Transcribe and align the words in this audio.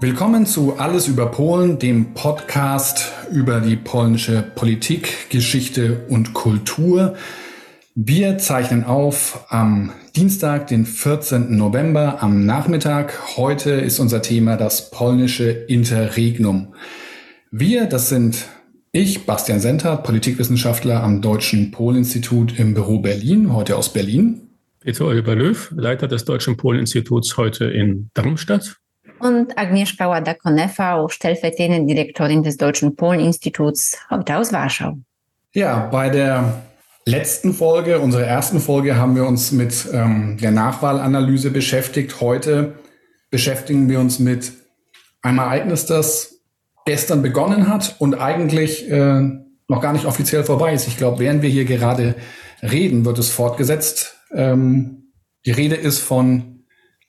Willkommen 0.00 0.46
zu 0.46 0.78
Alles 0.78 1.08
über 1.08 1.26
Polen, 1.26 1.80
dem 1.80 2.14
Podcast 2.14 3.10
über 3.32 3.60
die 3.60 3.74
polnische 3.74 4.44
Politik, 4.54 5.28
Geschichte 5.28 6.06
und 6.08 6.34
Kultur. 6.34 7.16
Wir 7.96 8.38
zeichnen 8.38 8.84
auf 8.84 9.46
am 9.48 9.92
Dienstag, 10.14 10.68
den 10.68 10.86
14. 10.86 11.56
November 11.56 12.22
am 12.22 12.46
Nachmittag. 12.46 13.36
Heute 13.36 13.72
ist 13.72 13.98
unser 13.98 14.22
Thema 14.22 14.56
das 14.56 14.92
polnische 14.92 15.50
Interregnum. 15.50 16.74
Wir, 17.50 17.86
das 17.86 18.08
sind 18.08 18.46
ich, 18.92 19.26
Bastian 19.26 19.58
Senter, 19.58 19.96
Politikwissenschaftler 19.96 21.02
am 21.02 21.22
Deutschen 21.22 21.72
Polinstitut 21.72 22.56
im 22.56 22.72
Büro 22.72 23.00
Berlin, 23.00 23.52
heute 23.52 23.76
aus 23.76 23.92
Berlin. 23.92 24.42
Peter 24.78 25.06
Oliver 25.06 25.34
Löw, 25.34 25.72
Leiter 25.74 26.06
des 26.06 26.24
Deutschen 26.24 26.56
Polinstituts 26.56 27.36
heute 27.36 27.64
in 27.64 28.10
Darmstadt 28.14 28.78
und 29.20 29.56
Agnieszka 29.58 30.08
Łada-Konefa, 30.08 31.08
stellvertretende 31.08 31.86
Direktorin 31.86 32.42
des 32.42 32.56
Deutschen 32.56 32.96
Polen-Instituts, 32.96 33.98
heute 34.10 34.36
aus 34.36 34.52
Warschau. 34.52 34.98
Ja, 35.54 35.88
bei 35.90 36.10
der 36.10 36.62
letzten 37.04 37.54
Folge, 37.54 38.00
unserer 38.00 38.24
ersten 38.24 38.60
Folge, 38.60 38.96
haben 38.96 39.16
wir 39.16 39.26
uns 39.26 39.52
mit 39.52 39.88
ähm, 39.92 40.38
der 40.40 40.50
Nachwahlanalyse 40.50 41.50
beschäftigt. 41.50 42.20
Heute 42.20 42.74
beschäftigen 43.30 43.88
wir 43.88 44.00
uns 44.00 44.18
mit 44.18 44.52
einem 45.22 45.38
Ereignis, 45.38 45.86
das 45.86 46.40
gestern 46.84 47.22
begonnen 47.22 47.68
hat 47.68 47.96
und 47.98 48.14
eigentlich 48.14 48.90
äh, 48.90 49.20
noch 49.68 49.80
gar 49.80 49.92
nicht 49.92 50.06
offiziell 50.06 50.44
vorbei 50.44 50.72
ist. 50.72 50.88
Ich 50.88 50.96
glaube, 50.96 51.18
während 51.18 51.42
wir 51.42 51.50
hier 51.50 51.64
gerade 51.64 52.14
reden, 52.62 53.04
wird 53.04 53.18
es 53.18 53.30
fortgesetzt. 53.30 54.16
Ähm, 54.32 55.12
die 55.44 55.50
Rede 55.50 55.76
ist 55.76 56.00
von 56.00 56.57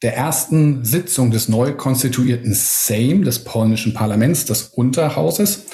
der 0.01 0.15
ersten 0.15 0.85
Sitzung 0.85 1.31
des 1.31 1.49
neu 1.49 1.73
konstituierten 1.73 2.53
Sejm, 2.53 3.23
des 3.23 3.43
polnischen 3.43 3.93
Parlaments, 3.93 4.45
des 4.45 4.63
Unterhauses. 4.63 5.65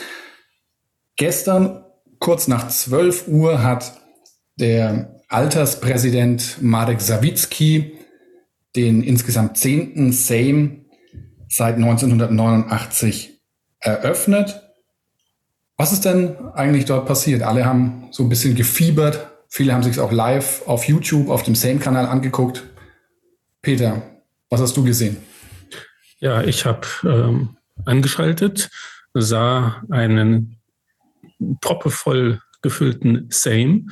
Gestern, 1.16 1.84
kurz 2.20 2.48
nach 2.48 2.68
12 2.68 3.28
Uhr, 3.28 3.62
hat 3.64 4.02
der 4.56 5.22
Alterspräsident 5.28 6.58
Marek 6.62 7.02
Sawicki 7.02 7.98
den 8.76 9.04
insgesamt 9.04 9.58
zehnten 9.58 10.12
Sejm 10.12 10.86
seit 11.48 11.76
1989 11.76 13.42
eröffnet. 13.80 14.62
Was 15.78 15.94
ist 15.94 16.06
denn 16.06 16.36
eigentlich 16.54 16.86
dort 16.86 17.06
passiert? 17.06 17.44
Alle 17.44 17.66
haben 17.66 18.08
so 18.12 18.24
ein 18.24 18.30
bisschen 18.30 18.56
gefiebert. 18.56 19.28
Viele 19.50 19.74
haben 19.74 19.84
sich 19.84 20.00
auch 20.00 20.12
live 20.12 20.64
auf 20.68 20.86
YouTube, 20.86 21.30
auf 21.30 21.44
dem 21.44 21.56
Sejm-Kanal 21.56 22.06
angeguckt. 22.08 22.64
Peter, 23.62 24.15
was 24.50 24.62
hast 24.62 24.78
du 24.78 24.84
gesehen? 24.84 25.18
Ja, 26.20 26.44
ich 26.44 26.66
habe 26.66 26.88
ähm, 27.04 27.58
angeschaltet, 27.86 28.70
sah 29.14 29.84
einen 29.90 30.58
proppevoll 31.62 32.42
gefüllten 32.62 33.28
Same. 33.30 33.86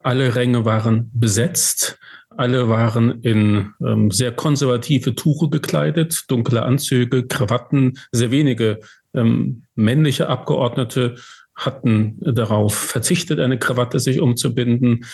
Alle 0.00 0.34
Ränge 0.34 0.64
waren 0.64 1.10
besetzt. 1.14 1.98
Alle 2.30 2.68
waren 2.68 3.22
in 3.22 3.72
ähm, 3.80 4.10
sehr 4.10 4.32
konservative 4.32 5.14
Tuche 5.14 5.48
gekleidet, 5.48 6.24
dunkle 6.28 6.62
Anzüge, 6.62 7.26
Krawatten. 7.26 7.98
Sehr 8.12 8.30
wenige 8.30 8.80
ähm, 9.14 9.64
männliche 9.74 10.28
Abgeordnete 10.28 11.16
hatten 11.54 12.18
darauf 12.20 12.74
verzichtet, 12.74 13.40
eine 13.40 13.58
Krawatte 13.58 13.98
sich 13.98 14.20
umzubinden 14.20 15.06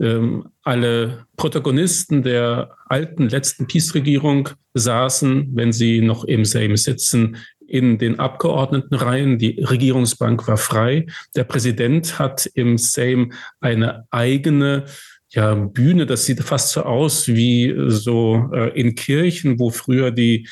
ähm, 0.00 0.48
alle 0.62 1.26
Protagonisten 1.36 2.22
der 2.22 2.70
alten 2.86 3.28
letzten 3.28 3.66
Peace-Regierung 3.66 4.48
saßen, 4.74 5.50
wenn 5.54 5.72
sie 5.72 6.00
noch 6.00 6.24
im 6.24 6.44
Sejm 6.44 6.76
sitzen, 6.76 7.36
in 7.68 7.98
den 7.98 8.18
Abgeordnetenreihen. 8.18 9.38
Die 9.38 9.60
Regierungsbank 9.62 10.46
war 10.46 10.56
frei. 10.56 11.06
Der 11.34 11.44
Präsident 11.44 12.18
hat 12.18 12.46
im 12.54 12.78
Sejm 12.78 13.32
eine 13.60 14.04
eigene 14.10 14.84
ja, 15.30 15.54
Bühne. 15.54 16.06
Das 16.06 16.26
sieht 16.26 16.40
fast 16.40 16.70
so 16.70 16.82
aus 16.82 17.28
wie 17.28 17.74
so 17.88 18.50
äh, 18.52 18.78
in 18.78 18.94
Kirchen, 18.94 19.58
wo 19.58 19.70
früher 19.70 20.10
die 20.10 20.48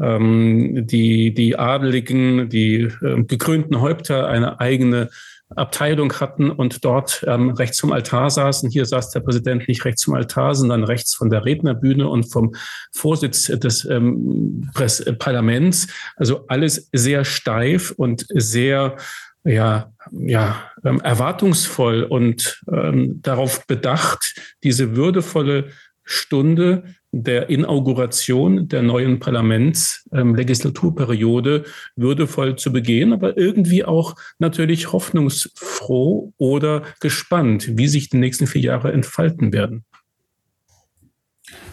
ähm, 0.00 0.86
die, 0.86 1.34
die 1.34 1.56
Adeligen, 1.58 2.48
die 2.48 2.88
äh, 3.02 3.22
gekrönten 3.24 3.80
Häupter 3.80 4.28
eine 4.28 4.58
eigene 4.60 5.10
Abteilung 5.56 6.12
hatten 6.14 6.50
und 6.50 6.84
dort 6.84 7.24
ähm, 7.26 7.50
rechts 7.50 7.76
zum 7.76 7.92
Altar 7.92 8.30
saßen. 8.30 8.70
Hier 8.70 8.86
saß 8.86 9.10
der 9.10 9.20
Präsident 9.20 9.68
nicht 9.68 9.84
rechts 9.84 10.02
zum 10.02 10.14
Altar, 10.14 10.54
sondern 10.54 10.84
rechts 10.84 11.14
von 11.14 11.30
der 11.30 11.44
Rednerbühne 11.44 12.08
und 12.08 12.30
vom 12.30 12.54
Vorsitz 12.92 13.46
des 13.46 13.84
ähm, 13.84 14.70
Parlaments. 15.18 15.88
Also 16.16 16.46
alles 16.48 16.88
sehr 16.92 17.24
steif 17.24 17.92
und 17.92 18.26
sehr 18.28 18.96
ja, 19.44 19.92
ja, 20.12 20.70
ähm, 20.84 21.00
erwartungsvoll 21.00 22.04
und 22.04 22.62
ähm, 22.72 23.20
darauf 23.22 23.66
bedacht, 23.66 24.34
diese 24.62 24.94
würdevolle 24.96 25.70
Stunde 26.04 26.84
der 27.12 27.48
Inauguration 27.50 28.66
der 28.68 28.82
neuen 28.82 29.20
Parlamentslegislaturperiode 29.20 31.56
ähm, 31.56 31.64
würdevoll 31.94 32.56
zu 32.56 32.72
begehen, 32.72 33.12
aber 33.12 33.36
irgendwie 33.36 33.84
auch 33.84 34.16
natürlich 34.38 34.92
hoffnungsfroh 34.92 36.32
oder 36.38 36.84
gespannt, 37.00 37.76
wie 37.76 37.88
sich 37.88 38.08
die 38.08 38.16
nächsten 38.16 38.46
vier 38.46 38.62
Jahre 38.62 38.92
entfalten 38.92 39.52
werden. 39.52 39.84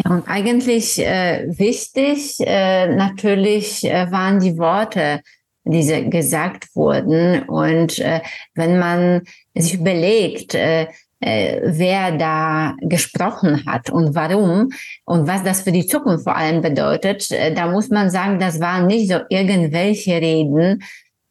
Ja, 0.04 0.12
und 0.12 0.28
eigentlich 0.28 1.00
äh, 1.00 1.48
wichtig 1.58 2.36
äh, 2.42 2.94
natürlich 2.94 3.86
äh, 3.86 4.12
waren 4.12 4.42
die 4.42 4.58
Worte, 4.58 5.22
die 5.64 6.10
gesagt 6.10 6.76
wurden. 6.76 7.44
Und 7.44 7.98
äh, 8.00 8.20
wenn 8.56 8.78
man 8.78 9.22
sich 9.56 9.76
überlegt, 9.76 10.54
äh, 11.22 11.60
wer 11.64 12.18
da 12.18 12.76
gesprochen 12.82 13.66
hat 13.66 13.90
und 13.90 14.16
warum 14.16 14.70
und 15.06 15.28
was 15.28 15.44
das 15.44 15.62
für 15.62 15.72
die 15.72 15.86
Zukunft 15.86 16.24
vor 16.24 16.36
allem 16.36 16.62
bedeutet, 16.62 17.30
äh, 17.32 17.54
da 17.54 17.68
muss 17.68 17.90
man 17.90 18.10
sagen, 18.10 18.40
das 18.40 18.60
waren 18.60 18.88
nicht 18.88 19.12
so 19.12 19.20
irgendwelche 19.30 20.14
Reden. 20.14 20.82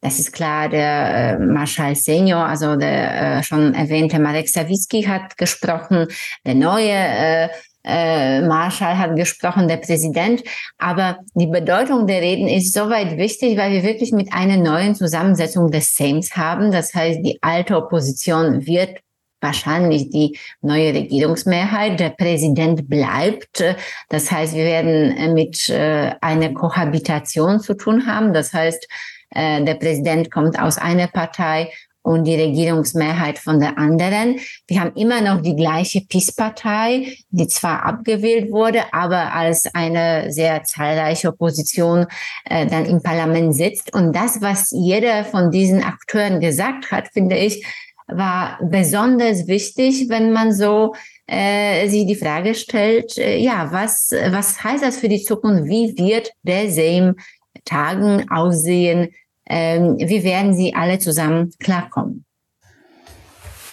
Das 0.00 0.18
ist 0.18 0.32
klar, 0.32 0.68
der 0.68 1.14
äh, 1.14 1.38
Marschall 1.38 1.96
Senior, 1.96 2.44
also 2.44 2.76
der 2.76 3.38
äh, 3.38 3.42
schon 3.42 3.74
erwähnte 3.74 4.18
Marek 4.18 4.48
Sawicki 4.48 5.04
hat 5.04 5.36
gesprochen, 5.38 6.06
der 6.46 6.54
neue 6.54 7.50
Marschall 7.84 8.98
hat 8.98 9.16
gesprochen, 9.16 9.66
der 9.66 9.78
Präsident. 9.78 10.42
Aber 10.76 11.20
die 11.34 11.46
Bedeutung 11.46 12.06
der 12.06 12.20
Reden 12.20 12.46
ist 12.46 12.74
soweit 12.74 13.16
wichtig, 13.16 13.56
weil 13.56 13.72
wir 13.72 13.82
wirklich 13.82 14.12
mit 14.12 14.30
einer 14.30 14.58
neuen 14.58 14.94
Zusammensetzung 14.94 15.70
des 15.70 15.96
Sejms 15.96 16.36
haben. 16.36 16.70
Das 16.70 16.92
heißt, 16.92 17.20
die 17.24 17.38
alte 17.40 17.76
Opposition 17.76 18.66
wird 18.66 18.98
wahrscheinlich 19.40 20.10
die 20.10 20.38
neue 20.60 20.94
Regierungsmehrheit. 20.94 22.00
Der 22.00 22.10
Präsident 22.10 22.88
bleibt. 22.88 23.62
Das 24.08 24.30
heißt, 24.30 24.54
wir 24.54 24.64
werden 24.64 25.16
äh, 25.16 25.28
mit 25.32 25.68
äh, 25.68 26.12
einer 26.20 26.52
Kohabitation 26.52 27.60
zu 27.60 27.74
tun 27.74 28.06
haben. 28.06 28.32
Das 28.32 28.52
heißt, 28.52 28.88
äh, 29.30 29.62
der 29.64 29.74
Präsident 29.74 30.30
kommt 30.30 30.58
aus 30.58 30.78
einer 30.78 31.06
Partei 31.06 31.70
und 32.08 32.24
die 32.24 32.36
Regierungsmehrheit 32.36 33.38
von 33.38 33.60
der 33.60 33.76
anderen. 33.76 34.40
Wir 34.66 34.80
haben 34.80 34.94
immer 34.94 35.20
noch 35.20 35.42
die 35.42 35.54
gleiche 35.54 36.00
PIS-Partei, 36.00 37.18
die 37.28 37.48
zwar 37.48 37.84
abgewählt 37.84 38.50
wurde, 38.50 38.82
aber 38.92 39.34
als 39.34 39.66
eine 39.74 40.32
sehr 40.32 40.62
zahlreiche 40.64 41.28
Opposition 41.28 42.06
äh, 42.46 42.66
dann 42.66 42.86
im 42.86 43.02
Parlament 43.02 43.54
sitzt. 43.54 43.92
Und 43.94 44.14
das, 44.14 44.40
was 44.40 44.70
jeder 44.70 45.24
von 45.26 45.50
diesen 45.50 45.82
Akteuren 45.82 46.40
gesagt 46.40 46.90
hat, 46.90 47.08
finde 47.12 47.36
ich, 47.36 47.64
war 48.08 48.58
besonders 48.62 49.46
wichtig, 49.46 50.08
wenn 50.08 50.32
man 50.32 50.52
so 50.52 50.94
äh, 51.26 51.88
sich 51.88 52.06
die 52.06 52.16
Frage 52.16 52.54
stellt, 52.54 53.18
äh, 53.18 53.36
ja, 53.38 53.68
was, 53.70 54.10
was 54.30 54.62
heißt 54.64 54.82
das 54.82 54.98
für 54.98 55.08
die 55.08 55.22
Zukunft? 55.22 55.64
Wie 55.64 55.94
wird 55.96 56.32
der 56.42 56.70
Sejm 56.70 57.16
Tagen 57.64 58.30
aussehen? 58.30 59.10
Ähm, 59.46 59.96
wie 59.98 60.24
werden 60.24 60.54
sie 60.54 60.74
alle 60.74 60.98
zusammen 60.98 61.52
klarkommen? 61.58 62.24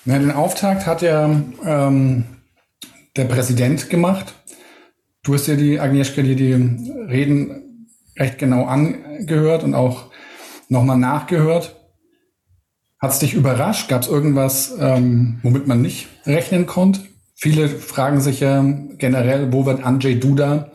Na, 0.05 0.19
den 0.19 0.31
Auftakt 0.31 0.85
hat 0.85 1.01
ja 1.01 1.29
ähm, 1.65 2.25
der 3.15 3.25
Präsident 3.25 3.89
gemacht. 3.89 4.33
Du 5.23 5.33
hast 5.33 5.47
ja 5.47 5.55
die, 5.55 5.79
Agnieszka, 5.79 6.21
dir 6.21 6.35
die 6.35 6.53
Reden 6.53 7.87
recht 8.17 8.37
genau 8.37 8.65
angehört 8.65 9.63
und 9.63 9.73
auch 9.73 10.11
nochmal 10.69 10.97
nachgehört. 10.97 11.75
Hat 13.05 13.11
es 13.11 13.19
dich 13.19 13.35
überrascht? 13.35 13.87
Gab 13.87 14.01
es 14.01 14.07
irgendwas, 14.07 14.73
ähm, 14.79 15.37
womit 15.43 15.67
man 15.67 15.79
nicht 15.79 16.07
rechnen 16.25 16.65
konnte? 16.65 17.01
Viele 17.35 17.69
fragen 17.69 18.19
sich 18.19 18.39
ja 18.39 18.65
generell, 18.97 19.53
wo 19.53 19.67
wird 19.67 19.83
Andrzej 19.83 20.19
Duda 20.19 20.71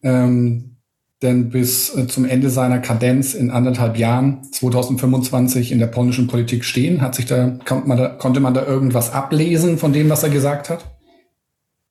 ähm, 0.00 0.76
denn 1.20 1.50
bis 1.50 1.92
äh, 1.96 2.06
zum 2.06 2.26
Ende 2.26 2.48
seiner 2.48 2.78
Kadenz 2.78 3.34
in 3.34 3.50
anderthalb 3.50 3.98
Jahren, 3.98 4.44
2025, 4.52 5.72
in 5.72 5.80
der 5.80 5.88
polnischen 5.88 6.28
Politik 6.28 6.64
stehen? 6.64 7.00
Hat 7.00 7.16
sich 7.16 7.26
da, 7.26 7.58
konnte 7.64 7.88
man 7.88 7.98
da, 7.98 8.08
konnte 8.10 8.38
man 8.38 8.54
da 8.54 8.64
irgendwas 8.64 9.12
ablesen 9.12 9.76
von 9.76 9.92
dem, 9.92 10.08
was 10.08 10.22
er 10.22 10.30
gesagt 10.30 10.70
hat? 10.70 10.93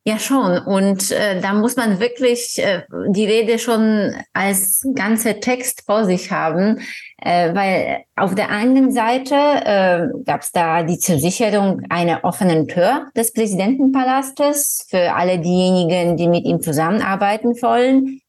Ja, 0.05 0.19
schon. 0.19 0.57
Und 0.57 1.11
äh, 1.11 1.39
da 1.39 1.53
muss 1.53 1.77
man 1.77 2.01
wirklich 2.01 2.59
äh, 2.61 2.83
die 3.07 3.25
Rede 3.25 3.57
schon 3.57 4.13
als 4.33 4.85
ganze 4.95 5.39
Text 5.39 5.83
vor 5.85 6.03
sich 6.03 6.29
haben, 6.29 6.81
äh, 7.21 7.55
weil 7.55 8.03
auf 8.17 8.35
der 8.35 8.50
einen 8.50 8.91
Seite 8.91 9.33
äh, 9.33 10.07
gab 10.25 10.41
es 10.41 10.51
da 10.51 10.83
die 10.83 11.00
Zusicherung 11.00 11.83
einer 11.89 12.25
offenen 12.25 12.67
Tür 12.67 13.11
des 13.15 13.31
Präsidentenpalastes 13.31 14.88
für 14.89 15.13
alle 15.13 15.39
diejenigen, 15.39 16.17
die 16.17 16.27
mit 16.27 16.44
ihm 16.44 16.61
zusammenarbeiten 16.61 17.53
wollen. 17.61 18.19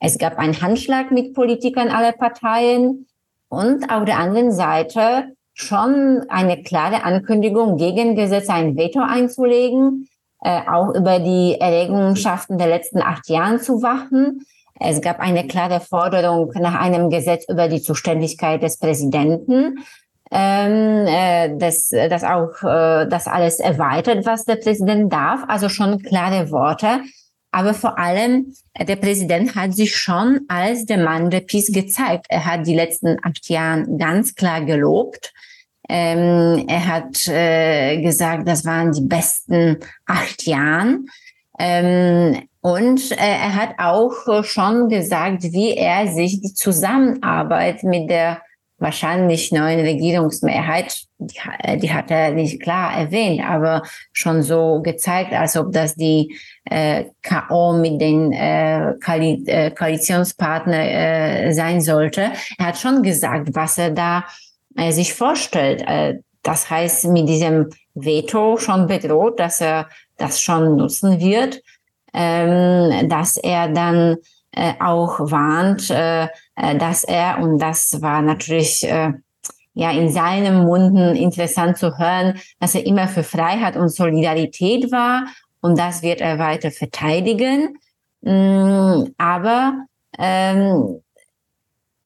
Es 0.00 0.18
gab 0.18 0.36
einen 0.36 0.60
Handschlag 0.60 1.12
mit 1.12 1.32
Politikern 1.34 1.90
aller 1.90 2.12
Parteien 2.12 3.06
und 3.48 3.88
auf 3.88 4.04
der 4.04 4.18
anderen 4.18 4.50
Seite 4.50 5.36
schon 5.54 6.24
eine 6.28 6.64
klare 6.64 7.04
Ankündigung, 7.04 7.76
gegen 7.76 8.16
Gesetze 8.16 8.52
ein 8.52 8.76
Veto 8.76 8.98
einzulegen 8.98 10.08
äh, 10.42 10.60
auch 10.68 10.94
über 10.94 11.18
die 11.18 11.56
Errungenschaften 11.60 12.58
der 12.58 12.68
letzten 12.68 13.02
acht 13.02 13.28
Jahren 13.28 13.60
zu 13.60 13.82
wachen. 13.82 14.46
Es 14.78 15.00
gab 15.00 15.20
eine 15.20 15.46
klare 15.46 15.80
Forderung 15.80 16.52
nach 16.54 16.80
einem 16.80 17.10
Gesetz 17.10 17.46
über 17.48 17.68
die 17.68 17.82
Zuständigkeit 17.82 18.62
des 18.62 18.78
Präsidenten, 18.78 19.78
ähm, 20.30 21.06
äh, 21.06 21.56
das, 21.58 21.88
das 21.88 22.22
auch 22.22 22.62
äh, 22.62 23.06
das 23.08 23.26
alles 23.26 23.58
erweitert, 23.58 24.24
was 24.26 24.44
der 24.44 24.56
Präsident 24.56 25.12
darf. 25.12 25.40
Also 25.48 25.68
schon 25.68 26.00
klare 26.02 26.50
Worte. 26.50 27.00
Aber 27.52 27.74
vor 27.74 27.98
allem, 27.98 28.54
äh, 28.74 28.84
der 28.84 28.96
Präsident 28.96 29.56
hat 29.56 29.74
sich 29.74 29.96
schon 29.96 30.42
als 30.48 30.86
der 30.86 30.98
Mann 30.98 31.30
der 31.30 31.40
Peace 31.40 31.72
gezeigt. 31.72 32.26
Er 32.28 32.46
hat 32.46 32.66
die 32.66 32.76
letzten 32.76 33.16
acht 33.24 33.48
Jahre 33.48 33.86
ganz 33.98 34.34
klar 34.36 34.64
gelobt. 34.64 35.32
Ähm, 35.90 36.66
er 36.68 36.86
hat 36.86 37.26
äh, 37.26 38.00
gesagt, 38.00 38.46
das 38.46 38.64
waren 38.64 38.92
die 38.92 39.00
besten 39.00 39.78
acht 40.06 40.46
Jahren. 40.46 41.08
Ähm, 41.58 42.42
und 42.60 43.10
äh, 43.10 43.16
er 43.16 43.54
hat 43.56 43.74
auch 43.78 44.44
schon 44.44 44.88
gesagt, 44.88 45.42
wie 45.42 45.74
er 45.76 46.06
sich 46.06 46.40
die 46.40 46.54
Zusammenarbeit 46.54 47.82
mit 47.82 48.08
der 48.08 48.40
wahrscheinlich 48.78 49.52
neuen 49.52 49.80
Regierungsmehrheit, 49.80 50.96
die, 51.18 51.38
äh, 51.62 51.76
die 51.76 51.92
hat 51.92 52.10
er 52.10 52.32
nicht 52.32 52.62
klar 52.62 52.96
erwähnt, 52.96 53.42
aber 53.44 53.82
schon 54.12 54.42
so 54.42 54.80
gezeigt, 54.82 55.32
als 55.32 55.56
ob 55.56 55.72
das 55.72 55.96
die 55.96 56.36
äh, 56.64 57.04
KO 57.22 57.74
mit 57.74 58.00
den 58.00 58.32
äh, 58.32 58.92
äh 58.92 59.70
Koalitionspartner 59.70 60.80
äh, 60.80 61.52
sein 61.52 61.80
sollte. 61.80 62.30
Er 62.58 62.66
hat 62.66 62.78
schon 62.78 63.02
gesagt, 63.02 63.50
was 63.54 63.76
er 63.76 63.90
da 63.90 64.24
äh, 64.76 64.92
sich 64.92 65.14
vorstellt. 65.14 65.82
Äh, 65.86 66.20
das 66.42 66.70
heißt, 66.70 67.06
mit 67.08 67.28
diesem 67.28 67.70
Veto 67.94 68.56
schon 68.56 68.86
bedroht, 68.86 69.38
dass 69.40 69.60
er 69.60 69.88
das 70.16 70.40
schon 70.40 70.76
nutzen 70.76 71.20
wird, 71.20 71.62
ähm, 72.12 73.08
dass 73.08 73.36
er 73.36 73.68
dann 73.68 74.16
äh, 74.52 74.72
auch 74.80 75.18
warnt, 75.20 75.90
äh, 75.90 76.24
äh 76.56 76.76
dass 76.76 77.04
er, 77.04 77.38
und 77.40 77.58
das 77.58 78.00
war 78.00 78.22
natürlich 78.22 78.88
äh, 78.88 79.12
ja 79.74 79.90
in 79.92 80.10
seinem 80.10 80.64
Munden 80.64 81.14
interessant 81.14 81.78
zu 81.78 81.98
hören, 81.98 82.40
dass 82.58 82.74
er 82.74 82.86
immer 82.86 83.06
für 83.06 83.22
Freiheit 83.22 83.76
und 83.76 83.90
Solidarität 83.90 84.90
war 84.90 85.26
und 85.60 85.78
das 85.78 86.02
wird 86.02 86.20
er 86.20 86.38
weiter 86.38 86.70
verteidigen. 86.70 87.78
Mm, 88.22 89.04
aber 89.16 89.86
ähm, 90.18 91.00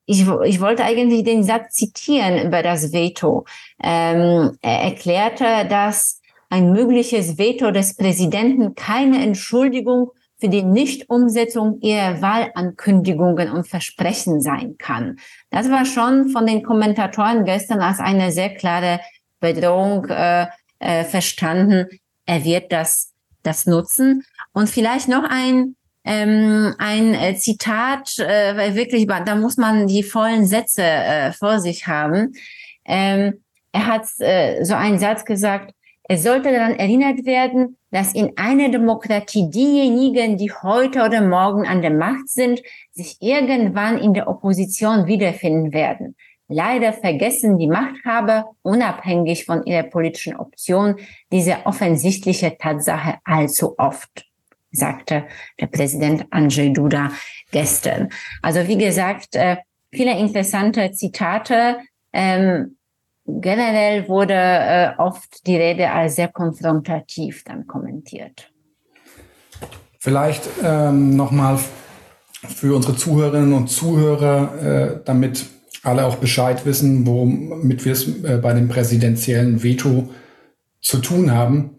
ich, 0.06 0.26
ich 0.44 0.60
wollte 0.60 0.84
eigentlich 0.84 1.24
den 1.24 1.42
Satz 1.42 1.74
zitieren 1.74 2.46
über 2.46 2.62
das 2.62 2.92
Veto. 2.92 3.44
Ähm, 3.82 4.56
er 4.60 4.82
erklärte, 4.82 5.66
dass 5.68 6.20
ein 6.50 6.72
mögliches 6.72 7.38
Veto 7.38 7.70
des 7.70 7.96
Präsidenten 7.96 8.74
keine 8.74 9.22
Entschuldigung 9.22 10.10
für 10.38 10.48
die 10.48 10.62
Nichtumsetzung 10.62 11.80
ihrer 11.80 12.20
Wahlankündigungen 12.20 13.50
und 13.50 13.66
Versprechen 13.66 14.40
sein 14.40 14.76
kann. 14.78 15.16
Das 15.50 15.70
war 15.70 15.86
schon 15.86 16.28
von 16.28 16.46
den 16.46 16.62
Kommentatoren 16.62 17.44
gestern 17.44 17.80
als 17.80 17.98
eine 17.98 18.30
sehr 18.30 18.54
klare 18.54 19.00
Bedrohung 19.40 20.06
äh, 20.06 20.46
äh, 20.80 21.04
verstanden. 21.04 21.86
Er 22.26 22.44
wird 22.44 22.72
das, 22.72 23.12
das 23.42 23.66
nutzen. 23.66 24.24
Und 24.52 24.68
vielleicht 24.68 25.08
noch 25.08 25.24
ein 25.28 25.76
ähm, 26.04 26.74
ein 26.78 27.14
äh, 27.14 27.34
Zitat, 27.36 28.18
äh, 28.18 28.56
weil 28.56 28.74
wirklich, 28.74 29.06
da 29.06 29.34
muss 29.34 29.56
man 29.56 29.86
die 29.86 30.02
vollen 30.02 30.46
Sätze 30.46 30.82
äh, 30.82 31.32
vor 31.32 31.60
sich 31.60 31.86
haben. 31.86 32.34
Ähm, 32.84 33.42
er 33.72 33.86
hat 33.86 34.06
äh, 34.18 34.62
so 34.64 34.74
einen 34.74 34.98
Satz 34.98 35.24
gesagt, 35.24 35.74
es 36.06 36.22
sollte 36.22 36.52
daran 36.52 36.78
erinnert 36.78 37.24
werden, 37.24 37.78
dass 37.90 38.14
in 38.14 38.36
einer 38.36 38.68
Demokratie 38.68 39.48
diejenigen, 39.48 40.36
die 40.36 40.52
heute 40.52 41.02
oder 41.02 41.22
morgen 41.22 41.66
an 41.66 41.80
der 41.80 41.92
Macht 41.92 42.28
sind, 42.28 42.60
sich 42.92 43.16
irgendwann 43.20 43.96
in 43.96 44.12
der 44.12 44.28
Opposition 44.28 45.06
wiederfinden 45.06 45.72
werden. 45.72 46.14
Leider 46.46 46.92
vergessen 46.92 47.56
die 47.56 47.68
Machthaber, 47.68 48.50
unabhängig 48.60 49.46
von 49.46 49.64
ihrer 49.64 49.84
politischen 49.84 50.36
Option, 50.36 50.96
diese 51.32 51.64
offensichtliche 51.64 52.58
Tatsache 52.58 53.16
allzu 53.24 53.74
oft 53.78 54.26
sagte 54.74 55.24
der 55.60 55.66
Präsident 55.66 56.26
Andrzej 56.30 56.72
Duda 56.72 57.10
gestern. 57.50 58.08
Also 58.42 58.66
wie 58.66 58.78
gesagt, 58.78 59.34
äh, 59.34 59.56
viele 59.92 60.18
interessante 60.18 60.90
Zitate. 60.92 61.78
Ähm, 62.12 62.76
generell 63.26 64.08
wurde 64.08 64.34
äh, 64.34 64.90
oft 64.98 65.46
die 65.46 65.56
Rede 65.56 65.90
als 65.90 66.16
sehr 66.16 66.28
konfrontativ 66.28 67.44
dann 67.44 67.66
kommentiert. 67.66 68.50
Vielleicht 69.98 70.48
ähm, 70.62 71.16
nochmal 71.16 71.58
für 72.48 72.76
unsere 72.76 72.94
Zuhörerinnen 72.94 73.54
und 73.54 73.68
Zuhörer, 73.68 74.62
äh, 74.62 75.00
damit 75.04 75.46
alle 75.82 76.06
auch 76.06 76.16
Bescheid 76.16 76.66
wissen, 76.66 77.06
womit 77.06 77.84
wir 77.84 77.92
es 77.92 78.22
äh, 78.24 78.38
bei 78.42 78.52
dem 78.52 78.68
präsidentiellen 78.68 79.62
Veto 79.62 80.10
zu 80.80 80.98
tun 80.98 81.32
haben. 81.32 81.78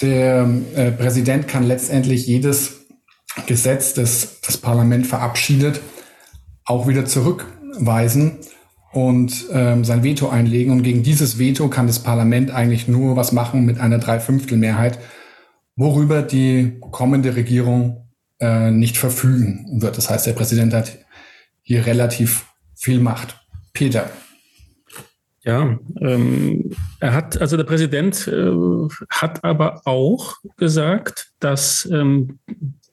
Der 0.00 0.48
äh, 0.74 0.90
Präsident 0.92 1.48
kann 1.48 1.64
letztendlich 1.64 2.26
jedes 2.26 2.86
Gesetz, 3.46 3.94
das 3.94 4.40
das 4.40 4.58
Parlament 4.58 5.06
verabschiedet, 5.06 5.80
auch 6.64 6.86
wieder 6.86 7.04
zurückweisen 7.04 8.38
und 8.92 9.46
ähm, 9.52 9.84
sein 9.84 10.02
Veto 10.02 10.28
einlegen. 10.28 10.72
Und 10.72 10.82
gegen 10.82 11.02
dieses 11.02 11.38
Veto 11.38 11.68
kann 11.68 11.86
das 11.86 12.02
Parlament 12.02 12.50
eigentlich 12.50 12.88
nur 12.88 13.16
was 13.16 13.32
machen 13.32 13.64
mit 13.64 13.78
einer 13.78 13.98
Dreiviertelmehrheit, 13.98 14.98
worüber 15.76 16.22
die 16.22 16.78
kommende 16.90 17.36
Regierung 17.36 18.08
äh, 18.40 18.70
nicht 18.70 18.96
verfügen 18.96 19.80
wird. 19.80 19.96
Das 19.96 20.10
heißt, 20.10 20.26
der 20.26 20.32
Präsident 20.32 20.74
hat 20.74 20.98
hier 21.62 21.86
relativ 21.86 22.46
viel 22.74 23.00
Macht. 23.00 23.40
Peter. 23.72 24.10
Ja, 25.46 25.78
ähm, 26.00 26.70
er 26.98 27.14
hat, 27.14 27.40
also 27.40 27.56
der 27.56 27.62
Präsident 27.62 28.26
äh, 28.26 28.50
hat 29.10 29.44
aber 29.44 29.80
auch 29.84 30.34
gesagt, 30.56 31.28
dass 31.38 31.88
ähm, 31.92 32.40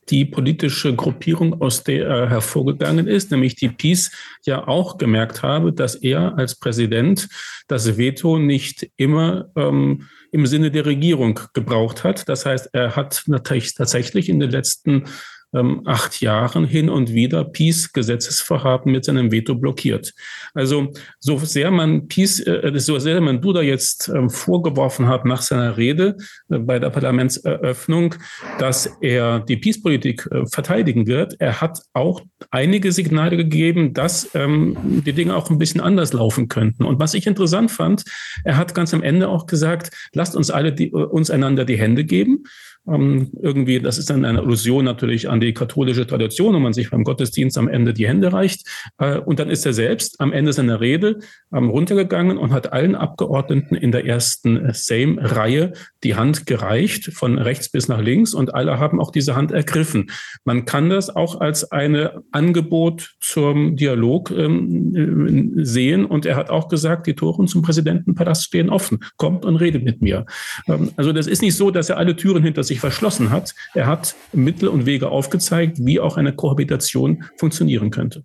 die 0.10 0.26
politische 0.26 0.96
Gruppierung, 0.96 1.62
aus 1.62 1.84
der 1.84 2.08
er 2.08 2.30
hervorgegangen 2.30 3.08
ist, 3.08 3.32
nämlich 3.32 3.56
die 3.56 3.70
Peace, 3.70 4.12
ja 4.46 4.68
auch 4.68 5.00
gemerkt 5.00 5.42
habe, 5.42 5.74
dass 5.74 5.96
er 5.96 6.38
als 6.38 6.54
Präsident 6.54 7.28
das 7.68 7.98
Veto 7.98 8.38
nicht 8.38 8.88
immer 8.98 9.50
ähm, 9.56 10.08
im 10.32 10.46
Sinne 10.46 10.70
der 10.70 10.86
Regierung 10.86 11.40
gebraucht 11.54 12.04
hat. 12.04 12.30
Das 12.30 12.46
heißt, 12.46 12.70
er 12.74 12.96
hat 12.96 13.24
natürlich 13.26 13.74
tatsächlich 13.74 14.30
in 14.30 14.40
den 14.40 14.52
letzten 14.52 15.06
ähm, 15.54 15.82
acht 15.86 16.22
Jahren 16.22 16.66
hin 16.66 16.90
und 16.90 17.14
wieder 17.14 17.44
Peace-Gesetzesvorhaben 17.44 18.92
mit 18.92 19.06
seinem 19.06 19.32
Veto 19.32 19.56
blockiert. 19.56 20.14
Also 20.54 20.92
so 21.20 21.38
sehr 21.38 21.72
man 21.72 22.08
Peace, 22.08 22.40
äh, 22.40 22.72
so 22.76 23.00
sehr 23.00 23.22
man 23.22 23.42
Duda 23.42 23.62
jetzt 23.62 24.10
ähm, 24.10 24.30
vorgeworfen 24.30 25.08
hat 25.08 25.26
nach 25.26 25.42
seiner 25.42 25.78
Rede 25.78 26.18
äh, 26.50 26.60
bei 26.60 26.80
der 26.80 26.90
Parlamentseröffnung, 26.90 28.16
dass 28.60 28.90
er 29.02 29.40
die 29.42 29.58
Peace-Politik 29.58 30.28
äh, 30.32 30.46
verteidigen 30.48 31.08
wird, 31.08 31.36
er 31.40 31.62
hat 31.62 31.80
auch 31.94 32.22
einige 32.52 32.92
Signale 32.92 33.38
gegeben, 33.38 33.94
dass 33.94 34.30
ähm, 34.34 34.78
die 35.06 35.14
Dinge 35.14 35.36
auch 35.36 35.50
ein 35.50 35.58
bisschen 35.58 35.82
anders 35.82 36.14
laufen 36.14 36.48
könnten. 36.48 36.84
Und 36.84 37.00
was 37.00 37.14
ich 37.14 37.28
interessant 37.28 37.72
fand, 37.72 38.04
er 38.44 38.58
hat 38.58 38.76
ganz 38.76 38.94
am 38.94 39.04
Ende 39.04 39.30
auch 39.30 39.46
gesagt, 39.46 39.92
lasst 40.14 40.36
uns 40.36 40.52
alle 40.52 40.74
die, 40.74 40.92
uns 40.92 41.30
einander 41.30 41.66
die 41.66 41.78
Hände 41.78 42.04
geben. 42.04 42.44
Ähm, 42.88 43.32
irgendwie, 43.42 43.80
das 43.80 43.98
ist 43.98 44.10
dann 44.10 44.26
eine 44.26 44.42
Illusion 44.42 44.84
natürlich 44.84 45.30
an 45.30 45.40
die 45.40 45.54
katholische 45.54 46.06
Tradition, 46.06 46.54
wo 46.54 46.60
man 46.60 46.74
sich 46.74 46.90
beim 46.90 47.04
Gottesdienst 47.04 47.58
am 47.58 47.68
Ende 47.68 47.94
die 47.94 48.08
Hände 48.08 48.34
reicht. 48.34 48.68
Äh, 48.98 49.20
und 49.20 49.40
dann 49.40 49.50
ist 49.50 49.66
er 49.66 49.74
selbst 49.74 50.20
am 50.20 50.34
Ende 50.34 50.52
seiner 50.52 50.82
Rede 50.82 51.20
ähm, 51.54 51.70
runtergegangen 51.70 52.38
und 52.38 52.52
hat 52.52 52.74
allen 52.74 52.96
Abgeordneten 52.96 53.76
in 53.76 53.92
der 53.92 54.06
ersten 54.06 54.74
Same-Reihe 54.74 55.74
die 56.04 56.16
Hand 56.16 56.46
gereicht, 56.46 57.12
von 57.14 57.38
rechts 57.38 57.70
bis 57.70 57.88
nach 57.88 58.02
links. 58.02 58.34
Und 58.34 58.54
alle 58.54 58.80
haben 58.80 59.00
auch 59.00 59.12
diese 59.12 59.36
Hand 59.36 59.52
ergriffen. 59.52 60.10
Man 60.44 60.66
kann 60.66 60.90
das 60.90 61.10
auch 61.10 61.40
als 61.40 61.72
ein 61.72 62.10
Angebot 62.32 63.16
zum 63.22 63.78
Dialog 63.78 64.32
ähm, 64.32 65.54
sehen. 65.56 66.06
Und 66.06 66.26
er 66.26 66.36
hat 66.36 66.50
auch 66.50 66.68
gesagt, 66.68 67.08
die 67.08 67.16
Tore 67.16 67.46
zum 67.46 67.62
Präsidentenpalast 67.62 68.44
stehen 68.44 68.70
offen. 68.70 69.00
Kommt 69.18 69.46
und 69.46 69.56
redet 69.56 69.84
mit 69.84 70.02
mir. 70.02 70.26
Ähm, 70.68 70.92
also 70.98 71.14
das 71.14 71.28
ist 71.28 71.42
nicht 71.42 71.56
so, 71.56 71.72
dass 71.72 71.90
er 71.90 71.98
alle 71.98 72.16
Türen 72.16 72.44
hinter 72.44 72.64
sich 72.64 72.73
verschlossen 72.80 73.30
hat. 73.30 73.54
Er 73.74 73.88
hat 73.88 74.16
Mittel 74.32 74.68
und 74.68 74.86
Wege 74.86 75.10
aufgezeigt, 75.10 75.78
wie 75.80 76.00
auch 76.00 76.18
eine 76.18 76.34
Kohabitation 76.34 77.24
funktionieren 77.38 77.92
könnte. 77.92 78.24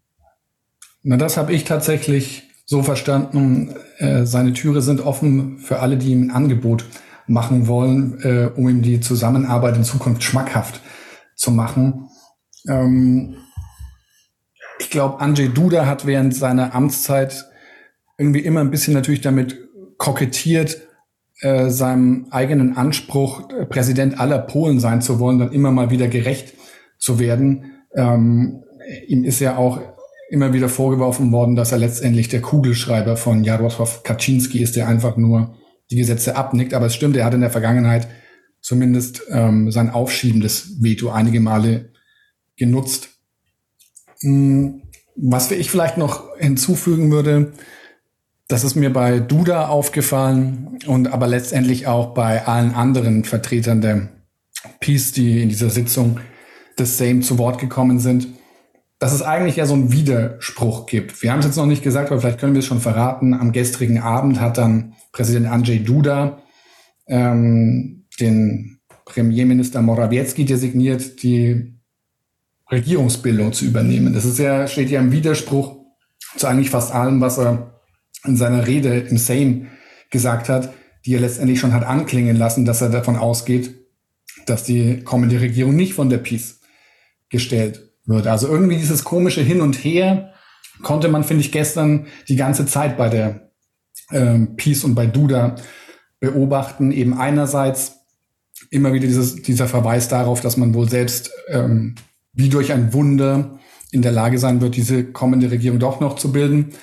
Na, 1.02 1.17
das 1.17 1.37
habe 1.37 1.52
ich 1.52 1.64
tatsächlich 1.64 2.45
so 2.67 2.83
verstanden. 2.83 3.75
Äh, 3.99 4.26
seine 4.26 4.52
Türe 4.52 4.83
sind 4.83 5.00
offen 5.00 5.59
für 5.59 5.81
alle, 5.81 5.97
die 5.97 6.12
ihm 6.12 6.28
ein 6.28 6.31
Angebot 6.31 6.85
machen 7.26 7.67
wollen, 7.67 8.21
äh, 8.23 8.50
um 8.55 8.69
ihm 8.69 8.83
die 8.83 9.00
Zusammenarbeit 9.00 9.76
in 9.76 9.85
Zukunft 9.85 10.23
schmackhaft 10.23 10.81
zu 11.35 11.50
machen. 11.50 12.09
Ähm, 12.69 13.37
ich 14.78 14.90
glaube, 14.90 15.21
Andrzej 15.21 15.49
Duda 15.49 15.87
hat 15.87 16.07
während 16.07 16.35
seiner 16.35 16.75
Amtszeit 16.75 17.47
irgendwie 18.17 18.40
immer 18.40 18.61
ein 18.61 18.71
bisschen 18.71 18.95
natürlich 18.95 19.21
damit 19.21 19.57
kokettiert, 19.97 20.88
äh, 21.40 21.71
seinem 21.71 22.26
eigenen 22.30 22.76
Anspruch, 22.76 23.49
Präsident 23.68 24.18
aller 24.21 24.38
Polen 24.38 24.80
sein 24.80 25.02
zu 25.02 25.21
wollen, 25.21 25.38
dann 25.38 25.52
immer 25.52 25.71
mal 25.71 25.90
wieder 25.90 26.09
gerecht 26.09 26.54
zu 26.99 27.18
werden. 27.18 27.85
Ähm, 27.95 28.64
ihm 29.07 29.25
ist 29.25 29.40
ja 29.40 29.57
auch 29.57 29.80
immer 30.30 30.52
wieder 30.52 30.68
vorgeworfen 30.68 31.33
worden, 31.33 31.57
dass 31.57 31.73
er 31.73 31.78
letztendlich 31.78 32.28
der 32.28 32.42
Kugelschreiber 32.42 33.16
von 33.16 33.45
Jarosław 33.45 34.02
Kaczynski 34.02 34.62
ist, 34.62 34.76
der 34.76 34.88
einfach 34.88 35.16
nur 35.16 35.54
die 35.90 35.97
Gesetze 35.97 36.37
abnickt. 36.37 36.75
Aber 36.75 36.87
es 36.87 36.95
stimmt, 36.95 37.16
er 37.16 37.25
hat 37.25 37.35
in 37.35 37.40
der 37.40 37.50
Vergangenheit 37.50 38.09
zumindest 38.61 39.23
ähm, 39.30 39.71
sein 39.71 39.90
aufschiebendes 39.90 40.83
Veto 40.83 41.11
einige 41.11 41.40
Male 41.40 41.92
genutzt. 42.57 43.11
Hm, 44.21 44.83
was 45.16 45.50
ich 45.50 45.71
vielleicht 45.71 45.97
noch 45.97 46.37
hinzufügen 46.38 47.11
würde, 47.11 47.52
das 48.49 48.64
ist 48.64 48.75
mir 48.75 48.90
bei 48.93 49.21
Duda 49.21 49.69
aufgefallen 49.69 50.78
und 50.87 51.12
aber 51.12 51.26
letztendlich 51.26 51.87
auch 51.87 52.14
bei 52.14 52.47
allen 52.47 52.75
anderen 52.75 53.25
Vertretern 53.25 53.83
der 53.83 54.09
Peace, 54.81 55.12
die 55.12 55.43
in 55.43 55.50
dieser 55.50 55.69
Sitzung 55.69 56.19
des 56.78 56.97
Sejm 56.97 57.23
zu 57.23 57.38
Wort 57.38 57.59
gekommen 57.59 58.00
sind, 58.00 58.26
dass 58.99 59.12
es 59.12 59.23
eigentlich 59.23 59.57
ja 59.57 59.67
so 59.67 59.75
einen 59.75 59.93
Widerspruch 59.93 60.87
gibt. 60.87 61.23
Wir 61.23 61.31
haben 61.31 61.40
es 61.40 61.45
jetzt 61.45 61.57
noch 61.57 61.67
nicht 61.67 61.85
gesagt, 61.85 62.11
aber 62.11 62.21
vielleicht 62.21 62.40
können 62.40 62.55
wir 62.55 62.61
es 62.61 62.67
schon 62.67 62.81
verraten. 62.81 63.35
Am 63.35 63.52
gestrigen 63.52 64.00
Abend 64.00 64.40
hat 64.40 64.59
dann 64.59 64.95
Präsident 65.12 65.47
Andrzej 65.47 65.85
Duda 65.85 66.38
ähm, 67.07 68.07
den 68.19 68.81
Premierminister 69.05 69.83
Morawiecki 69.83 70.45
designiert, 70.45 71.23
die 71.23 71.75
Regierungsbildung 72.71 73.52
zu 73.52 73.67
übernehmen. 73.67 74.14
Das 74.14 74.25
ist 74.25 74.38
ja, 74.38 74.67
steht 74.67 74.90
ja 74.90 75.00
im 75.00 75.12
Widerspruch 75.12 75.76
zu 76.37 76.47
eigentlich 76.47 76.71
fast 76.71 76.93
allem, 76.93 77.21
was 77.21 77.38
er 77.38 77.78
in 78.25 78.37
seiner 78.37 78.67
Rede 78.67 78.99
im 78.99 79.19
Sejm 79.19 79.69
gesagt 80.11 80.49
hat, 80.49 80.73
die 81.05 81.15
er 81.15 81.21
letztendlich 81.21 81.61
schon 81.61 81.73
hat 81.73 81.85
anklingen 81.85 82.37
lassen, 82.37 82.65
dass 82.65 82.81
er 82.81 82.91
davon 82.91 83.17
ausgeht, 83.17 83.75
dass 84.47 84.65
die 84.65 85.03
kommende 85.05 85.41
Regierung 85.41 85.77
nicht 85.77 85.95
von 85.95 86.11
der 86.11 86.19
Peace 86.19 86.61
gestellt 87.29 87.93
wird. 88.07 88.27
Also 88.27 88.49
irgendwie 88.49 88.77
dieses 88.77 89.05
komische 89.05 89.43
Hin 89.43 89.61
und 89.61 89.75
Her 89.75 90.33
konnte 90.83 91.09
man, 91.09 91.25
finde 91.25 91.43
ich, 91.43 91.53
gestern 91.53 92.07
die 92.29 92.37
ganze 92.37 92.67
Zeit 92.67 92.97
bei 92.97 93.09
der 93.09 93.51
ähm, 94.11 94.57
Peace 94.57 94.85
und 94.85 94.95
bei 94.95 95.07
Duda 95.07 95.57
beobachten. 96.21 96.93
Eben 96.93 97.15
einerseits 97.15 97.97
immer 98.71 98.93
wieder 98.93 99.07
dieses, 99.07 99.43
dieser 99.43 99.69
Verweis 99.69 100.09
darauf, 100.09 100.41
dass 100.41 100.57
man 100.57 100.75
wohl 100.75 100.89
selbst 100.89 101.31
ähm, 101.49 101.95
wie 102.33 102.49
durch 102.49 102.73
ein 102.73 102.93
Wunder 102.93 103.59
in 103.91 104.03
der 104.03 104.13
Lage 104.13 104.39
sein 104.39 104.61
wird, 104.61 104.77
diese 104.77 105.05
kommende 105.05 105.51
Regierung 105.51 105.79
doch 105.79 106.01
noch 106.01 106.17
zu 106.17 106.33
bilden 106.33 106.75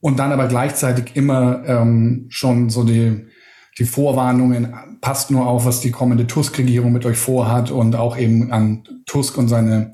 und 0.00 0.18
dann 0.18 0.32
aber 0.32 0.48
gleichzeitig 0.48 1.14
immer 1.14 1.62
ähm, 1.66 2.26
schon 2.28 2.70
so 2.70 2.84
die, 2.84 3.26
die 3.78 3.84
Vorwarnungen, 3.84 4.74
passt 5.00 5.30
nur 5.30 5.46
auf, 5.46 5.64
was 5.64 5.80
die 5.80 5.90
kommende 5.90 6.26
Tusk-Regierung 6.26 6.92
mit 6.92 7.06
euch 7.06 7.16
vorhat 7.16 7.70
und 7.70 7.96
auch 7.96 8.18
eben 8.18 8.52
an 8.52 8.84
Tusk 9.06 9.38
und 9.38 9.48
seine 9.48 9.92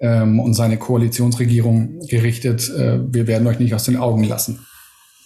ähm, 0.00 0.40
und 0.40 0.54
seine 0.54 0.76
Koalitionsregierung 0.76 2.00
gerichtet. 2.08 2.68
Äh, 2.68 3.00
wir 3.12 3.26
werden 3.26 3.46
euch 3.46 3.58
nicht 3.58 3.74
aus 3.74 3.84
den 3.84 3.96
Augen 3.96 4.24
lassen. 4.24 4.66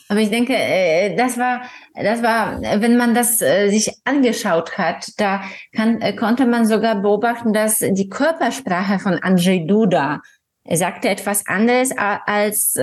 Aber 0.08 0.20
ich 0.20 0.30
denke, 0.30 0.54
äh, 0.54 1.16
das 1.16 1.36
war, 1.36 1.62
das 1.94 2.22
war, 2.22 2.60
wenn 2.62 2.96
man 2.96 3.14
das 3.14 3.42
äh, 3.42 3.68
sich 3.68 3.92
angeschaut 4.04 4.78
hat, 4.78 5.12
da 5.18 5.42
kann, 5.74 6.00
äh, 6.00 6.14
konnte 6.14 6.46
man 6.46 6.66
sogar 6.66 7.02
beobachten, 7.02 7.52
dass 7.52 7.78
die 7.78 8.08
Körpersprache 8.08 8.98
von 8.98 9.14
Andrzej 9.14 9.66
Duda 9.66 10.20
er 10.64 10.76
sagte 10.76 11.08
etwas 11.08 11.46
anderes 11.46 11.92
als 11.96 12.76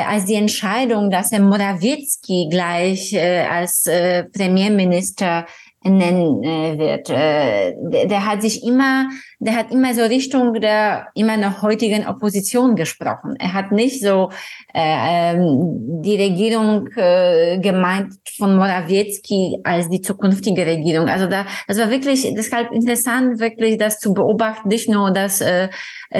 als 0.00 0.24
die 0.24 0.34
Entscheidung, 0.34 1.10
dass 1.10 1.32
er 1.32 1.40
Morawiecki 1.40 2.48
gleich 2.50 3.12
äh, 3.12 3.46
als 3.46 3.86
äh, 3.86 4.24
Premierminister 4.24 5.46
nennen 5.84 6.42
äh, 6.42 6.78
wird. 6.78 7.10
Äh, 7.10 7.74
der, 7.90 8.06
der, 8.06 8.26
hat 8.26 8.42
sich 8.42 8.62
immer, 8.64 9.08
der 9.40 9.56
hat 9.56 9.70
immer 9.70 9.94
so 9.94 10.02
Richtung 10.02 10.54
der 10.54 11.08
immer 11.14 11.36
noch 11.36 11.62
heutigen 11.62 12.06
Opposition 12.06 12.76
gesprochen. 12.76 13.34
Er 13.38 13.52
hat 13.52 13.72
nicht 13.72 14.00
so 14.00 14.30
äh, 14.74 15.34
ähm, 15.34 16.02
die 16.02 16.16
Regierung 16.16 16.88
äh, 16.96 17.58
gemeint 17.58 18.14
von 18.36 18.56
Morawiecki 18.56 19.58
als 19.64 19.88
die 19.88 20.00
zukünftige 20.00 20.64
Regierung. 20.64 21.08
Also 21.08 21.26
da, 21.26 21.46
das 21.66 21.78
war 21.78 21.90
wirklich 21.90 22.32
deshalb 22.34 22.70
interessant, 22.72 23.40
wirklich 23.40 23.78
das 23.78 23.98
zu 23.98 24.14
beobachten, 24.14 24.68
nicht 24.68 24.88
nur 24.88 25.10
das 25.10 25.40
äh, 25.40 25.68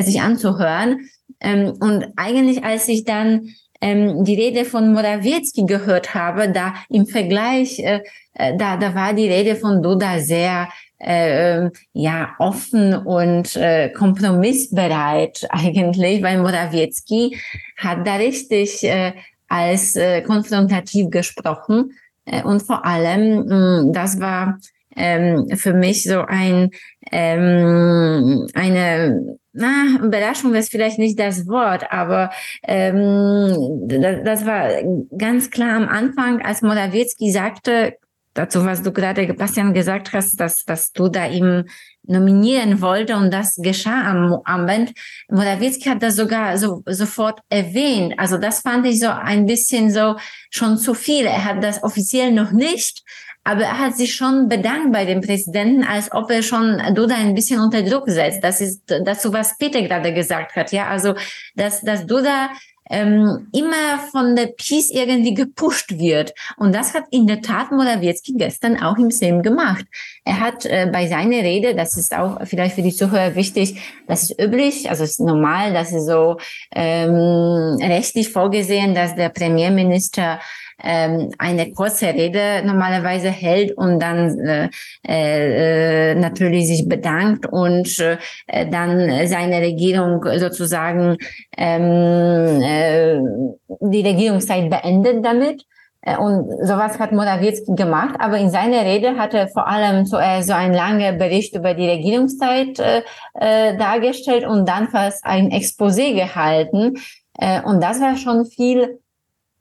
sich 0.01 0.21
anzuhören. 0.21 1.09
Ähm, 1.41 1.75
und 1.81 2.07
eigentlich, 2.17 2.65
als 2.65 2.89
ich 2.89 3.05
dann 3.05 3.49
ähm, 3.83 4.25
die 4.25 4.37
Rede 4.37 4.65
von 4.65 4.93
Morawiecki 4.93 5.67
gehört 5.67 6.15
habe, 6.15 6.49
da 6.49 6.75
im 6.89 7.07
Vergleich, 7.07 7.81
äh, 7.81 8.01
äh, 8.35 8.57
da, 8.57 8.77
da 8.77 8.95
war 8.95 9.13
die 9.13 9.29
Rede 9.29 9.57
von 9.57 9.83
Duda 9.83 10.21
sehr 10.21 10.69
äh, 10.99 11.69
ja 11.93 12.31
offen 12.39 12.95
und 12.95 13.57
äh, 13.57 13.91
kompromissbereit 13.91 15.47
eigentlich, 15.51 16.23
weil 16.23 16.39
Morawiecki 16.39 17.37
hat 17.77 18.07
da 18.07 18.15
richtig 18.17 18.85
äh, 18.85 19.13
als 19.49 19.97
äh, 19.97 20.23
konfrontativ 20.23 21.11
gesprochen. 21.11 21.93
Äh, 22.25 22.45
und 22.45 22.63
vor 22.63 22.87
allem 22.87 23.47
mh, 23.47 23.93
das 23.93 24.21
war 24.21 24.59
ähm, 24.95 25.49
für 25.57 25.75
mich 25.75 26.05
so 26.05 26.21
ein 26.21 26.71
ähm, 27.11 28.47
eine 28.55 29.39
na, 29.53 29.99
Überraschung 30.03 30.55
ist 30.55 30.71
vielleicht 30.71 30.99
nicht 30.99 31.19
das 31.19 31.47
Wort, 31.47 31.91
aber 31.91 32.31
ähm, 32.63 33.83
das, 33.87 34.25
das 34.25 34.47
war 34.47 34.71
ganz 35.17 35.51
klar 35.51 35.77
am 35.77 35.89
Anfang, 35.89 36.41
als 36.43 36.63
Morawiecki 36.63 37.31
sagte, 37.31 37.99
dazu, 38.35 38.65
was 38.65 38.83
du 38.83 38.93
gerade, 38.93 39.33
Bastian, 39.35 39.75
gesagt 39.75 40.13
hast, 40.13 40.41
dass, 40.41 40.65
dass 40.65 40.93
du 40.93 41.09
da 41.09 41.27
ihm 41.27 41.65
nominieren 42.05 42.81
wollte 42.81 43.17
und 43.17 43.33
das 43.33 43.57
geschah 43.57 44.11
am 44.11 44.41
Abend. 44.45 44.93
Morawiecki 45.29 45.89
hat 45.89 46.03
das 46.03 46.17
sogar 46.17 46.59
so, 46.59 46.83
sofort 46.87 47.41
erwähnt. 47.49 48.15
Also 48.19 48.39
das 48.39 48.61
fand 48.61 48.87
ich 48.87 49.01
so 49.01 49.09
ein 49.09 49.47
bisschen 49.47 49.91
so 49.91 50.17
schon 50.51 50.79
zu 50.79 50.95
viel. 50.95 51.27
Er 51.27 51.45
hat 51.45 51.63
das 51.63 51.83
offiziell 51.83 52.33
noch 52.33 52.53
nicht, 52.53 53.03
aber 53.45 53.63
er 53.63 53.79
hat 53.79 53.97
sich 53.97 54.15
schon 54.15 54.49
bedankt 54.49 54.93
bei 54.93 55.05
dem 55.05 55.21
Präsidenten, 55.21 55.85
als 55.85 56.13
ob 56.13 56.31
er 56.31 56.43
schon 56.43 56.81
Duda 56.95 57.17
ein 57.17 57.35
bisschen 57.35 57.61
unter 57.61 57.83
Druck 57.83 58.09
setzt. 58.09 58.43
Das 58.43 58.61
ist 58.61 58.83
dazu, 58.87 59.33
was 59.33 59.59
Peter 59.59 59.83
gerade 59.83 60.13
gesagt 60.13 60.55
hat. 60.55 60.71
Ja, 60.73 60.89
also, 60.89 61.15
dass, 61.57 61.81
dass 61.83 62.07
Duda 62.07 62.51
ähm, 62.93 63.49
immer 63.53 63.99
von 64.11 64.37
der 64.37 64.49
Peace 64.49 64.91
irgendwie 64.91 65.35
gepusht 65.35 65.99
wird. 65.99 66.35
Und 66.59 66.75
das 66.75 66.95
hat 66.95 67.05
in 67.11 67.27
der 67.27 67.41
Tat 67.41 67.73
Morawiecki 67.73 68.35
gestern 68.37 68.81
auch 68.81 68.99
im 68.99 69.11
Sejm 69.11 69.43
gemacht. 69.43 69.87
Er 70.25 70.39
hat 70.39 70.67
äh, 70.67 70.89
bei 70.93 71.07
seiner 71.09 71.39
Rede, 71.39 71.75
das 71.75 71.97
ist 71.97 72.15
auch 72.15 72.39
vielleicht 72.45 72.75
für 72.75 72.83
die 72.83 72.95
Zuhörer 72.95 73.35
wichtig, 73.35 73.81
das 74.07 74.25
ist 74.25 74.41
üblich, 74.41 74.91
also 74.91 75.05
ist 75.05 75.21
normal, 75.21 75.73
das 75.73 75.91
ist 75.93 76.07
so 76.07 76.37
ähm, 76.75 77.79
rechtlich 77.81 78.29
vorgesehen, 78.29 78.95
dass 78.95 79.15
der 79.15 79.31
Premierminister 79.31 80.39
ähm, 80.83 81.31
eine 81.39 81.73
kurze 81.73 82.07
Rede 82.09 82.63
normalerweise 82.65 83.31
hält 83.31 83.77
und 83.77 84.01
dann 84.01 84.39
äh, 84.39 84.69
äh, 85.07 86.15
natürlich 86.15 86.67
sich 86.67 86.89
bedankt 86.89 87.47
und 87.47 87.99
äh, 88.47 88.69
dann 88.69 89.27
seine 89.27 89.61
Regierung 89.61 90.25
sozusagen 90.39 91.17
ähm, 91.57 92.63
äh, 92.63 93.21
die 93.81 94.03
Regierungszeit 94.03 94.71
beendet 94.71 95.25
damit. 95.25 95.65
Äh, 96.03 96.17
und 96.17 96.51
sowas 96.67 96.99
hat 96.99 97.13
Morawiecki 97.13 97.75
gemacht, 97.75 98.17
aber 98.19 98.39
in 98.39 98.51
seiner 98.51 98.85
Rede 98.85 99.17
hat 99.17 99.35
er 99.35 99.49
vor 99.49 99.69
allem 99.69 100.05
zuerst 100.05 100.49
so 100.49 100.55
einen 100.55 100.75
langen 100.75 101.19
Bericht 101.19 101.55
über 101.55 101.75
die 101.75 101.89
Regierungszeit 101.89 102.79
äh, 102.81 103.03
äh, 103.35 103.77
dargestellt 103.77 104.45
und 104.45 104.69
dann 104.69 104.89
fast 104.89 105.25
ein 105.25 105.51
Exposé 105.51 106.15
gehalten. 106.15 106.95
Äh, 107.39 107.63
und 107.63 107.83
das 107.83 108.01
war 108.01 108.17
schon 108.17 108.47
viel 108.47 108.99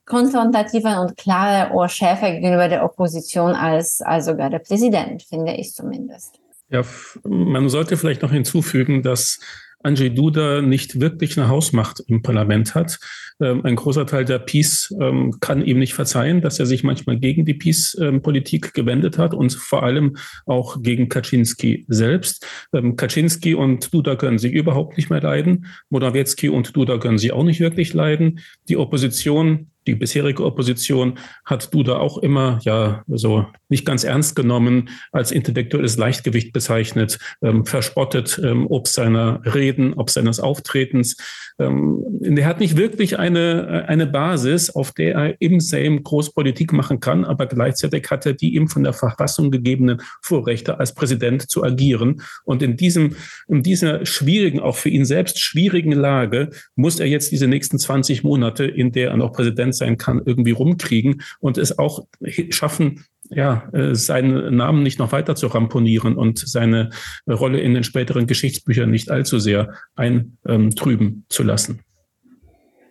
konfrontativer 0.05 1.01
und 1.01 1.17
klarer 1.17 1.73
oder 1.73 1.89
schärfer 1.89 2.31
gegenüber 2.31 2.67
der 2.67 2.83
Opposition 2.83 3.51
als, 3.53 4.01
als 4.01 4.25
sogar 4.25 4.49
der 4.49 4.59
Präsident, 4.59 5.23
finde 5.23 5.53
ich 5.53 5.73
zumindest. 5.73 6.39
Ja, 6.69 6.83
man 7.23 7.69
sollte 7.69 7.97
vielleicht 7.97 8.21
noch 8.21 8.31
hinzufügen, 8.31 9.03
dass 9.03 9.39
Andrzej 9.83 10.11
Duda 10.11 10.61
nicht 10.61 10.99
wirklich 10.99 11.37
eine 11.37 11.49
Hausmacht 11.49 12.03
im 12.07 12.21
Parlament 12.21 12.75
hat. 12.75 12.99
Ähm, 13.41 13.65
ein 13.65 13.75
großer 13.75 14.05
Teil 14.05 14.25
der 14.25 14.39
Peace 14.39 14.93
ähm, 15.01 15.37
kann 15.39 15.65
ihm 15.65 15.79
nicht 15.79 15.93
verzeihen, 15.93 16.41
dass 16.41 16.59
er 16.59 16.65
sich 16.65 16.83
manchmal 16.83 17.17
gegen 17.17 17.45
die 17.45 17.53
Peace-Politik 17.53 18.65
ähm, 18.65 18.71
gewendet 18.73 19.17
hat 19.17 19.33
und 19.33 19.53
vor 19.53 19.83
allem 19.83 20.17
auch 20.45 20.81
gegen 20.81 21.09
Kaczynski 21.09 21.85
selbst. 21.87 22.45
Kaczynski 22.71 23.55
und 23.55 23.93
Duda 23.93 24.15
können 24.15 24.37
sich 24.37 24.53
überhaupt 24.53 24.97
nicht 24.97 25.09
mehr 25.09 25.21
leiden. 25.21 25.65
Morawiecki 25.89 26.49
und 26.49 26.75
Duda 26.75 26.97
können 26.97 27.17
sie 27.17 27.31
auch 27.31 27.43
nicht 27.43 27.59
wirklich 27.59 27.93
leiden. 27.93 28.39
Die 28.69 28.77
Opposition 28.77 29.70
die 29.87 29.95
bisherige 29.95 30.45
Opposition 30.45 31.17
hat 31.45 31.73
Duda 31.73 31.97
auch 31.97 32.19
immer 32.19 32.59
ja 32.63 33.03
so 33.07 33.45
nicht 33.69 33.85
ganz 33.85 34.03
ernst 34.03 34.35
genommen, 34.35 34.89
als 35.11 35.31
intellektuelles 35.31 35.97
Leichtgewicht 35.97 36.53
bezeichnet, 36.53 37.17
ähm, 37.41 37.65
verspottet, 37.65 38.39
ähm, 38.43 38.67
ob 38.69 38.87
seiner 38.87 39.41
Reden, 39.45 39.93
ob 39.93 40.09
seines 40.09 40.39
Auftretens. 40.39 41.17
Ähm, 41.57 42.03
er 42.21 42.45
hat 42.45 42.59
nicht 42.59 42.77
wirklich 42.77 43.17
eine, 43.17 43.85
eine 43.87 44.07
Basis, 44.07 44.69
auf 44.69 44.91
der 44.91 45.15
er 45.15 45.41
im 45.41 45.59
Sejm 45.59 46.03
Großpolitik 46.03 46.73
machen 46.73 46.99
kann, 46.99 47.25
aber 47.25 47.47
gleichzeitig 47.47 48.09
hat 48.11 48.25
er 48.25 48.33
die 48.33 48.55
ihm 48.55 48.67
von 48.67 48.83
der 48.83 48.93
Verfassung 48.93 49.51
gegebenen 49.51 50.01
Vorrechte 50.21 50.79
als 50.79 50.93
Präsident 50.93 51.49
zu 51.49 51.63
agieren. 51.63 52.21
Und 52.43 52.61
in 52.61 52.77
diesem, 52.77 53.15
in 53.47 53.63
dieser 53.63 54.05
schwierigen, 54.05 54.59
auch 54.59 54.75
für 54.75 54.89
ihn 54.89 55.05
selbst 55.05 55.39
schwierigen 55.39 55.93
Lage 55.93 56.49
muss 56.75 56.99
er 56.99 57.07
jetzt 57.07 57.31
diese 57.31 57.47
nächsten 57.47 57.79
20 57.79 58.23
Monate, 58.23 58.65
in 58.65 58.91
der 58.91 59.11
er 59.11 59.17
noch 59.17 59.31
Präsident 59.31 59.70
Präsident 59.71 59.75
sein 59.75 59.97
kann, 59.97 60.21
irgendwie 60.25 60.51
rumkriegen 60.51 61.21
und 61.39 61.57
es 61.57 61.77
auch 61.77 62.05
schaffen, 62.49 63.05
ja, 63.29 63.69
äh, 63.73 63.95
seinen 63.95 64.55
Namen 64.55 64.83
nicht 64.83 64.99
noch 64.99 65.11
weiter 65.11 65.35
zu 65.35 65.47
ramponieren 65.47 66.15
und 66.15 66.39
seine 66.39 66.89
Rolle 67.27 67.59
in 67.61 67.73
den 67.73 67.83
späteren 67.83 68.27
Geschichtsbüchern 68.27 68.89
nicht 68.89 69.09
allzu 69.09 69.39
sehr 69.39 69.69
eintrüben 69.95 71.25
zu 71.29 71.43
lassen. 71.43 71.79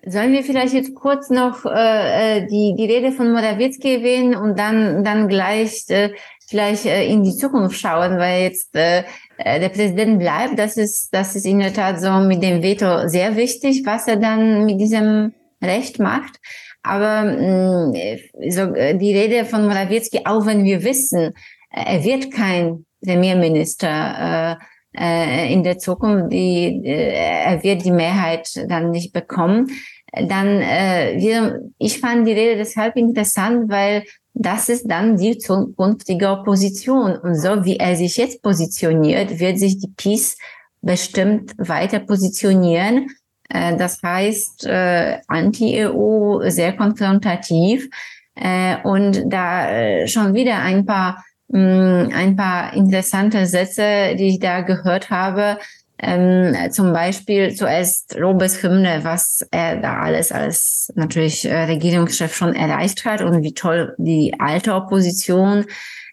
Sollen 0.07 0.33
wir 0.33 0.43
vielleicht 0.43 0.73
jetzt 0.73 0.95
kurz 0.95 1.29
noch 1.29 1.67
äh, 1.67 2.39
äh, 2.39 2.47
die, 2.47 2.75
die 2.75 2.87
Rede 2.87 3.13
von 3.13 3.33
Morawiecki 3.33 3.97
erwähnen 3.97 4.35
und 4.35 4.59
dann, 4.59 5.05
dann 5.05 5.29
gleich 5.29 5.85
äh, 5.89 6.15
vielleicht 6.49 6.87
äh, 6.87 7.05
in 7.07 7.23
die 7.23 7.37
Zukunft 7.37 7.79
schauen, 7.79 8.17
weil 8.17 8.45
jetzt 8.45 8.75
äh, 8.75 9.03
der 9.39 9.69
Präsident 9.69 10.19
bleibt. 10.19 10.59
Das 10.59 10.79
ist, 10.79 11.13
das 11.13 11.37
ist 11.37 11.45
in 11.45 11.59
der 11.59 11.75
Tat 11.75 12.01
so 12.01 12.13
mit 12.13 12.43
dem 12.43 12.63
Veto 12.63 13.09
sehr 13.09 13.37
wichtig, 13.37 13.83
was 13.85 14.09
er 14.09 14.17
dann 14.17 14.65
mit 14.65 14.81
diesem 14.81 15.35
Recht 15.63 15.99
macht. 15.99 16.41
Aber 16.83 17.25
mh, 17.25 17.87
mm, 17.89 18.51
so, 18.51 18.61
äh, 18.75 18.97
die 18.97 19.17
Rede 19.17 19.45
von 19.45 19.67
Morawiecki, 19.67 20.21
auch 20.25 20.47
wenn 20.47 20.65
wir 20.65 20.83
wissen, 20.83 21.35
äh, 21.71 21.97
er 21.97 22.05
wird 22.05 22.33
kein 22.33 22.87
Premierminister 23.05 24.59
äh, 24.59 24.65
äh, 24.99 25.53
in 25.53 25.63
der 25.63 25.79
Zukunft, 25.79 26.33
die, 26.33 26.83
äh, 26.85 27.15
er 27.45 27.63
wird 27.63 27.85
die 27.85 27.93
Mehrheit 27.93 28.49
dann 28.69 28.91
nicht 28.91 29.13
bekommen, 29.13 29.69
dann 30.13 30.61
äh, 30.61 31.15
wir, 31.19 31.61
ich 31.79 32.01
fand 32.01 32.27
die 32.27 32.33
Rede 32.33 32.57
deshalb 32.57 32.97
interessant, 32.97 33.71
weil 33.71 34.05
das 34.35 34.69
ist 34.69 34.91
dann 34.91 35.17
die 35.17 35.39
zukünftige 35.39 36.31
Opposition. 36.31 37.17
Und 37.17 37.35
so 37.37 37.65
wie 37.65 37.77
er 37.77 37.97
sich 37.97 38.17
jetzt 38.17 38.43
positioniert, 38.43 39.39
wird 39.39 39.59
sich 39.59 39.79
die 39.79 39.93
PiS 39.97 40.37
bestimmt 40.81 41.53
weiter 41.59 42.01
positionieren. 42.01 43.09
Äh, 43.51 43.77
das 43.77 44.03
heißt, 44.03 44.67
äh, 44.67 45.19
Anti-EU, 45.29 46.49
sehr 46.49 46.77
konfrontativ 46.77 47.89
äh, 48.37 48.77
und 48.85 49.25
da 49.27 50.07
schon 50.07 50.35
wieder 50.35 50.59
ein 50.61 50.87
paar, 50.87 51.23
mm, 51.49 52.09
ein 52.13 52.37
paar 52.37 52.73
interessante 52.75 53.47
Sätze, 53.47 54.15
die 54.17 54.29
ich 54.29 54.39
da 54.41 54.63
gehört 54.63 55.11
habe. 55.11 55.59
Ähm, 56.03 56.57
zum 56.71 56.95
Beispiel 56.95 57.55
zuerst 57.55 58.17
Robes 58.19 58.63
Hymne, 58.63 59.01
was 59.03 59.47
er 59.51 59.77
da 59.77 59.99
alles 59.99 60.33
als 60.33 60.91
natürlich 60.95 61.45
äh, 61.45 61.65
Regierungschef 61.65 62.35
schon 62.35 62.55
erreicht 62.55 63.05
hat 63.05 63.21
und 63.21 63.43
wie 63.43 63.53
toll 63.53 63.95
die 63.99 64.35
alte 64.39 64.75
Opposition 64.75 65.67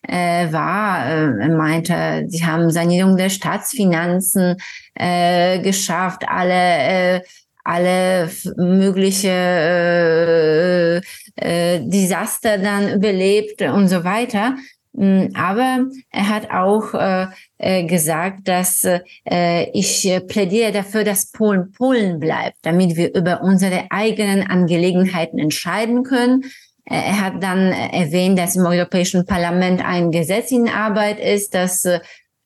äh, 0.08 0.52
war. 0.52 1.06
Äh, 1.10 1.50
meinte, 1.50 2.26
sie 2.28 2.46
haben 2.46 2.72
Sanierung 2.72 3.18
der 3.18 3.30
Staatsfinanzen 3.30 4.58
äh, 4.96 5.60
geschafft, 5.60 6.24
alle 6.28 7.18
äh, 7.18 7.22
alle 7.68 8.30
mögliche 8.56 9.28
äh, 11.36 11.76
äh, 11.76 11.82
Desaster 11.82 12.58
dann 12.58 12.94
überlebt 12.94 13.62
und 13.62 13.90
so 13.90 14.06
weiter. 14.06 14.56
Mm, 14.94 15.28
aber 15.36 15.86
er 16.10 16.30
hat 16.30 16.50
auch 16.50 16.94
äh, 16.94 17.28
äh, 17.58 17.84
gesagt, 17.86 18.48
dass 18.48 18.88
äh, 19.30 19.70
ich 19.74 20.10
plädiere 20.28 20.72
dafür, 20.72 21.04
dass 21.04 21.32
Polen 21.32 21.74
Polen 21.74 22.20
bleibt, 22.20 22.58
damit 22.62 22.96
wir 22.96 23.14
über 23.14 23.42
unsere 23.44 23.88
eigenen 23.90 24.50
Angelegenheiten 24.50 25.38
entscheiden 25.38 26.04
können. 26.04 26.46
Er 26.90 27.22
hat 27.22 27.44
dann 27.44 27.72
erwähnt, 27.72 28.40
dass 28.40 28.56
im 28.56 28.66
Europäischen 28.66 29.26
Parlament 29.26 29.84
ein 29.86 30.10
Gesetz 30.10 30.52
in 30.52 30.70
Arbeit 30.70 31.20
ist, 31.20 31.54
das 31.54 31.86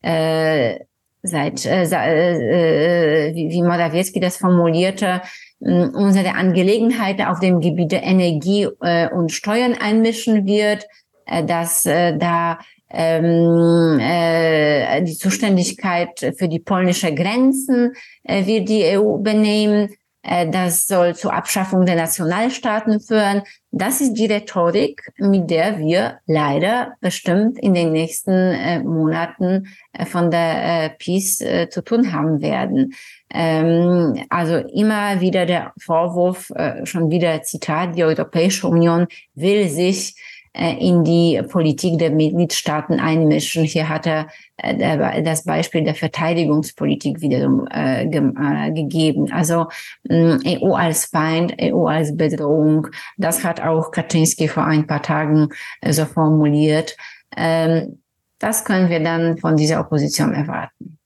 äh, 0.02 0.80
seit, 1.22 1.66
äh, 1.66 1.84
äh, 1.84 3.36
wie, 3.36 3.50
wie 3.50 3.62
Morawiecki 3.62 4.20
das 4.20 4.38
formulierte, 4.38 5.22
äh, 5.62 5.86
unsere 5.86 6.34
Angelegenheiten 6.34 7.26
auf 7.26 7.40
dem 7.40 7.60
Gebiet 7.60 7.92
der 7.92 8.04
Energie 8.04 8.68
äh, 8.82 9.10
und 9.10 9.32
Steuern 9.32 9.76
einmischen 9.80 10.48
wird, 10.48 10.88
äh, 11.28 11.44
dass 11.44 11.86
äh, 11.86 12.18
da 12.18 12.58
ähm, 12.90 14.00
äh, 14.02 15.02
die 15.04 15.16
Zuständigkeit 15.16 16.34
für 16.38 16.50
die 16.50 16.60
polnische 16.60 17.14
Grenzen 17.14 17.94
äh, 18.24 18.46
wird 18.46 18.68
die 18.68 18.84
EU 18.98 19.18
übernehmen. 19.18 19.90
Äh, 20.24 20.50
das 20.50 20.88
soll 20.88 21.16
zur 21.16 21.34
Abschaffung 21.34 21.86
der 21.86 21.96
Nationalstaaten 21.96 23.00
führen. 23.00 23.42
Das 23.72 24.02
ist 24.02 24.14
die 24.14 24.26
Rhetorik, 24.26 25.12
mit 25.18 25.50
der 25.50 25.80
wir 25.80 26.20
leider 26.26 26.94
bestimmt 27.00 27.58
in 27.58 27.74
den 27.74 27.92
nächsten 27.92 28.32
äh, 28.32 28.80
Monaten 28.80 29.68
äh, 29.94 30.06
von 30.06 30.30
der 30.30 30.90
Peace 31.00 31.44
zu 31.70 31.84
tun 31.84 32.12
haben 32.14 32.42
werden. 32.42 32.94
Ähm, 33.34 34.26
also 34.30 34.58
immer 34.58 35.22
wieder 35.22 35.46
der 35.46 35.74
Vorwurf, 35.80 36.52
schon 36.84 37.10
wieder 37.10 37.42
Zitat, 37.44 37.96
die 37.96 38.04
Europäische 38.04 38.68
Union 38.68 39.08
will 39.36 39.70
sich 39.70 40.16
äh, 40.18 40.41
in 40.54 41.06
die 41.06 41.42
Politik 41.50 41.98
der 41.98 42.12
Mitgliedstaaten 42.12 43.00
einmischen. 43.00 43.64
Hier 43.64 43.88
hat 43.88 44.06
er 44.06 44.28
äh, 44.58 45.24
das 45.24 45.46
Beispiel 45.46 45.84
der 45.84 45.96
Verteidigungspolitik 45.96 47.22
wiederum 47.22 47.68
äh, 47.72 48.06
gegeben. 48.06 49.32
Also 49.32 49.68
EU 50.12 50.74
als 50.74 51.06
Feind, 51.06 51.56
EU 51.62 51.86
als 51.86 52.18
Bedrohung, 52.18 52.88
das 53.18 53.46
hat 53.46 53.62
auch 53.62 53.92
Kaczynski 53.92 54.50
vor 54.50 54.66
ein 54.66 54.88
paar 54.88 55.02
Tagen 55.02 55.48
so 55.88 56.06
formuliert. 56.06 56.98
Ähm, 57.38 58.02
das 58.40 58.66
können 58.66 58.90
wir 58.90 59.02
dann 59.02 59.38
von 59.38 59.56
dieser 59.56 59.80
Opposition 59.80 60.34
erwarten. 60.34 60.98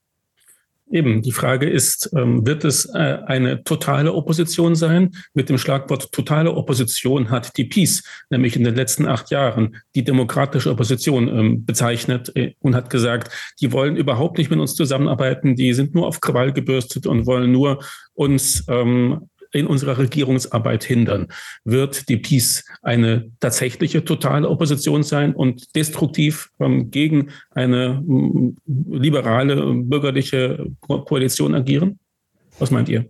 Eben, 0.96 1.22
die 1.22 1.34
Frage 1.34 1.70
ist, 1.70 2.10
ähm, 2.16 2.48
wird 2.48 2.64
es 2.64 2.86
äh, 2.86 3.18
eine 3.26 3.66
totale 3.66 4.14
Opposition 4.14 4.76
sein? 4.76 5.12
Mit 5.34 5.50
dem 5.50 5.58
Schlagwort 5.58 6.10
totale 6.14 6.54
Opposition 6.54 7.30
hat 7.32 7.58
die 7.58 7.66
Peace 7.66 8.02
nämlich 8.30 8.56
in 8.56 8.64
den 8.64 8.76
letzten 8.76 9.06
acht 9.06 9.30
Jahren 9.30 9.76
die 9.94 10.06
demokratische 10.06 10.72
Opposition 10.72 11.28
ähm, 11.28 11.66
bezeichnet 11.66 12.32
äh, 12.38 12.54
und 12.62 12.76
hat 12.76 12.90
gesagt, 12.90 13.30
die 13.60 13.74
wollen 13.74 13.98
überhaupt 13.98 14.38
nicht 14.38 14.50
mit 14.50 14.58
uns 14.58 14.74
zusammenarbeiten, 14.74 15.58
die 15.58 15.74
sind 15.74 15.94
nur 15.96 16.08
auf 16.08 16.22
Krawall 16.22 16.54
gebürstet 16.54 17.08
und 17.08 17.26
wollen 17.26 17.52
nur 17.52 17.84
uns 18.14 18.64
ähm, 18.70 19.30
in 19.56 19.68
unserer 19.68 19.98
Regierungsarbeit 19.98 20.84
hindern. 20.84 21.28
Wird 21.64 22.10
die 22.10 22.18
Peace 22.18 22.66
eine 22.82 23.32
tatsächliche 23.40 24.04
totale 24.04 24.50
Opposition 24.50 25.04
sein 25.04 25.34
und 25.34 25.76
destruktiv 25.76 26.50
ähm, 26.60 26.92
gegen 26.92 27.30
eine 27.52 28.04
ähm, 28.08 28.58
liberale 28.66 29.74
bürgerliche 29.74 30.68
Koalition 30.82 31.56
agieren? 31.56 32.00
Was 32.60 32.72
meint 32.72 32.90
ihr? 32.90 33.06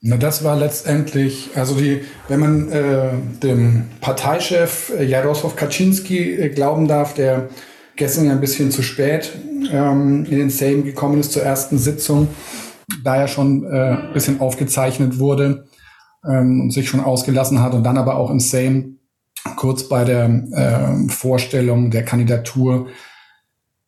Na, 0.00 0.16
das 0.16 0.44
war 0.44 0.56
letztendlich, 0.56 1.50
also 1.56 1.74
die, 1.74 2.02
wenn 2.28 2.38
man 2.38 2.70
äh, 2.70 3.08
dem 3.42 3.86
Parteichef 4.00 4.92
äh, 4.96 5.04
Jaroslaw 5.04 5.54
Kaczynski 5.56 6.34
äh, 6.34 6.48
glauben 6.50 6.86
darf, 6.86 7.14
der 7.14 7.48
gestern 7.96 8.26
ja 8.26 8.32
ein 8.32 8.40
bisschen 8.40 8.70
zu 8.70 8.82
spät 8.82 9.32
ähm, 9.72 10.24
in 10.30 10.38
den 10.38 10.50
Sejm 10.50 10.84
gekommen 10.84 11.18
ist 11.18 11.32
zur 11.32 11.42
ersten 11.42 11.78
Sitzung, 11.78 12.28
da 13.04 13.16
ja 13.16 13.28
schon 13.28 13.64
äh, 13.64 13.96
bisschen 14.12 14.40
aufgezeichnet 14.40 15.18
wurde, 15.18 15.66
ähm, 16.24 16.62
und 16.62 16.70
sich 16.72 16.88
schon 16.88 17.00
ausgelassen 17.00 17.60
hat 17.60 17.74
und 17.74 17.84
dann 17.84 17.98
aber 17.98 18.16
auch 18.16 18.30
im 18.30 18.40
Same 18.40 18.96
kurz 19.56 19.88
bei 19.88 20.04
der 20.04 20.26
äh, 20.26 21.08
Vorstellung 21.08 21.90
der 21.90 22.04
Kandidatur 22.04 22.88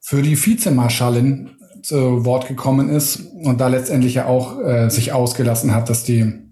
für 0.01 0.23
die 0.23 0.37
Vizemarschallin 0.37 1.51
zu 1.83 2.25
Wort 2.25 2.49
gekommen 2.49 2.89
ist 2.89 3.21
und 3.43 3.61
da 3.61 3.69
letztendlich 3.69 4.15
ja 4.15 4.27
auch 4.27 4.61
äh, 4.61 4.89
sich 4.91 5.13
ausgelassen 5.13 5.75
hat, 5.75 5.89
dass 5.89 6.05
die 6.05 6.50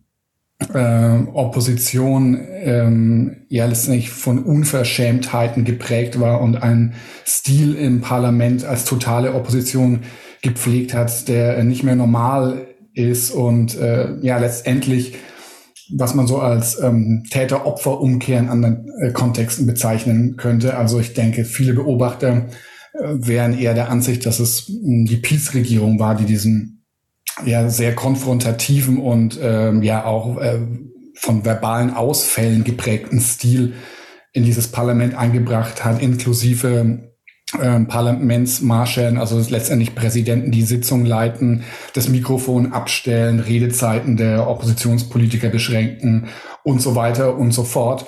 äh, 0.73 1.18
Opposition 1.33 2.38
ähm, 2.51 3.37
ja 3.49 3.66
letztendlich 3.66 4.11
von 4.11 4.42
Unverschämtheiten 4.42 5.64
geprägt 5.64 6.21
war 6.21 6.40
und 6.40 6.62
ein 6.62 6.94
Stil 7.27 7.75
im 7.75 8.01
Parlament 8.01 8.64
als 8.64 8.85
totale 8.85 9.35
Opposition 9.35 10.01
gepflegt 10.42 10.94
hat, 10.94 11.29
der 11.29 11.62
nicht 11.64 11.83
mehr 11.83 11.97
normal 11.97 12.66
ist 12.92 13.31
und 13.31 13.77
äh, 13.77 14.16
ja 14.21 14.38
letztendlich 14.38 15.14
was 15.90 16.14
man 16.14 16.27
so 16.27 16.38
als 16.38 16.81
ähm, 16.81 17.25
Täter-Opfer-Umkehr 17.31 18.38
in 18.38 18.49
anderen 18.49 18.90
äh, 19.01 19.12
Kontexten 19.12 19.66
bezeichnen 19.66 20.37
könnte. 20.37 20.77
Also 20.77 21.01
ich 21.01 21.14
denke, 21.14 21.44
viele 21.44 21.75
Beobachter 21.75 22.49
äh, 22.92 22.99
wären 23.14 23.59
eher 23.59 23.75
der 23.75 23.90
Ansicht, 23.90 24.27
dass 24.27 24.38
es 24.38 24.68
mh, 24.68 25.09
die 25.09 25.16
Peace-Regierung 25.16 25.99
war, 25.99 26.14
die 26.14 26.27
diesen 26.27 26.78
ja 27.44 27.68
sehr 27.68 27.94
konfrontativen 27.94 28.98
und 28.98 29.38
ähm, 29.42 29.83
ja 29.83 30.05
auch 30.05 30.38
äh, 30.38 30.61
von 31.14 31.44
verbalen 31.44 31.94
Ausfällen 31.94 32.64
geprägten 32.64 33.20
Stil 33.20 33.74
in 34.33 34.44
dieses 34.44 34.68
Parlament 34.68 35.14
eingebracht 35.14 35.85
hat, 35.85 36.01
inklusive 36.01 37.09
ähm, 37.61 37.88
Parlamentsmarschällen, 37.88 39.16
also 39.16 39.42
letztendlich 39.48 39.94
Präsidenten, 39.94 40.51
die 40.51 40.62
Sitzung 40.62 41.05
leiten, 41.05 41.64
das 41.94 42.09
Mikrofon 42.09 42.72
abstellen, 42.72 43.40
Redezeiten 43.40 44.16
der 44.16 44.48
Oppositionspolitiker 44.48 45.48
beschränken 45.48 46.29
und 46.62 46.83
so 46.83 46.94
weiter 46.94 47.37
und 47.38 47.53
so 47.53 47.64
fort. 47.64 48.07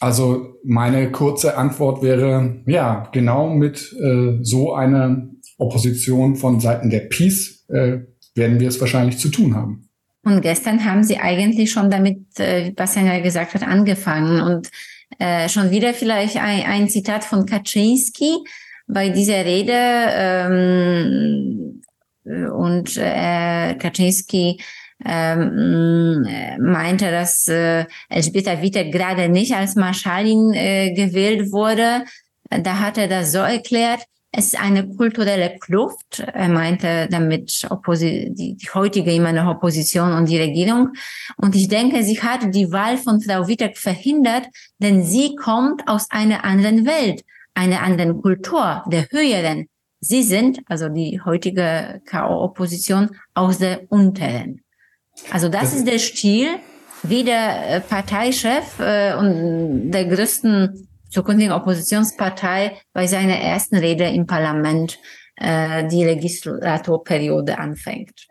Also 0.00 0.54
meine 0.64 1.10
kurze 1.12 1.56
Antwort 1.56 2.02
wäre, 2.02 2.62
ja, 2.66 3.08
genau 3.12 3.48
mit 3.48 3.92
äh, 4.00 4.38
so 4.42 4.74
einer 4.74 5.28
Opposition 5.56 6.36
von 6.36 6.60
Seiten 6.60 6.90
der 6.90 7.00
Peace 7.00 7.64
äh, 7.68 7.98
werden 8.38 8.60
wir 8.60 8.68
es 8.68 8.80
wahrscheinlich 8.80 9.18
zu 9.18 9.28
tun 9.28 9.54
haben. 9.54 9.88
Und 10.24 10.42
gestern 10.42 10.84
haben 10.84 11.04
Sie 11.04 11.18
eigentlich 11.18 11.70
schon 11.70 11.90
damit, 11.90 12.38
äh, 12.38 12.72
was 12.76 12.96
er 12.96 13.20
gesagt 13.20 13.54
hat, 13.54 13.62
angefangen. 13.62 14.40
Und 14.40 14.70
äh, 15.18 15.48
schon 15.48 15.70
wieder 15.70 15.94
vielleicht 15.94 16.36
ein, 16.36 16.64
ein 16.64 16.88
Zitat 16.88 17.24
von 17.24 17.46
Kaczynski 17.46 18.36
bei 18.86 19.10
dieser 19.10 19.44
Rede. 19.44 19.72
Ähm, 19.74 21.82
und 22.24 22.96
äh, 22.96 23.74
Kaczynski 23.74 24.60
ähm, 25.04 26.26
meinte, 26.58 27.10
dass 27.10 27.48
äh, 27.48 27.86
Elżbieta 28.10 28.60
Witek 28.60 28.92
gerade 28.92 29.28
nicht 29.28 29.54
als 29.54 29.76
Marschallin 29.76 30.52
äh, 30.52 30.92
gewählt 30.92 31.52
wurde. 31.52 32.04
Da 32.50 32.80
hat 32.80 32.98
er 32.98 33.08
das 33.08 33.32
so 33.32 33.38
erklärt, 33.38 34.02
es 34.30 34.46
ist 34.46 34.60
eine 34.60 34.86
kulturelle 34.86 35.56
Kluft. 35.58 36.20
Er 36.20 36.48
meinte 36.48 37.08
damit 37.10 37.66
Opposi 37.70 38.28
die, 38.30 38.56
die 38.56 38.68
heutige 38.74 39.12
immer 39.12 39.32
noch 39.32 39.46
Opposition 39.46 40.12
und 40.12 40.28
die 40.28 40.38
Regierung. 40.38 40.92
Und 41.38 41.56
ich 41.56 41.68
denke, 41.68 42.02
sie 42.02 42.20
hat 42.20 42.54
die 42.54 42.70
Wahl 42.70 42.98
von 42.98 43.20
Frau 43.20 43.48
Wittek 43.48 43.78
verhindert, 43.78 44.46
denn 44.78 45.02
sie 45.02 45.34
kommt 45.34 45.88
aus 45.88 46.10
einer 46.10 46.44
anderen 46.44 46.84
Welt, 46.84 47.24
einer 47.54 47.82
anderen 47.82 48.20
Kultur, 48.20 48.84
der 48.86 49.08
höheren. 49.10 49.68
Sie 50.00 50.22
sind, 50.22 50.60
also 50.66 50.88
die 50.88 51.20
heutige 51.24 52.02
K.O.-Opposition, 52.04 53.10
aus 53.34 53.58
der 53.58 53.90
unteren. 53.90 54.60
Also 55.30 55.48
das, 55.48 55.74
ist 55.74 55.86
der 55.86 55.98
Stil, 55.98 56.48
wie 57.02 57.24
der 57.24 57.76
äh, 57.76 57.80
Parteichef 57.80 58.78
äh, 58.78 59.14
und 59.14 59.90
der 59.90 60.04
größten 60.04 60.87
zukünftigen 61.08 61.52
Oppositionspartei 61.52 62.78
bei 62.92 63.06
seiner 63.06 63.36
ersten 63.36 63.76
Rede 63.76 64.04
im 64.04 64.26
Parlament 64.26 64.98
äh, 65.36 65.86
die 65.88 66.04
Legislaturperiode 66.04 67.58
anfängt. 67.58 68.26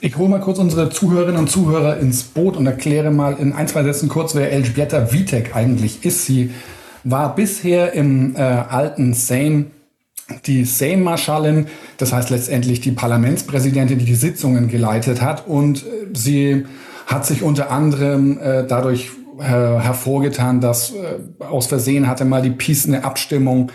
Ich 0.00 0.16
hole 0.16 0.28
mal 0.28 0.40
kurz 0.40 0.58
unsere 0.58 0.88
Zuhörerinnen 0.88 1.40
und 1.40 1.50
Zuhörer 1.50 1.98
ins 1.98 2.22
Boot 2.22 2.56
und 2.56 2.66
erkläre 2.66 3.10
mal 3.10 3.36
in 3.38 3.52
ein, 3.52 3.66
zwei 3.66 3.82
Sätzen 3.82 4.08
kurz, 4.08 4.36
wer 4.36 4.52
Elżbieta 4.52 5.12
Witek 5.12 5.56
eigentlich 5.56 6.04
ist. 6.04 6.26
Sie 6.26 6.52
war 7.02 7.34
bisher 7.34 7.92
im 7.92 8.36
äh, 8.36 8.40
alten 8.40 9.14
Sejm 9.14 9.72
die 10.46 10.64
Sejm-Marschallin, 10.64 11.66
das 11.96 12.12
heißt 12.12 12.30
letztendlich 12.30 12.80
die 12.80 12.92
Parlamentspräsidentin, 12.92 13.98
die 13.98 14.04
die 14.04 14.14
Sitzungen 14.14 14.68
geleitet 14.68 15.20
hat. 15.20 15.48
Und 15.48 15.82
äh, 15.82 16.06
sie 16.14 16.66
hat 17.06 17.26
sich 17.26 17.42
unter 17.42 17.72
anderem 17.72 18.38
äh, 18.38 18.64
dadurch 18.64 19.10
her 19.40 19.80
hervorgetan, 19.82 20.60
dass 20.60 20.92
äh, 20.92 21.44
aus 21.44 21.66
Versehen 21.66 22.08
hatte 22.08 22.24
mal 22.24 22.42
die 22.42 22.50
Peace 22.50 22.86
eine 22.86 23.04
Abstimmung, 23.04 23.72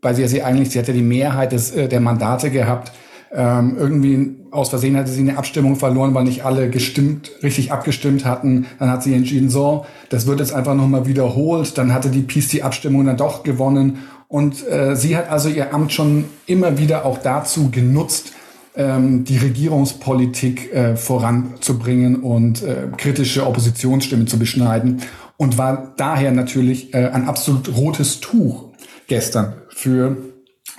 bei 0.00 0.12
der 0.12 0.28
sie 0.28 0.42
eigentlich, 0.42 0.70
sie 0.70 0.78
hatte 0.78 0.92
die 0.92 1.02
Mehrheit 1.02 1.52
des, 1.52 1.72
äh, 1.72 1.88
der 1.88 2.00
Mandate 2.00 2.50
gehabt. 2.50 2.92
Ähm, 3.32 3.76
irgendwie 3.78 4.36
aus 4.50 4.70
Versehen 4.70 4.96
hatte 4.96 5.10
sie 5.10 5.20
eine 5.20 5.36
Abstimmung 5.36 5.76
verloren, 5.76 6.14
weil 6.14 6.24
nicht 6.24 6.44
alle 6.44 6.70
gestimmt, 6.70 7.30
richtig 7.42 7.72
abgestimmt 7.72 8.24
hatten. 8.24 8.66
Dann 8.78 8.90
hat 8.90 9.02
sie 9.02 9.14
entschieden, 9.14 9.50
so, 9.50 9.84
das 10.08 10.26
wird 10.26 10.40
jetzt 10.40 10.54
einfach 10.54 10.74
nochmal 10.74 11.06
wiederholt. 11.06 11.76
Dann 11.76 11.92
hatte 11.92 12.08
die 12.08 12.22
Peace 12.22 12.48
die 12.48 12.62
Abstimmung 12.62 13.04
dann 13.04 13.16
doch 13.16 13.42
gewonnen. 13.42 13.98
Und 14.28 14.66
äh, 14.68 14.96
sie 14.96 15.16
hat 15.16 15.30
also 15.30 15.48
ihr 15.48 15.74
Amt 15.74 15.92
schon 15.92 16.24
immer 16.46 16.78
wieder 16.78 17.04
auch 17.04 17.18
dazu 17.18 17.70
genutzt, 17.70 18.32
ähm, 18.76 19.24
die 19.24 19.38
Regierungspolitik 19.38 20.72
äh, 20.72 20.96
voranzubringen 20.96 22.16
und 22.16 22.62
äh, 22.62 22.88
kritische 22.96 23.46
Oppositionsstimmen 23.46 24.26
zu 24.26 24.38
beschneiden 24.38 25.02
und 25.36 25.58
war 25.58 25.94
daher 25.96 26.32
natürlich 26.32 26.94
äh, 26.94 27.08
ein 27.08 27.26
absolut 27.26 27.74
rotes 27.76 28.20
Tuch 28.20 28.70
gestern 29.06 29.54
für 29.68 30.16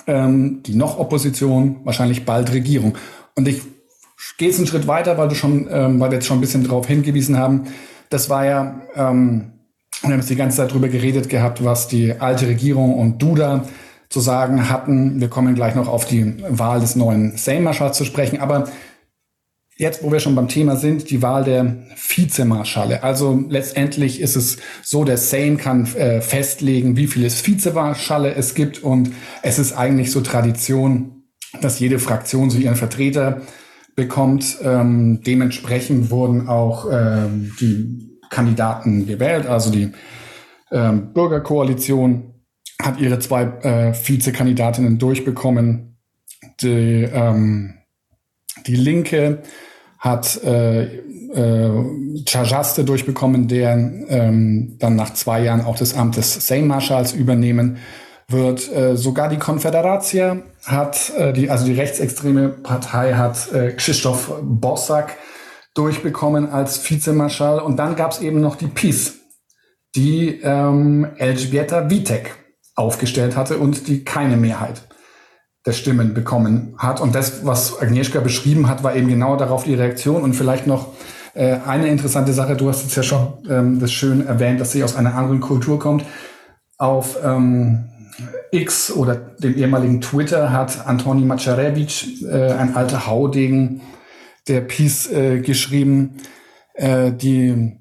ähm, 0.06 0.64
die 0.64 0.76
noch 0.76 1.00
Opposition, 1.00 1.78
wahrscheinlich 1.84 2.26
bald 2.26 2.52
Regierung. 2.54 2.98
Und 3.36 3.48
ich 3.48 3.62
gehe 4.38 4.50
jetzt 4.50 4.58
einen 4.58 4.68
Schritt 4.68 4.88
weiter, 4.88 5.18
weil 5.18 5.28
du 5.28 5.36
schon, 5.36 5.68
ähm, 5.70 6.00
weil 6.00 6.12
wir 6.12 6.16
jetzt 6.16 6.28
schon 6.28 6.38
ein 6.38 6.42
bisschen 6.42 6.64
darauf 6.64 6.88
hingewiesen 6.88 7.38
haben. 7.38 7.66
Das 8.10 8.30
war 8.30 8.46
ja, 8.46 8.82
ähm, 8.96 9.54
wir 10.02 10.12
haben 10.12 10.20
jetzt 10.20 10.30
die 10.30 10.36
ganze 10.36 10.58
Zeit 10.58 10.74
drüber 10.74 10.88
geredet 10.88 11.30
gehabt, 11.30 11.64
was 11.64 11.88
die 11.88 12.14
alte 12.20 12.48
Regierung 12.48 12.98
und 12.98 13.22
Duda 13.22 13.66
zu 14.10 14.20
sagen 14.20 14.70
hatten. 14.70 15.20
Wir 15.20 15.28
kommen 15.28 15.56
gleich 15.56 15.76
noch 15.76 15.88
auf 15.88 16.06
die 16.06 16.36
Wahl 16.50 16.80
des 16.80 16.96
neuen 16.96 17.36
Sejm-Marschalls 17.38 17.98
zu 17.98 18.06
sprechen. 18.06 18.40
Aber 18.40 18.66
jetzt, 19.76 20.04
wo 20.04 20.12
wir 20.12 20.20
schon 20.20 20.36
beim 20.36 20.48
Thema 20.48 20.76
sind, 20.76 21.10
die 21.10 21.22
Wahl 21.22 21.44
der 21.44 21.78
Vizemarschale. 21.96 23.04
Also 23.04 23.44
letztendlich 23.50 24.22
ist 24.22 24.36
es 24.36 24.58
so, 24.82 25.04
der 25.04 25.18
Sejm 25.18 25.58
kann 25.58 25.86
äh, 25.96 26.22
festlegen, 26.22 26.98
wie 26.98 27.08
viele 27.08 27.30
Vizemarschale 27.30 28.34
es 28.34 28.56
gibt. 28.56 28.84
Und 28.84 29.12
es 29.44 29.60
ist 29.60 29.74
eigentlich 29.74 30.12
so 30.12 30.22
Tradition, 30.22 31.24
dass 31.62 31.80
jede 31.80 32.00
Fraktion 32.00 32.50
so 32.50 32.58
ihren 32.58 32.76
Vertreter 32.76 33.42
bekommt. 33.96 34.58
Ähm, 34.64 35.22
dementsprechend 35.26 36.12
wurden 36.12 36.48
auch 36.48 36.88
ähm, 36.92 37.52
die 37.60 38.20
Kandidaten 38.30 39.08
gewählt, 39.08 39.48
also 39.48 39.72
die 39.72 39.92
ähm, 40.72 41.14
Bürgerkoalition 41.14 42.34
hat 42.82 43.00
ihre 43.00 43.20
zwei 43.20 43.44
äh, 43.44 43.94
Vizekandidatinnen 43.94 44.98
durchbekommen. 44.98 45.98
Die, 46.62 47.08
ähm, 47.12 47.76
die 48.66 48.76
Linke 48.76 49.42
hat 50.00 50.42
äh, 50.44 50.84
äh, 50.84 52.24
Chajaste 52.26 52.84
durchbekommen, 52.84 53.48
der 53.48 53.74
ähm, 54.10 54.76
dann 54.80 54.96
nach 54.96 55.14
zwei 55.14 55.42
Jahren 55.42 55.62
auch 55.62 55.76
das 55.76 55.96
Amt 55.96 56.18
des 56.18 56.48
Sejm-Marschalls 56.48 57.14
übernehmen 57.14 57.78
wird. 58.28 58.72
Äh, 58.72 58.96
sogar 58.96 59.30
die 59.30 59.38
Konfederatia 59.38 60.44
hat, 60.66 61.12
äh, 61.18 61.34
die, 61.34 61.50
also 61.50 61.66
die 61.66 61.74
rechtsextreme 61.74 62.50
Partei 62.50 63.14
hat 63.14 63.52
äh, 63.54 63.72
Krzysztof 63.72 64.34
Bosak 64.42 65.18
durchbekommen 65.74 66.50
als 66.50 66.90
Vizemarschall. 66.90 67.60
Und 67.60 67.78
dann 67.78 67.96
gab 67.96 68.12
es 68.12 68.22
eben 68.22 68.40
noch 68.40 68.56
die 68.56 68.68
PiS, 68.68 69.16
die 69.96 70.42
ähm, 70.44 71.08
Elżbieta 71.18 71.90
Witek 71.90 72.36
aufgestellt 72.78 73.36
hatte 73.36 73.58
und 73.58 73.88
die 73.88 74.06
keine 74.06 74.38
Mehrheit 74.38 74.84
der 75.66 75.74
Stimmen 75.74 76.14
bekommen 76.14 76.76
hat. 76.78 77.02
Und 77.02 77.14
das, 77.14 77.46
was 77.46 77.82
Agnieszka 77.82 78.22
beschrieben 78.22 78.70
hat, 78.70 78.84
war 78.84 78.96
eben 78.96 79.10
genau 79.10 79.36
darauf 79.36 79.66
die 79.66 79.74
Reaktion. 79.74 80.22
Und 80.22 80.34
vielleicht 80.34 80.66
noch 80.68 80.94
äh, 81.34 81.58
eine 81.66 81.88
interessante 81.88 82.32
Sache, 82.32 82.56
du 82.56 82.70
hast 82.70 82.84
jetzt 82.84 82.96
ja 82.96 83.04
schon 83.04 83.34
ähm, 83.50 83.80
das 83.80 83.92
schön 83.92 84.26
erwähnt, 84.26 84.62
dass 84.62 84.72
sie 84.72 84.84
aus 84.84 84.96
einer 84.96 85.16
anderen 85.16 85.42
Kultur 85.42 85.80
kommt. 85.80 86.06
Auf 86.78 87.18
ähm, 87.24 87.90
X 88.52 88.92
oder 88.92 89.16
dem 89.16 89.58
ehemaligen 89.58 90.00
Twitter 90.00 90.54
hat 90.54 90.88
Antoni 90.88 91.26
Macarewicz, 91.26 92.24
äh, 92.24 92.52
ein 92.52 92.76
alter 92.76 93.08
Haudegen 93.08 93.82
der 94.48 94.62
Peace, 94.62 95.12
äh, 95.12 95.40
geschrieben, 95.40 96.18
äh, 96.76 97.12
die 97.12 97.80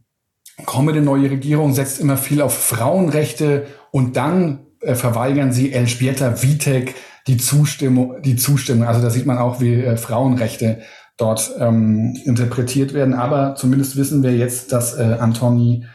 kommende 0.65 1.03
neue 1.03 1.31
Regierung 1.31 1.75
setzt 1.75 2.01
immer 2.01 2.17
viel 2.17 2.41
auf 2.41 2.57
Frauenrechte 2.57 3.67
und 3.93 4.17
dann 4.17 4.66
äh, 4.87 4.95
verweigern 4.95 5.53
sie 5.53 5.73
Elżbieta 5.73 6.43
Witek 6.43 6.95
die 7.27 7.37
Zustimmung, 7.37 8.23
die 8.23 8.37
Zustimmung. 8.37 8.87
Also 8.87 9.03
da 9.03 9.11
sieht 9.11 9.27
man 9.27 9.39
auch, 9.39 9.61
wie 9.61 9.75
äh, 9.75 9.97
Frauenrechte 9.97 10.81
dort 11.17 11.51
ähm, 11.59 12.17
interpretiert 12.25 12.95
werden. 12.95 13.15
Aber 13.15 13.55
zumindest 13.57 13.97
wissen 13.97 14.23
wir 14.23 14.37
jetzt, 14.37 14.73
dass 14.73 14.95
äh, 14.95 15.17
Antoni 15.19 15.87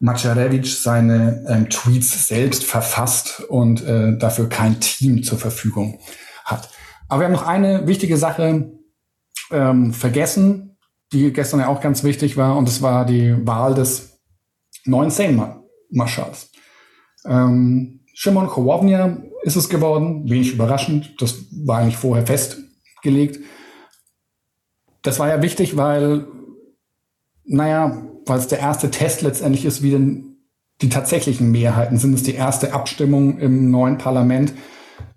Macerewicz 0.00 0.82
seine 0.82 1.44
ähm, 1.48 1.68
Tweets 1.68 2.28
selbst 2.28 2.64
verfasst 2.64 3.40
und 3.48 3.84
äh, 3.84 4.16
dafür 4.16 4.48
kein 4.48 4.80
Team 4.80 5.22
zur 5.24 5.38
Verfügung 5.38 5.98
hat. 6.44 6.70
Aber 7.08 7.20
wir 7.20 7.24
haben 7.26 7.32
noch 7.32 7.46
eine 7.46 7.86
wichtige 7.86 8.16
Sache 8.16 8.70
ähm, 9.50 9.92
vergessen, 9.92 10.76
die 11.12 11.32
gestern 11.32 11.60
ja 11.60 11.68
auch 11.68 11.80
ganz 11.80 12.04
wichtig 12.04 12.36
war, 12.36 12.56
und 12.56 12.68
das 12.68 12.82
war 12.82 13.06
die 13.06 13.34
Wahl 13.46 13.74
des 13.74 14.20
neuen 14.84 15.10
Sejm-Marschalls. 15.10 16.50
Ähm, 17.24 17.97
Shimon 18.20 18.48
Hołownia 18.48 19.22
ist 19.44 19.54
es 19.54 19.68
geworden, 19.68 20.28
wenig 20.28 20.52
überraschend, 20.52 21.14
das 21.22 21.36
war 21.64 21.78
eigentlich 21.78 21.98
vorher 21.98 22.26
festgelegt. 22.26 23.38
Das 25.02 25.20
war 25.20 25.28
ja 25.28 25.40
wichtig, 25.40 25.76
weil, 25.76 26.26
naja, 27.44 28.02
weil 28.26 28.40
es 28.40 28.48
der 28.48 28.58
erste 28.58 28.90
Test 28.90 29.22
letztendlich 29.22 29.64
ist, 29.64 29.84
wie 29.84 29.92
denn 29.92 30.36
die 30.82 30.88
tatsächlichen 30.88 31.52
Mehrheiten 31.52 31.96
sind. 31.96 32.12
Es 32.12 32.24
die 32.24 32.34
erste 32.34 32.72
Abstimmung 32.72 33.38
im 33.38 33.70
neuen 33.70 33.98
Parlament, 33.98 34.52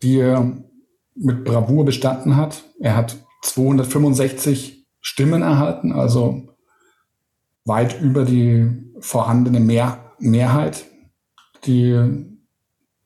die 0.04 0.20
er 0.20 0.56
mit 1.16 1.44
Bravour 1.44 1.86
bestanden 1.86 2.38
hat. 2.38 2.66
Er 2.80 2.96
hat 2.96 3.18
265 3.42 4.86
Stimmen 5.00 5.42
erhalten, 5.42 5.92
also 5.92 6.56
weit 7.66 8.00
über 8.00 8.26
die 8.26 8.70
vorhandene 9.00 9.60
Mehr 9.60 10.14
Mehrheit, 10.20 10.86
die, 11.66 12.30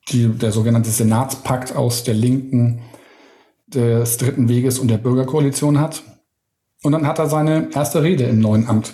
die 0.10 0.28
der 0.30 0.52
sogenannte 0.52 0.90
Senatspakt 0.90 1.76
aus 1.76 2.04
der 2.04 2.14
Linken, 2.14 2.82
des 3.68 4.18
Dritten 4.18 4.48
Weges 4.48 4.80
und 4.80 4.90
der 4.90 4.98
Bürgerkoalition 4.98 5.80
hat. 5.80 6.04
Und 6.84 6.92
dann 6.92 7.08
hat 7.08 7.20
er 7.20 7.28
seine 7.28 7.70
erste 7.74 8.04
Rede 8.04 8.26
im 8.26 8.40
neuen 8.40 8.68
Amt 8.68 8.94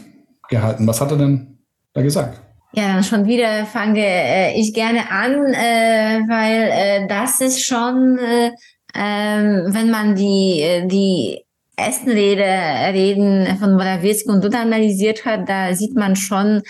gehalten. 0.50 0.88
Was 0.88 1.02
hat 1.02 1.12
er 1.12 1.18
denn 1.18 1.60
da 1.94 2.02
gesagt? 2.02 2.42
Ja, 2.74 3.04
schon 3.04 3.28
wieder 3.28 3.66
fange 3.66 4.02
äh, 4.02 4.58
ich 4.58 4.74
gerne 4.74 5.12
an, 5.12 5.54
äh, 5.54 6.22
weil 6.28 6.70
äh, 6.72 7.08
das 7.08 7.42
ist 7.42 7.66
schon, 7.66 8.18
äh, 8.18 8.52
ähm, 8.96 9.74
wenn 9.74 9.92
man 9.92 10.16
die, 10.16 10.62
äh, 10.62 10.88
die 10.88 11.42
ersten 11.76 12.12
Rede, 12.12 12.44
Reden 12.44 13.58
von 13.58 13.74
Morawiecki 13.74 14.30
und 14.30 14.42
Duda 14.42 14.62
analysiert 14.62 15.26
hat, 15.26 15.50
da 15.50 15.74
sieht 15.74 15.96
man 15.96 16.16
schon 16.16 16.62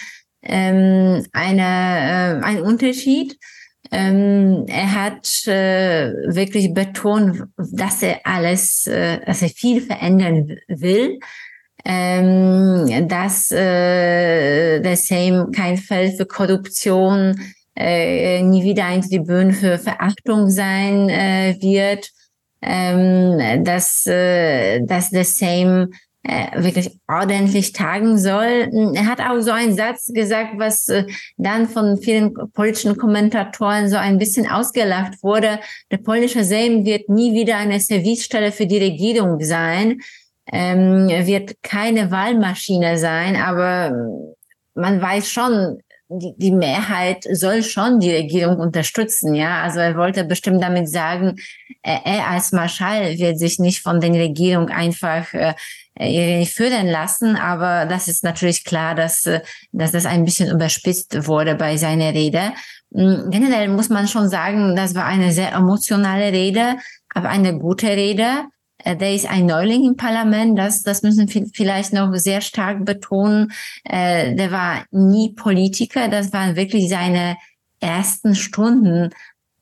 ähm, 0.42 1.24
eine, 1.34 2.42
äh, 2.42 2.46
einen 2.46 2.62
Unterschied. 2.62 3.38
Ähm, 3.92 4.66
er 4.68 4.96
hat 4.96 5.46
äh, 5.48 6.14
wirklich 6.34 6.74
betont, 6.74 7.44
dass 7.58 8.02
er 8.02 8.22
alles, 8.24 8.88
äh, 8.88 9.20
dass 9.26 9.42
er 9.42 9.50
viel 9.50 9.82
verändern 9.82 10.56
will. 10.68 11.20
Ähm, 11.84 13.08
dass 13.08 13.52
äh, 13.52 14.80
der 14.82 14.96
Sejm 14.96 15.52
kein 15.52 15.78
Feld 15.78 16.16
für 16.16 16.28
Korruption, 16.28 17.36
äh, 17.76 18.44
nie 18.44 18.64
wieder 18.64 18.86
ein 18.86 19.02
Tribün 19.02 19.52
für 19.52 19.80
Verachtung 19.80 20.50
sein 20.50 21.10
äh, 21.10 21.58
wird, 21.60 22.12
ähm, 22.62 23.64
dass, 23.64 24.06
äh, 24.06 24.82
dass 24.86 25.10
der 25.10 25.26
Sejm 25.26 25.92
äh, 26.24 26.62
wirklich 26.64 27.00
ordentlich 27.08 27.74
tagen 27.74 28.18
soll. 28.18 28.70
Er 28.94 29.06
hat 29.08 29.20
auch 29.20 29.40
so 29.42 29.52
einen 29.52 29.76
Satz 29.76 30.12
gesagt, 30.14 30.54
was 30.58 30.88
äh, 30.88 31.06
dann 31.38 31.68
von 31.68 31.98
vielen 31.98 32.34
politischen 32.54 32.98
Kommentatoren 32.98 33.90
so 33.90 33.98
ein 33.98 34.18
bisschen 34.18 34.50
ausgelacht 34.50 35.24
wurde. 35.24 35.60
Der 35.92 35.98
polnische 35.98 36.44
Sejm 36.44 36.86
wird 36.86 37.10
nie 37.10 37.34
wieder 37.34 37.58
eine 37.58 37.80
Servicestelle 37.80 38.52
für 38.52 38.68
die 38.68 38.78
Regierung 38.78 39.40
sein 39.42 40.00
ähm, 40.52 41.08
wird 41.08 41.56
keine 41.64 42.12
Wahlmaschine 42.12 42.98
sein, 42.98 43.36
aber 43.36 43.94
man 44.74 45.02
weiß 45.02 45.30
schon, 45.30 45.80
die, 46.10 46.34
die 46.38 46.52
Mehrheit 46.52 47.26
soll 47.32 47.64
schon 47.64 48.00
die 48.00 48.12
Regierung 48.12 48.58
unterstützen, 48.58 49.34
ja. 49.34 49.62
Also 49.62 49.80
er 49.80 49.96
wollte 49.96 50.26
bestimmt 50.26 50.62
damit 50.62 50.90
sagen, 50.90 51.38
er, 51.84 52.02
er 52.06 52.28
als 52.28 52.52
Marschall 52.52 53.18
wird 53.18 53.40
sich 53.40 53.60
nicht 53.60 53.82
von 53.82 54.02
der 54.02 54.12
Regierung 54.12 54.70
einfach 54.70 55.34
äh, 55.34 55.54
führen 55.98 56.88
lassen, 56.88 57.36
aber 57.36 57.86
das 57.86 58.08
ist 58.08 58.24
natürlich 58.24 58.64
klar, 58.64 58.96
dass, 58.96 59.30
dass 59.72 59.92
das 59.92 60.06
ein 60.06 60.24
bisschen 60.24 60.50
überspitzt 60.50 61.28
wurde 61.28 61.56
bei 61.56 61.78
seiner 61.78 62.14
Rede. 62.14 62.54
Hm, 62.94 63.30
generell 63.30 63.68
muss 63.70 63.90
man 63.90 64.08
schon 64.08 64.30
sagen, 64.30 64.76
das 64.76 64.96
war 64.96 65.06
eine 65.06 65.32
sehr 65.32 65.54
emotionale 65.54 66.32
Rede, 66.32 66.78
aber 67.14 67.30
eine 67.30 67.58
gute 67.58 67.88
Rede. 67.88 68.46
Äh, 68.84 68.96
der 68.96 69.14
ist 69.14 69.30
ein 69.30 69.46
Neuling 69.46 69.86
im 69.86 69.96
Parlament, 69.96 70.58
das, 70.58 70.84
das 70.84 71.04
müssen 71.04 71.32
wir 71.32 71.46
vielleicht 71.54 71.94
noch 71.94 72.14
sehr 72.16 72.42
stark 72.42 72.86
betonen. 72.86 73.52
Äh, 73.84 74.36
der 74.36 74.52
war 74.52 74.86
nie 74.92 75.34
Politiker, 75.34 76.08
das 76.08 76.34
waren 76.34 76.56
wirklich 76.56 76.90
seine 76.90 77.38
ersten 77.80 78.36
Stunden 78.36 79.10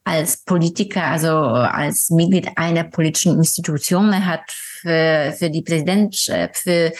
als 0.03 0.43
Politiker, 0.43 1.03
also 1.03 1.29
als 1.29 2.09
Mitglied 2.09 2.49
einer 2.55 2.83
politischen 2.83 3.37
Institution. 3.37 4.11
Er 4.11 4.25
hat 4.25 4.41
für, 4.81 5.33
für 5.37 5.49
die 5.49 5.61
Präsident, 5.61 6.27
äh, 6.29 6.49
für, 6.53 6.93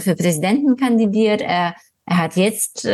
für 0.00 0.16
Präsidenten 0.16 0.76
kandidiert. 0.76 1.42
Er, 1.42 1.74
er 2.06 2.16
hat 2.16 2.36
jetzt 2.36 2.88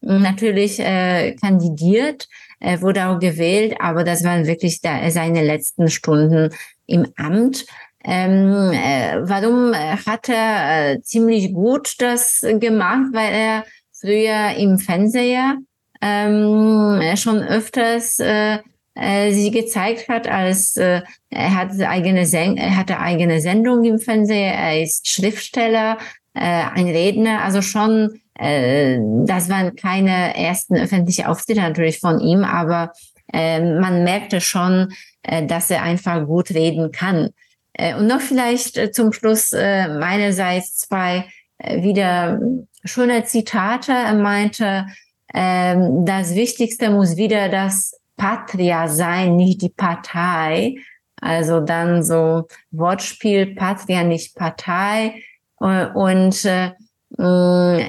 natürlich 0.00 0.78
kandidiert, 0.78 2.26
er 2.58 2.82
wurde 2.82 3.06
auch 3.06 3.20
gewählt, 3.20 3.76
aber 3.78 4.02
das 4.02 4.24
waren 4.24 4.48
wirklich 4.48 4.80
seine 4.80 5.44
letzten 5.44 5.88
Stunden 5.88 6.52
im 6.86 7.06
Amt. 7.16 7.66
Ähm, 8.04 8.72
äh, 8.72 9.20
warum 9.22 9.74
hat 9.74 10.28
er 10.28 10.94
äh, 10.94 11.02
ziemlich 11.02 11.52
gut 11.52 11.94
das 11.98 12.40
gemacht? 12.40 13.12
Weil 13.12 13.32
er 13.32 13.64
früher 13.92 14.56
im 14.56 14.78
Fernseher 14.78 15.58
ähm, 16.00 17.00
schon 17.16 17.42
öfters 17.42 18.18
äh, 18.18 18.54
äh, 18.56 18.58
sie 18.94 19.50
gezeigt 19.50 20.08
hat, 20.08 20.28
als 20.28 20.76
äh, 20.76 21.00
er 21.30 21.54
hat 21.54 21.80
eigene 21.80 22.28
er 22.32 22.76
hatte 22.76 22.98
eigene 22.98 23.40
Sendung 23.40 23.84
im 23.84 23.98
Fernseher, 23.98 24.52
er 24.52 24.82
ist 24.82 25.08
Schriftsteller, 25.08 25.98
äh, 26.34 26.40
ein 26.74 26.88
Redner, 26.88 27.42
also 27.42 27.62
schon, 27.62 28.20
äh, 28.38 28.98
das 29.24 29.48
waren 29.48 29.76
keine 29.76 30.36
ersten 30.36 30.76
öffentlichen 30.76 31.26
Auftritte 31.26 31.60
natürlich 31.60 32.00
von 32.00 32.20
ihm, 32.20 32.44
aber 32.44 32.92
äh, 33.32 33.60
man 33.60 34.04
merkte 34.04 34.40
schon, 34.40 34.92
äh, 35.22 35.46
dass 35.46 35.70
er 35.70 35.82
einfach 35.82 36.26
gut 36.26 36.50
reden 36.50 36.92
kann. 36.92 37.30
Äh, 37.72 37.94
und 37.94 38.06
noch 38.06 38.20
vielleicht 38.20 38.76
äh, 38.76 38.90
zum 38.90 39.12
Schluss 39.12 39.52
äh, 39.52 39.88
meinerseits 39.88 40.76
zwei 40.76 41.24
äh, 41.58 41.82
wieder 41.82 42.40
schöne 42.84 43.24
Zitate. 43.24 43.92
Er 43.92 44.14
meinte, 44.14 44.86
äh, 45.32 45.76
das 46.04 46.34
Wichtigste 46.34 46.90
muss 46.90 47.16
wieder 47.16 47.48
das 47.48 47.98
Patria 48.16 48.88
sein, 48.88 49.36
nicht 49.36 49.62
die 49.62 49.68
Partei. 49.68 50.76
Also 51.20 51.60
dann 51.60 52.02
so 52.02 52.48
Wortspiel, 52.70 53.54
Patria, 53.54 54.02
nicht 54.02 54.34
Partei. 54.34 55.22
Äh, 55.60 55.86
und 55.86 56.44
äh, 56.44 56.72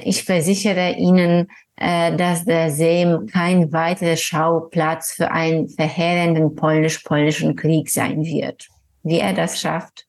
ich 0.08 0.24
versichere 0.24 0.92
Ihnen, 0.92 1.48
äh, 1.76 2.14
dass 2.16 2.44
der 2.44 2.70
Sejm 2.70 3.26
kein 3.26 3.72
weiterer 3.72 4.16
Schauplatz 4.16 5.12
für 5.12 5.30
einen 5.30 5.68
verheerenden 5.68 6.54
polnisch-polnischen 6.54 7.56
Krieg 7.56 7.90
sein 7.90 8.24
wird. 8.24 8.68
Wie 9.02 9.18
er 9.18 9.32
das 9.32 9.60
schafft, 9.60 10.06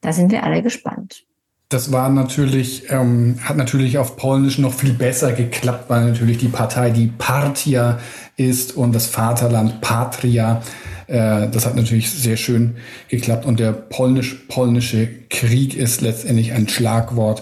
da 0.00 0.12
sind 0.12 0.30
wir 0.30 0.44
alle 0.44 0.62
gespannt. 0.62 1.24
Das 1.70 1.92
war 1.92 2.08
natürlich, 2.08 2.90
ähm, 2.90 3.36
hat 3.44 3.56
natürlich 3.56 3.96
auf 3.96 4.16
Polnisch 4.16 4.58
noch 4.58 4.74
viel 4.74 4.92
besser 4.92 5.32
geklappt, 5.32 5.84
weil 5.88 6.04
natürlich 6.04 6.38
die 6.38 6.48
Partei 6.48 6.90
die 6.90 7.06
Partia 7.06 8.00
ist 8.36 8.76
und 8.76 8.92
das 8.92 9.06
Vaterland 9.06 9.80
Patria. 9.80 10.62
Äh, 11.06 11.48
das 11.48 11.66
hat 11.66 11.76
natürlich 11.76 12.10
sehr 12.10 12.36
schön 12.36 12.74
geklappt 13.08 13.46
und 13.46 13.60
der 13.60 13.70
polnisch-polnische 13.70 15.08
Krieg 15.30 15.76
ist 15.76 16.00
letztendlich 16.00 16.52
ein 16.52 16.68
Schlagwort 16.68 17.40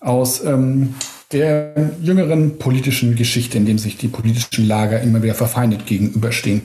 aus 0.00 0.42
ähm, 0.42 0.94
der 1.32 1.74
jüngeren 2.00 2.56
politischen 2.56 3.14
Geschichte, 3.14 3.58
in 3.58 3.66
dem 3.66 3.78
sich 3.78 3.98
die 3.98 4.08
politischen 4.08 4.66
Lager 4.66 5.02
immer 5.02 5.22
wieder 5.22 5.34
verfeindet 5.34 5.84
gegenüberstehen. 5.84 6.62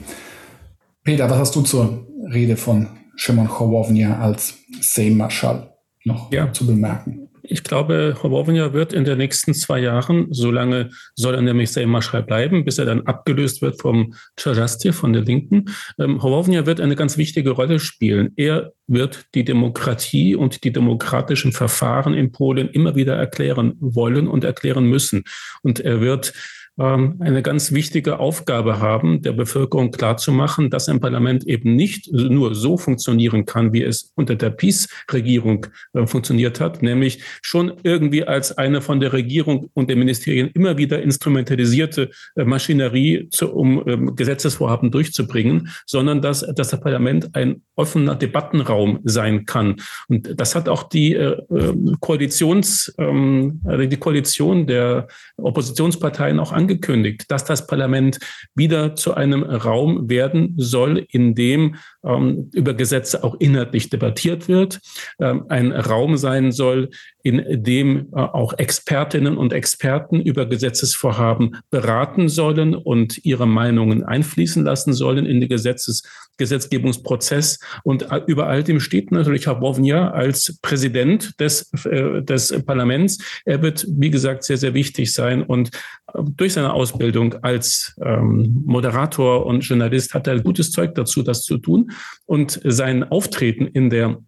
Peter, 1.04 1.28
was 1.28 1.38
hast 1.38 1.56
du 1.56 1.60
zur 1.60 2.06
Rede 2.32 2.56
von 2.56 2.88
Szymon 3.18 3.50
Hołownia 3.50 4.18
als 4.18 4.54
Sejm-Marschall 4.80 5.71
noch 6.04 6.32
ja. 6.32 6.52
zu 6.52 6.66
bemerken? 6.66 7.28
Ich 7.44 7.64
glaube, 7.64 8.16
Hołownia 8.22 8.72
wird 8.72 8.92
in 8.92 9.04
den 9.04 9.18
nächsten 9.18 9.52
zwei 9.52 9.80
Jahren, 9.80 10.28
solange 10.30 10.90
soll 11.16 11.34
er 11.34 11.42
nämlich 11.42 11.72
Sejm-Marschall 11.72 12.22
bleiben, 12.22 12.64
bis 12.64 12.78
er 12.78 12.84
dann 12.84 13.02
abgelöst 13.02 13.62
wird 13.62 13.80
vom 13.80 14.14
Czarzasty, 14.36 14.92
von 14.92 15.12
der 15.12 15.22
Linken. 15.22 15.64
Ähm, 15.98 16.22
Hołownia 16.22 16.66
wird 16.66 16.80
eine 16.80 16.94
ganz 16.94 17.18
wichtige 17.18 17.50
Rolle 17.50 17.80
spielen. 17.80 18.32
Er 18.36 18.72
wird 18.86 19.26
die 19.34 19.44
Demokratie 19.44 20.36
und 20.36 20.62
die 20.62 20.72
demokratischen 20.72 21.50
Verfahren 21.50 22.14
in 22.14 22.30
Polen 22.30 22.68
immer 22.68 22.94
wieder 22.94 23.16
erklären 23.16 23.74
wollen 23.80 24.28
und 24.28 24.44
erklären 24.44 24.84
müssen. 24.84 25.24
Und 25.62 25.80
er 25.80 26.00
wird 26.00 26.32
eine 26.78 27.42
ganz 27.42 27.72
wichtige 27.72 28.18
Aufgabe 28.18 28.80
haben, 28.80 29.20
der 29.20 29.32
Bevölkerung 29.32 29.90
klarzumachen, 29.90 30.70
dass 30.70 30.88
ein 30.88 31.00
Parlament 31.00 31.46
eben 31.46 31.76
nicht 31.76 32.10
nur 32.12 32.54
so 32.54 32.78
funktionieren 32.78 33.44
kann, 33.44 33.72
wie 33.72 33.82
es 33.82 34.10
unter 34.14 34.36
der 34.36 34.50
Peace-Regierung 34.50 35.66
äh, 35.92 36.06
funktioniert 36.06 36.60
hat, 36.60 36.82
nämlich 36.82 37.22
schon 37.42 37.72
irgendwie 37.82 38.24
als 38.24 38.56
eine 38.56 38.80
von 38.80 39.00
der 39.00 39.12
Regierung 39.12 39.70
und 39.74 39.90
den 39.90 39.98
Ministerien 39.98 40.50
immer 40.54 40.78
wieder 40.78 41.02
instrumentalisierte 41.02 42.10
äh, 42.36 42.44
Maschinerie, 42.44 43.28
zu, 43.30 43.52
um 43.52 43.86
ähm, 43.86 44.16
Gesetzesvorhaben 44.16 44.90
durchzubringen, 44.90 45.68
sondern 45.86 46.22
dass, 46.22 46.40
dass 46.40 46.70
das 46.70 46.80
Parlament 46.80 47.34
ein 47.34 47.62
offener 47.76 48.14
Debattenraum 48.14 49.00
sein 49.04 49.44
kann. 49.46 49.76
Und 50.08 50.40
das 50.40 50.54
hat 50.54 50.68
auch 50.68 50.84
die 50.84 51.14
äh, 51.14 51.36
ähm, 51.50 51.96
Koalitions, 52.00 52.94
ähm, 52.98 53.60
die 53.64 53.96
Koalition 53.96 54.66
der 54.66 55.08
Oppositionsparteien 55.36 56.38
auch 56.38 56.52
angekündigt, 56.62 57.30
dass 57.30 57.44
das 57.44 57.66
Parlament 57.66 58.18
wieder 58.54 58.94
zu 58.94 59.14
einem 59.14 59.42
Raum 59.42 60.08
werden 60.08 60.54
soll, 60.56 61.04
in 61.10 61.34
dem 61.34 61.76
ähm, 62.04 62.50
über 62.52 62.74
Gesetze 62.74 63.24
auch 63.24 63.36
inhaltlich 63.40 63.90
debattiert 63.90 64.48
wird, 64.48 64.80
ähm, 65.20 65.46
ein 65.48 65.72
Raum 65.72 66.16
sein 66.16 66.52
soll, 66.52 66.90
in 67.22 67.62
dem 67.62 68.08
äh, 68.12 68.20
auch 68.20 68.54
Expertinnen 68.58 69.36
und 69.36 69.52
Experten 69.52 70.20
über 70.20 70.46
Gesetzesvorhaben 70.46 71.56
beraten 71.70 72.28
sollen 72.28 72.74
und 72.74 73.24
ihre 73.24 73.46
Meinungen 73.46 74.04
einfließen 74.04 74.64
lassen 74.64 74.92
sollen 74.92 75.26
in 75.26 75.40
den 75.40 75.48
Gesetzes 75.48 76.02
Gesetzgebungsprozess. 76.38 77.60
Und 77.84 78.10
äh, 78.10 78.22
über 78.26 78.46
all 78.46 78.64
dem 78.64 78.80
steht 78.80 79.12
natürlich 79.12 79.46
Herr 79.46 79.56
Bovnia 79.56 80.10
als 80.10 80.58
Präsident 80.62 81.38
des, 81.40 81.70
äh, 81.84 82.22
des 82.22 82.64
Parlaments. 82.64 83.18
Er 83.44 83.62
wird, 83.62 83.86
wie 83.88 84.10
gesagt, 84.10 84.44
sehr, 84.44 84.56
sehr 84.56 84.74
wichtig 84.74 85.12
sein. 85.12 85.42
Und 85.42 85.70
durch 86.14 86.54
seine 86.54 86.72
Ausbildung 86.72 87.34
als 87.42 87.94
ähm, 88.04 88.62
Moderator 88.64 89.46
und 89.46 89.60
Journalist 89.60 90.14
hat 90.14 90.26
er 90.26 90.40
gutes 90.40 90.70
Zeug 90.70 90.94
dazu, 90.94 91.22
das 91.22 91.42
zu 91.42 91.58
tun. 91.58 91.92
Und 92.26 92.60
sein 92.64 93.04
Auftreten 93.04 93.66
in 93.66 93.90
der 93.90 94.18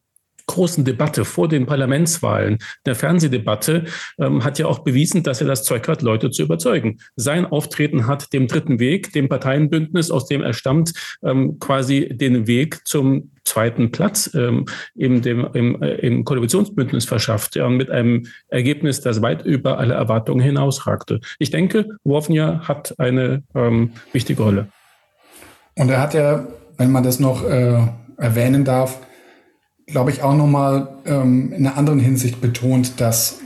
großen 0.46 0.84
Debatte 0.84 1.24
vor 1.24 1.48
den 1.48 1.66
Parlamentswahlen, 1.66 2.58
der 2.86 2.94
Fernsehdebatte, 2.94 3.84
ähm, 4.18 4.44
hat 4.44 4.58
ja 4.58 4.66
auch 4.66 4.80
bewiesen, 4.80 5.22
dass 5.22 5.40
er 5.40 5.46
das 5.46 5.64
Zeug 5.64 5.86
hat, 5.88 6.02
Leute 6.02 6.30
zu 6.30 6.42
überzeugen. 6.42 6.98
Sein 7.16 7.46
Auftreten 7.46 8.06
hat 8.06 8.32
dem 8.32 8.46
dritten 8.46 8.78
Weg, 8.78 9.12
dem 9.12 9.28
Parteienbündnis, 9.28 10.10
aus 10.10 10.26
dem 10.26 10.42
er 10.42 10.52
stammt, 10.52 10.92
ähm, 11.22 11.58
quasi 11.58 12.08
den 12.10 12.46
Weg 12.46 12.86
zum 12.86 13.30
zweiten 13.44 13.90
Platz 13.90 14.30
ähm, 14.34 14.64
in 14.94 15.22
dem, 15.22 15.46
im, 15.52 15.82
äh, 15.82 15.94
im 15.96 16.24
Koalitionsbündnis 16.24 17.04
verschafft 17.04 17.56
ja, 17.56 17.68
mit 17.68 17.90
einem 17.90 18.26
Ergebnis, 18.48 19.00
das 19.00 19.22
weit 19.22 19.44
über 19.44 19.78
alle 19.78 19.94
Erwartungen 19.94 20.40
hinausragte. 20.40 21.20
Ich 21.38 21.50
denke, 21.50 21.88
Wovnia 22.04 22.62
hat 22.66 22.98
eine 22.98 23.42
ähm, 23.54 23.92
wichtige 24.12 24.42
Rolle. 24.42 24.68
Und 25.76 25.90
er 25.90 26.00
hat 26.00 26.14
ja, 26.14 26.46
wenn 26.78 26.90
man 26.90 27.02
das 27.02 27.20
noch 27.20 27.44
äh, 27.44 27.86
erwähnen 28.16 28.64
darf, 28.64 29.00
glaube 29.86 30.10
ich, 30.10 30.22
auch 30.22 30.34
nochmal 30.34 30.98
ähm, 31.04 31.52
in 31.52 31.66
einer 31.66 31.76
anderen 31.76 32.00
Hinsicht 32.00 32.40
betont, 32.40 33.00
dass 33.00 33.40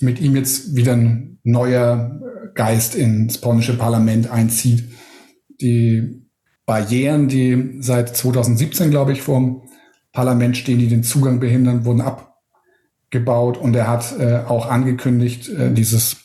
mit 0.00 0.20
ihm 0.20 0.36
jetzt 0.36 0.74
wieder 0.74 0.92
ein 0.92 1.38
neuer 1.44 2.20
Geist 2.54 2.94
ins 2.94 3.38
polnische 3.38 3.76
Parlament 3.76 4.30
einzieht. 4.30 4.84
Die 5.60 6.22
Barrieren, 6.66 7.28
die 7.28 7.76
seit 7.80 8.16
2017, 8.16 8.90
glaube 8.90 9.12
ich, 9.12 9.22
vor 9.22 9.62
Parlament 10.12 10.56
stehen, 10.56 10.78
die 10.78 10.88
den 10.88 11.02
Zugang 11.02 11.40
behindern, 11.40 11.84
wurden 11.84 12.02
abgebaut. 12.02 13.56
Und 13.56 13.74
er 13.74 13.88
hat 13.88 14.14
äh, 14.18 14.40
auch 14.46 14.68
angekündigt, 14.68 15.48
äh, 15.48 15.72
dieses, 15.72 16.16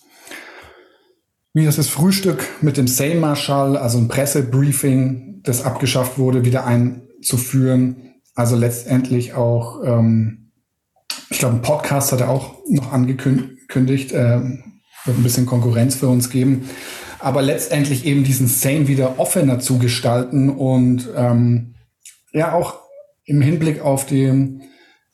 wie 1.54 1.66
das 1.66 1.78
ist, 1.78 1.90
Frühstück 1.90 2.46
mit 2.62 2.78
dem 2.78 2.88
Sejm-Marschall, 2.88 3.78
also 3.78 3.98
ein 3.98 4.08
Pressebriefing, 4.08 5.42
das 5.44 5.64
abgeschafft 5.64 6.18
wurde, 6.18 6.44
wieder 6.44 6.66
einzuführen 6.66 8.08
also 8.38 8.56
letztendlich 8.56 9.34
auch, 9.34 9.84
ähm, 9.84 10.52
ich 11.32 11.40
glaube, 11.40 11.56
ein 11.56 11.64
Podcast 11.64 12.12
hat 12.12 12.22
er 12.22 12.30
auch 12.30 12.58
noch 12.70 12.94
angekündigt, 12.94 14.12
äh, 14.12 14.40
wird 15.06 15.18
ein 15.18 15.24
bisschen 15.24 15.48
Konkurrenz 15.48 15.96
für 15.96 16.08
uns 16.08 16.30
geben. 16.30 16.70
Aber 17.18 17.42
letztendlich 17.42 18.06
eben 18.06 18.24
diesen 18.24 18.48
Sane 18.48 18.88
wieder 18.88 19.18
offener 19.18 19.60
zu 19.60 19.80
gestalten 19.80 20.52
und 20.52 21.10
ähm, 21.16 21.74
ja 22.32 22.54
auch 22.54 22.80
im 23.26 23.42
Hinblick 23.42 23.82
auf 23.82 24.06
die 24.06 24.26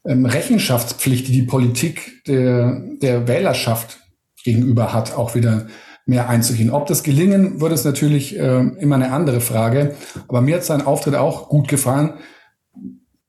ähm, 0.05 0.25
Rechenschaftspflicht, 0.25 1.25
die 1.29 1.31
die 1.31 1.43
Politik 1.43 2.25
der, 2.27 2.83
der 3.01 3.25
Wählerschaft 3.25 4.01
gegenüber 4.43 4.91
hat, 4.91 5.15
auch 5.15 5.33
wieder 5.33 5.67
mehr 6.05 6.27
einzugehen. 6.27 6.71
Ob 6.71 6.87
das 6.87 7.03
gelingen, 7.03 7.61
wird 7.61 7.71
es 7.71 7.85
natürlich 7.85 8.37
äh, 8.37 8.59
immer 8.79 8.95
eine 8.95 9.13
andere 9.13 9.39
Frage. 9.39 9.95
Aber 10.27 10.41
mir 10.41 10.57
hat 10.57 10.65
sein 10.65 10.81
Auftritt 10.81 11.15
auch 11.15 11.47
gut 11.47 11.69
gefallen. 11.69 12.15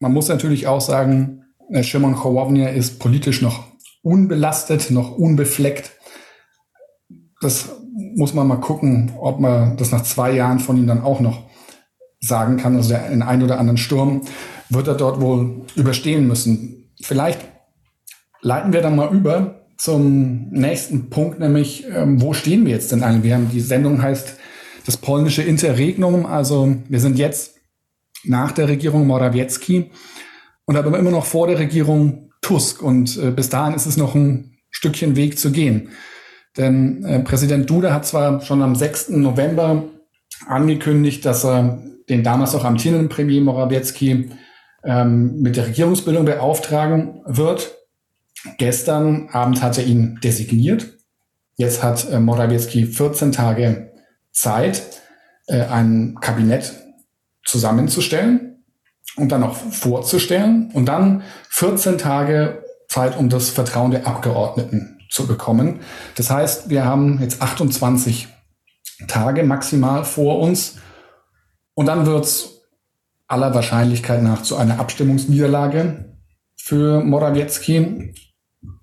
Man 0.04 0.12
muss 0.12 0.28
natürlich 0.28 0.66
auch 0.66 0.82
sagen, 0.82 1.44
äh, 1.70 1.82
Shimon 1.82 2.14
Chowownia 2.14 2.68
ist 2.68 2.98
politisch 2.98 3.40
noch 3.40 3.64
unbelastet, 4.02 4.90
noch 4.90 5.16
unbefleckt. 5.16 5.92
Das 7.40 7.70
muss 8.14 8.34
man 8.34 8.46
mal 8.46 8.60
gucken, 8.60 9.12
ob 9.18 9.40
man 9.40 9.78
das 9.78 9.92
nach 9.92 10.02
zwei 10.02 10.32
Jahren 10.32 10.58
von 10.58 10.76
ihm 10.76 10.86
dann 10.86 11.00
auch 11.00 11.20
noch 11.20 11.44
sagen 12.20 12.58
kann. 12.58 12.76
Also 12.76 12.94
den 12.94 13.22
einen 13.22 13.44
oder 13.44 13.58
anderen 13.58 13.78
Sturm 13.78 14.20
wird 14.68 14.88
er 14.88 14.94
dort 14.94 15.22
wohl 15.22 15.62
überstehen 15.74 16.28
müssen. 16.28 16.92
Vielleicht 17.00 17.40
leiten 18.42 18.74
wir 18.74 18.82
dann 18.82 18.96
mal 18.96 19.10
über 19.10 19.62
zum 19.78 20.50
nächsten 20.50 21.08
Punkt, 21.08 21.40
nämlich 21.40 21.86
ähm, 21.90 22.20
wo 22.20 22.34
stehen 22.34 22.66
wir 22.66 22.74
jetzt 22.74 22.92
denn 22.92 23.02
eigentlich? 23.02 23.22
Wir 23.22 23.36
haben 23.36 23.48
die 23.50 23.60
Sendung 23.60 24.02
heißt 24.02 24.36
das 24.84 24.98
polnische 24.98 25.42
Interregnum. 25.42 26.26
Also 26.26 26.76
wir 26.90 27.00
sind 27.00 27.18
jetzt 27.18 27.53
nach 28.26 28.52
der 28.52 28.68
Regierung 28.68 29.06
Morawiecki 29.06 29.90
und 30.64 30.76
aber 30.76 30.98
immer 30.98 31.10
noch 31.10 31.26
vor 31.26 31.46
der 31.46 31.58
Regierung 31.58 32.30
Tusk. 32.40 32.82
Und 32.82 33.16
äh, 33.16 33.30
bis 33.30 33.48
dahin 33.48 33.74
ist 33.74 33.86
es 33.86 33.96
noch 33.96 34.14
ein 34.14 34.58
Stückchen 34.70 35.16
Weg 35.16 35.38
zu 35.38 35.52
gehen. 35.52 35.90
Denn 36.56 37.04
äh, 37.04 37.20
Präsident 37.20 37.68
Duda 37.68 37.92
hat 37.92 38.06
zwar 38.06 38.40
schon 38.40 38.62
am 38.62 38.74
6. 38.74 39.10
November 39.10 39.84
angekündigt, 40.46 41.24
dass 41.24 41.44
er 41.44 41.82
den 42.08 42.22
damals 42.22 42.54
auch 42.54 42.64
amtierenden 42.64 43.08
Premier 43.08 43.40
Morawiecki 43.40 44.30
ähm, 44.84 45.40
mit 45.40 45.56
der 45.56 45.66
Regierungsbildung 45.66 46.24
beauftragen 46.24 47.22
wird. 47.26 47.74
Gestern 48.58 49.28
Abend 49.30 49.62
hat 49.62 49.78
er 49.78 49.84
ihn 49.84 50.18
designiert. 50.22 50.98
Jetzt 51.56 51.82
hat 51.82 52.10
äh, 52.10 52.20
Morawiecki 52.20 52.86
14 52.86 53.32
Tage 53.32 53.92
Zeit, 54.32 54.82
äh, 55.46 55.62
ein 55.62 56.16
Kabinett 56.20 56.83
zusammenzustellen 57.44 58.64
und 59.16 59.30
dann 59.30 59.42
auch 59.42 59.54
vorzustellen 59.54 60.70
und 60.72 60.86
dann 60.86 61.22
14 61.50 61.98
Tage 61.98 62.64
Zeit, 62.88 63.16
um 63.16 63.28
das 63.28 63.50
Vertrauen 63.50 63.90
der 63.90 64.06
Abgeordneten 64.06 64.98
zu 65.10 65.26
bekommen. 65.26 65.80
Das 66.16 66.30
heißt, 66.30 66.70
wir 66.70 66.84
haben 66.84 67.20
jetzt 67.20 67.40
28 67.40 68.28
Tage 69.06 69.42
maximal 69.42 70.04
vor 70.04 70.40
uns 70.40 70.76
und 71.74 71.86
dann 71.86 72.06
wird 72.06 72.24
es 72.24 72.62
aller 73.26 73.54
Wahrscheinlichkeit 73.54 74.22
nach 74.22 74.42
zu 74.42 74.56
einer 74.56 74.80
Abstimmungsniederlage 74.80 76.16
für 76.56 77.02
Morawiecki 77.02 78.14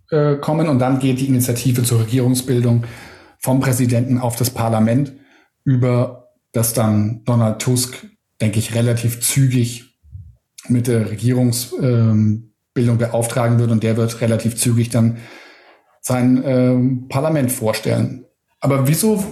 äh, 0.10 0.36
kommen 0.38 0.68
und 0.68 0.80
dann 0.80 1.00
geht 1.00 1.20
die 1.20 1.28
Initiative 1.28 1.84
zur 1.84 2.02
Regierungsbildung 2.02 2.84
vom 3.40 3.60
Präsidenten 3.60 4.18
auf 4.18 4.36
das 4.36 4.50
Parlament 4.50 5.14
über 5.64 6.30
das 6.52 6.74
dann 6.74 7.24
Donald 7.26 7.60
Tusk 7.60 8.06
denke 8.42 8.60
ich, 8.60 8.76
relativ 8.76 9.22
zügig 9.22 9.86
mit 10.68 10.88
der 10.88 11.10
Regierungsbildung 11.10 12.52
ähm, 12.76 12.98
beauftragen 12.98 13.60
wird 13.60 13.72
und 13.72 13.84
der 13.84 13.98
wird 13.98 14.22
relativ 14.22 14.56
zügig 14.56 14.90
dann 14.90 15.18
sein 16.02 16.42
ähm, 16.46 17.08
Parlament 17.08 17.52
vorstellen. 17.52 18.26
Aber 18.60 18.88
wieso? 18.88 19.24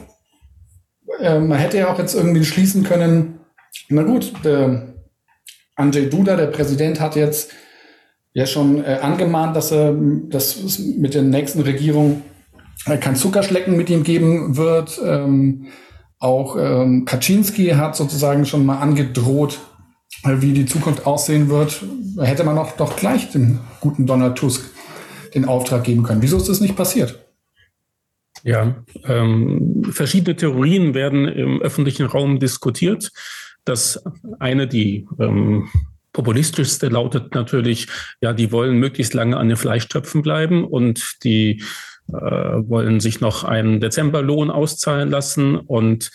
Äh, 1.19 1.39
man 1.39 1.57
hätte 1.57 1.77
ja 1.77 1.91
auch 1.91 1.99
jetzt 1.99 2.15
irgendwie 2.15 2.45
schließen 2.45 2.83
können, 2.83 3.39
na 3.89 4.03
gut, 4.03 4.33
der 4.43 4.93
Andrzej 5.75 6.09
Duda, 6.09 6.35
der 6.35 6.47
Präsident, 6.47 6.99
hat 6.99 7.15
jetzt 7.15 7.51
ja 8.33 8.45
schon 8.45 8.83
äh, 8.83 8.99
angemahnt, 9.01 9.55
dass 9.55 9.71
er 9.71 9.93
dass 9.93 10.79
mit 10.79 11.13
der 11.13 11.23
nächsten 11.23 11.61
Regierung 11.61 12.21
äh, 12.85 12.97
kein 12.97 13.15
Zuckerschlecken 13.15 13.77
mit 13.77 13.89
ihm 13.89 14.03
geben 14.03 14.57
wird. 14.57 14.99
Ähm, 15.03 15.67
auch 16.19 16.57
ähm, 16.59 17.05
Kaczynski 17.05 17.69
hat 17.69 17.95
sozusagen 17.95 18.45
schon 18.45 18.65
mal 18.65 18.79
angedroht, 18.79 19.59
äh, 20.23 20.35
wie 20.41 20.53
die 20.53 20.65
Zukunft 20.65 21.05
aussehen 21.05 21.49
wird. 21.49 21.83
Hätte 22.19 22.43
man 22.43 22.57
auch 22.57 22.73
doch 22.73 22.95
gleich 22.95 23.31
dem 23.31 23.59
guten 23.79 24.05
Donald 24.05 24.37
Tusk 24.37 24.69
den 25.33 25.45
Auftrag 25.45 25.83
geben 25.83 26.03
können. 26.03 26.21
Wieso 26.21 26.37
ist 26.37 26.49
das 26.49 26.59
nicht 26.59 26.75
passiert? 26.75 27.25
Ja, 28.43 28.83
ähm, 29.05 29.83
verschiedene 29.91 30.35
Theorien 30.35 30.93
werden 30.93 31.27
im 31.27 31.61
öffentlichen 31.61 32.05
Raum 32.05 32.39
diskutiert. 32.39 33.11
Das 33.65 34.01
eine, 34.39 34.67
die 34.67 35.07
ähm, 35.19 35.67
populistischste 36.13 36.87
lautet 36.87 37.35
natürlich, 37.35 37.87
ja, 38.21 38.33
die 38.33 38.51
wollen 38.51 38.77
möglichst 38.77 39.13
lange 39.13 39.37
an 39.37 39.49
den 39.49 39.57
Fleischtöpfen 39.57 40.21
bleiben 40.21 40.63
und 40.63 41.23
die 41.23 41.61
wollen 42.11 42.99
sich 42.99 43.21
noch 43.21 43.43
einen 43.43 43.79
Dezemberlohn 43.79 44.49
auszahlen 44.51 45.09
lassen 45.09 45.55
und 45.55 46.11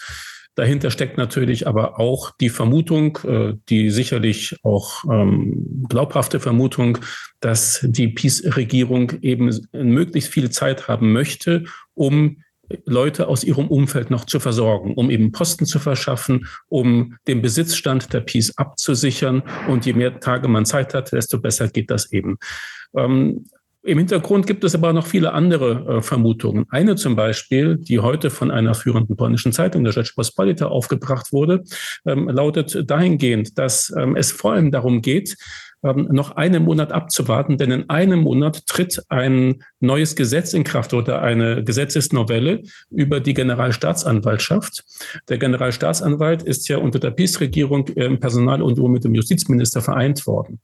Dahinter 0.57 0.93
steckt 0.93 1.19
natürlich 1.19 1.67
aber 1.67 1.99
auch 1.99 2.31
die 2.41 2.49
Vermutung, 2.49 3.19
äh, 3.25 3.55
die 3.69 3.91
sicherlich 3.91 4.57
auch 4.63 5.03
ähm, 5.11 5.85
glaubhafte 5.89 6.39
Vermutung, 6.39 6.99
dass 7.41 7.81
die 7.83 8.09
Peace-Regierung 8.09 9.13
eben 9.21 9.51
möglichst 9.73 10.33
viel 10.33 10.51
Zeit 10.51 10.87
haben 10.87 11.13
möchte, 11.13 11.65
um 11.95 12.43
Leute 12.87 13.29
aus 13.29 13.45
ihrem 13.45 13.69
Umfeld 13.69 14.11
noch 14.11 14.25
zu 14.25 14.41
versorgen, 14.41 14.95
um 14.95 15.11
eben 15.11 15.33
Posten 15.33 15.67
zu 15.67 15.79
verschaffen, 15.79 16.47
um 16.69 17.17
den 17.27 17.43
Besitzstand 17.43 18.13
der 18.13 18.21
Peace 18.21 18.57
abzusichern. 18.57 19.43
Und 19.69 19.85
je 19.87 19.93
mehr 19.93 20.21
Tage 20.21 20.49
man 20.49 20.65
Zeit 20.65 20.95
hat, 20.95 21.13
desto 21.13 21.41
besser 21.41 21.69
geht 21.69 21.91
das 21.91 22.13
eben. 22.13 22.39
Ähm, 22.97 23.47
im 23.85 23.99
Hintergrund 23.99 24.47
gibt 24.47 24.65
es 24.65 24.75
aber 24.75 24.93
noch 24.95 25.07
viele 25.07 25.33
andere 25.35 25.99
äh, 25.99 26.03
Vermutungen. 26.03 26.65
Eine 26.71 26.97
zum 26.97 27.17
Beispiel, 27.17 27.77
die 27.77 28.01
heute 28.01 28.31
von 28.31 28.51
einer 28.51 28.75
führenden 28.75 29.15
polnischen 29.15 29.53
Zeitung, 29.53 29.85
der 29.85 29.93
Rzeczpospolita, 29.93 30.67
aufgebracht 30.67 31.33
wurde, 31.33 31.63
ähm, 32.07 32.29
lautet 32.29 32.91
dahingehend, 32.91 33.59
dass 33.59 33.93
ähm, 33.97 34.17
es 34.17 34.33
vor 34.33 34.55
allem 34.55 34.71
darum 34.71 35.03
geht, 35.03 35.37
ähm, 35.85 36.09
noch 36.11 36.33
einen 36.37 36.65
Monat 36.65 36.93
abzuwarten, 36.93 37.59
denn 37.59 37.71
in 37.71 37.91
einem 37.91 38.21
Monat 38.21 38.67
tritt 38.67 39.03
ein 39.09 39.63
neues 39.81 40.17
Gesetz 40.17 40.55
in 40.55 40.65
Kraft 40.65 40.95
oder 40.95 41.23
eine 41.23 41.63
Gesetzesnovelle 41.63 42.63
über 42.91 43.21
die 43.21 43.35
Generalstaatsanwaltschaft. 43.35 44.85
Der 45.29 45.39
Generalstaatsanwalt 45.39 46.43
ist 46.43 46.69
ja 46.69 46.79
unter 46.79 46.99
der 46.99 47.11
PiS-Regierung 47.11 47.89
im 47.89 48.19
Personalunion 48.19 48.91
mit 48.91 49.05
dem 49.05 49.15
Justizminister 49.15 49.83
vereint 49.83 50.27
worden. 50.27 50.61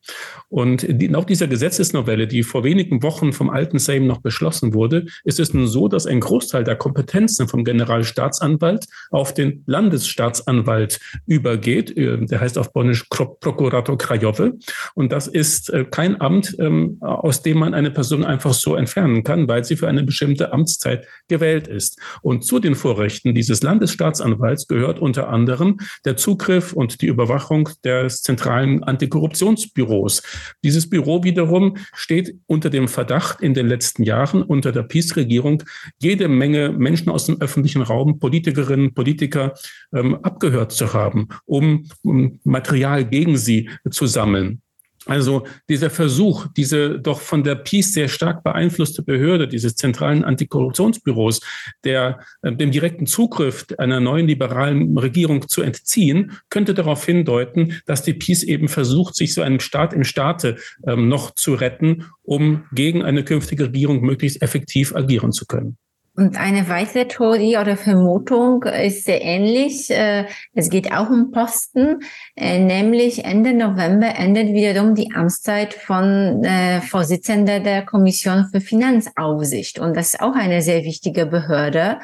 Und 0.49 0.89
nach 1.11 1.25
dieser 1.25 1.47
Gesetzesnovelle, 1.49 2.27
die 2.27 2.43
vor 2.43 2.64
wenigen 2.64 3.03
Wochen 3.03 3.33
vom 3.33 3.51
alten 3.51 3.79
Sejm 3.79 4.07
noch 4.07 4.23
beschlossen 4.23 4.75
wurde, 4.75 5.07
ist 5.25 5.39
es 5.39 5.53
nun 5.53 5.66
so, 5.66 5.89
dass 5.89 6.07
ein 6.07 6.21
Großteil 6.21 6.64
der 6.64 6.77
Kompetenzen 6.77 7.47
vom 7.47 7.64
Generalstaatsanwalt 7.64 8.87
auf 9.11 9.35
den 9.35 9.62
Landesstaatsanwalt 9.66 10.99
übergeht. 11.27 11.97
Äh, 11.97 12.25
der 12.25 12.41
heißt 12.41 12.57
auf 12.57 12.73
Polnisch 12.73 13.05
Prokurator 13.11 13.99
Krajowy. 13.99 14.53
Und 14.95 15.10
das 15.11 15.27
ist 15.27 15.71
äh, 15.71 15.85
kein 15.85 16.21
Amt, 16.21 16.57
ähm, 16.59 16.99
aus 17.01 17.43
dem 17.43 17.59
man 17.59 17.75
eine 17.75 17.91
Person 17.91 18.25
einfach 18.25 18.55
so 18.55 18.75
entfernen 18.75 19.25
kann, 19.25 19.49
weil 19.49 19.65
sie 19.65 19.77
für 19.77 19.89
eine 19.89 20.03
bestimmte 20.03 20.53
Amtszeit 20.53 21.07
gewählt 21.29 21.69
ist. 21.69 21.99
Und 22.23 22.45
zu 22.45 22.59
den 22.59 22.75
Vorrechten 22.75 23.35
dieses 23.35 23.63
Landesstaatsanwalts 23.63 24.67
gehört 24.69 24.99
unter 24.99 25.29
anderem 25.29 25.79
der 26.05 26.17
Zugriff 26.17 26.73
und 26.73 27.03
die 27.03 27.07
Überwachung 27.07 27.69
des 27.85 28.23
zentralen 28.23 28.83
Antikorruptionsbüros. 28.83 30.23
Dieses 30.65 30.89
Büro 30.89 31.25
wiederum 31.25 31.77
steht 31.93 32.37
unter 32.47 32.71
dem 32.71 32.89
Verdacht 32.89 33.41
in 33.41 33.55
den 33.55 33.69
letzten 33.69 34.05
Jahren 34.05 34.43
unter 34.43 34.73
der 34.73 34.83
PiS-Regierung 34.83 35.63
jede 36.01 36.29
Menge 36.29 36.71
Menschen 36.71 37.11
aus 37.11 37.27
dem 37.27 37.41
öffentlichen 37.41 37.83
Raum, 37.83 38.19
Politikerinnen, 38.19 38.95
Politiker 38.95 39.55
ähm, 39.93 40.17
abgehört 40.23 40.73
zu 40.73 40.93
haben, 40.93 41.29
um, 41.45 41.87
um 42.03 42.41
Material 42.45 43.05
gegen 43.05 43.37
sie 43.37 43.71
zu 43.91 44.07
sammeln. 44.07 44.63
Also 45.11 45.45
dieser 45.69 45.91
Versuch, 45.91 46.47
diese 46.57 47.01
doch 47.01 47.21
von 47.21 47.43
der 47.43 47.57
Peace 47.57 47.93
sehr 47.93 48.07
stark 48.09 48.45
beeinflusste 48.45 49.03
Behörde, 49.03 49.49
dieses 49.49 49.75
zentralen 49.75 50.23
Antikorruptionsbüros, 50.23 51.41
der, 51.83 52.21
äh, 52.43 52.53
dem 52.53 52.71
direkten 52.71 53.07
Zugriff 53.07 53.67
einer 53.79 53.99
neuen 53.99 54.29
liberalen 54.29 54.97
Regierung 54.97 55.49
zu 55.49 55.63
entziehen, 55.63 56.39
könnte 56.49 56.75
darauf 56.75 57.05
hindeuten, 57.05 57.81
dass 57.87 58.05
die 58.05 58.15
Peace 58.15 58.45
eben 58.45 58.69
versucht, 58.69 59.17
sich 59.17 59.35
so 59.35 59.43
einem 59.43 59.59
Staat 59.59 59.95
im 59.95 60.05
Staate 60.05 60.59
ähm, 60.87 61.09
noch 61.09 61.33
zu 61.33 61.55
retten, 61.55 62.05
um 62.23 62.67
gegen 62.71 63.03
eine 63.03 63.25
künftige 63.25 63.65
Regierung 63.65 64.03
möglichst 64.03 64.41
effektiv 64.43 64.95
agieren 64.95 65.33
zu 65.33 65.45
können. 65.45 65.77
Und 66.17 66.39
eine 66.39 66.69
weitere 66.69 67.07
Theorie 67.07 67.57
oder 67.57 67.77
Vermutung 67.77 68.65
ist 68.65 69.05
sehr 69.05 69.23
ähnlich. 69.23 69.91
Äh, 69.91 70.27
es 70.55 70.69
geht 70.69 70.93
auch 70.93 71.09
um 71.09 71.31
Posten, 71.31 72.01
äh, 72.37 72.59
nämlich 72.59 73.25
Ende 73.25 73.55
November 73.55 74.15
endet 74.17 74.49
wiederum 74.49 74.95
die 74.95 75.13
Amtszeit 75.15 75.73
von 75.73 76.43
äh, 76.45 76.81
Vorsitzender 76.81 77.61
der 77.61 77.87
Kommission 77.87 78.49
für 78.51 78.61
Finanzaufsicht. 78.61 79.79
Und 79.79 79.97
das 79.97 80.15
ist 80.15 80.21
auch 80.21 80.35
eine 80.35 80.63
sehr 80.63 80.85
wichtige 80.85 81.27
Behörde. 81.27 81.99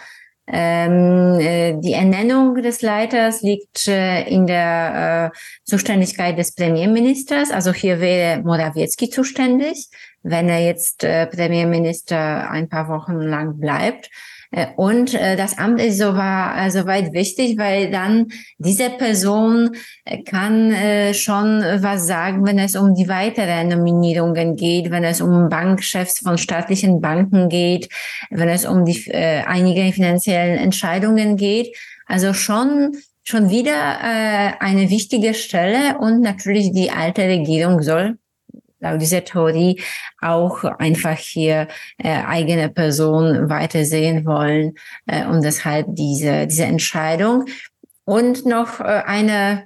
Ähm, 0.49 1.81
die 1.81 1.93
Ernennung 1.93 2.55
des 2.63 2.81
Leiters 2.81 3.43
liegt 3.43 3.89
in 3.89 4.47
der 4.47 5.33
Zuständigkeit 5.65 6.39
des 6.39 6.55
Premierministers. 6.55 7.51
Also 7.51 7.73
hier 7.73 7.99
wäre 8.01 8.43
Morawiecki 8.45 9.11
zuständig 9.11 9.89
wenn 10.27 10.49
er 10.49 10.61
jetzt 10.61 11.05
äh, 11.05 11.27
Premierminister 11.27 12.51
ein 12.51 12.69
paar 12.69 12.89
Wochen 12.89 13.21
lang 13.21 13.59
bleibt. 13.59 14.11
Äh, 14.51 14.67
und 14.77 15.15
äh, 15.15 15.37
das 15.37 15.57
Amt 15.57 15.81
ist 15.81 15.99
so 15.99 16.15
war, 16.15 16.67
äh, 16.67 16.71
soweit 16.71 17.13
wichtig, 17.13 17.59
weil 17.59 17.91
dann 17.91 18.27
diese 18.59 18.91
Person 18.91 19.77
äh, 20.05 20.23
kann 20.23 20.73
äh, 20.73 21.15
schon 21.15 21.61
was 21.61 22.07
sagen, 22.07 22.45
wenn 22.45 22.59
es 22.59 22.75
um 22.75 22.95
die 22.95 23.09
weiteren 23.09 23.69
Nominierungen 23.69 24.57
geht, 24.57 24.91
wenn 24.91 25.05
es 25.05 25.21
um 25.21 25.49
Bankchefs 25.49 26.21
von 26.21 26.39
staatlichen 26.39 27.01
Banken 27.01 27.49
geht, 27.49 27.89
wenn 28.31 28.49
es 28.49 28.67
um 28.67 28.85
die 28.85 29.09
äh, 29.09 29.43
einige 29.47 29.93
finanziellen 29.93 30.59
Entscheidungen 30.59 31.37
geht. 31.37 31.77
Also 32.07 32.35
schon 32.35 32.97
schon 33.23 33.51
wieder 33.51 33.73
äh, 33.73 34.53
eine 34.61 34.89
wichtige 34.89 35.35
Stelle 35.35 35.99
und 35.99 36.21
natürlich 36.21 36.73
die 36.73 36.93
alte 36.93 37.23
Regierung 37.23 37.83
soll 37.83 38.19
laut 38.81 39.01
dieser 39.01 39.25
Theorie 39.25 39.81
auch 40.21 40.65
einfach 40.65 41.17
hier 41.19 41.69
äh, 41.99 42.09
eigene 42.09 42.69
Person 42.69 43.49
weitersehen 43.49 44.27
wollen 44.27 44.75
äh, 45.07 45.27
und 45.27 45.43
deshalb 45.43 45.87
diese, 45.91 46.47
diese 46.47 46.65
Entscheidung. 46.65 47.47
Und 48.05 48.47
noch 48.47 48.81
äh, 48.81 48.85
eine 48.85 49.65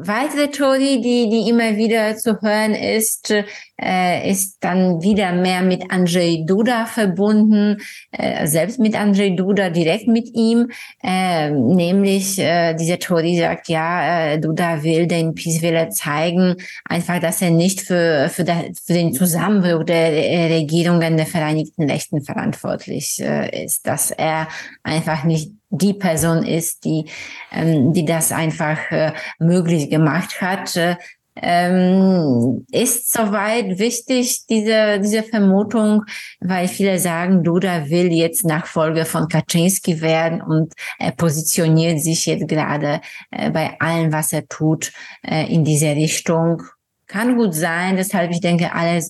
weitere 0.00 0.50
Theorie, 0.50 1.00
die, 1.00 1.28
die 1.28 1.48
immer 1.48 1.76
wieder 1.76 2.16
zu 2.16 2.40
hören 2.40 2.74
ist, 2.74 3.32
äh, 3.80 4.30
ist 4.30 4.58
dann 4.60 5.02
wieder 5.02 5.32
mehr 5.32 5.62
mit 5.62 5.90
Andrzej 5.90 6.44
Duda 6.46 6.86
verbunden, 6.86 7.78
äh, 8.12 8.46
selbst 8.46 8.78
mit 8.78 8.98
Andrzej 8.98 9.36
Duda, 9.36 9.70
direkt 9.70 10.08
mit 10.08 10.28
ihm, 10.34 10.70
äh, 11.02 11.50
nämlich 11.50 12.36
diese 12.36 12.98
Theorie 12.98 13.38
sagt, 13.38 13.68
ja, 13.68 14.32
äh, 14.32 14.38
Duda 14.38 14.82
will 14.82 15.06
den 15.06 15.34
Peace-Wähler 15.34 15.90
zeigen, 15.90 16.56
einfach, 16.84 17.18
dass 17.20 17.42
er 17.42 17.50
nicht 17.50 17.80
für, 17.80 18.28
für, 18.28 18.44
der, 18.44 18.70
für 18.84 18.92
den 18.92 19.12
Zusammenbruch 19.12 19.84
der 19.84 20.12
Regierungen 20.50 21.16
der 21.16 21.26
Vereinigten 21.26 21.90
Rechten 21.90 22.22
verantwortlich 22.22 23.20
äh, 23.20 23.64
ist, 23.64 23.86
dass 23.86 24.10
er 24.10 24.48
einfach 24.82 25.24
nicht 25.24 25.50
die 25.72 25.94
Person 25.94 26.44
ist, 26.44 26.84
die, 26.84 27.06
ähm, 27.50 27.92
die 27.92 28.04
das 28.04 28.30
einfach 28.30 28.78
äh, 28.90 29.12
möglich 29.38 29.90
gemacht 29.90 30.40
hat. 30.40 30.76
Äh, 30.76 30.96
ähm, 31.34 32.66
ist 32.70 33.10
soweit 33.10 33.78
wichtig, 33.78 34.44
diese, 34.50 35.00
diese 35.00 35.22
Vermutung, 35.22 36.04
weil 36.40 36.68
viele 36.68 36.98
sagen, 36.98 37.42
Duda 37.42 37.88
will 37.88 38.12
jetzt 38.12 38.44
Nachfolger 38.44 39.06
von 39.06 39.28
Kaczynski 39.28 40.02
werden 40.02 40.42
und 40.42 40.74
er 40.98 41.12
positioniert 41.12 42.00
sich 42.00 42.26
jetzt 42.26 42.48
gerade 42.48 43.00
äh, 43.30 43.50
bei 43.50 43.80
allem, 43.80 44.12
was 44.12 44.32
er 44.34 44.46
tut, 44.46 44.92
äh, 45.22 45.50
in 45.52 45.64
diese 45.64 45.92
Richtung. 45.92 46.62
Kann 47.06 47.36
gut 47.36 47.54
sein, 47.54 47.96
deshalb 47.96 48.30
ich 48.30 48.40
denke, 48.40 48.74
alles, 48.74 49.08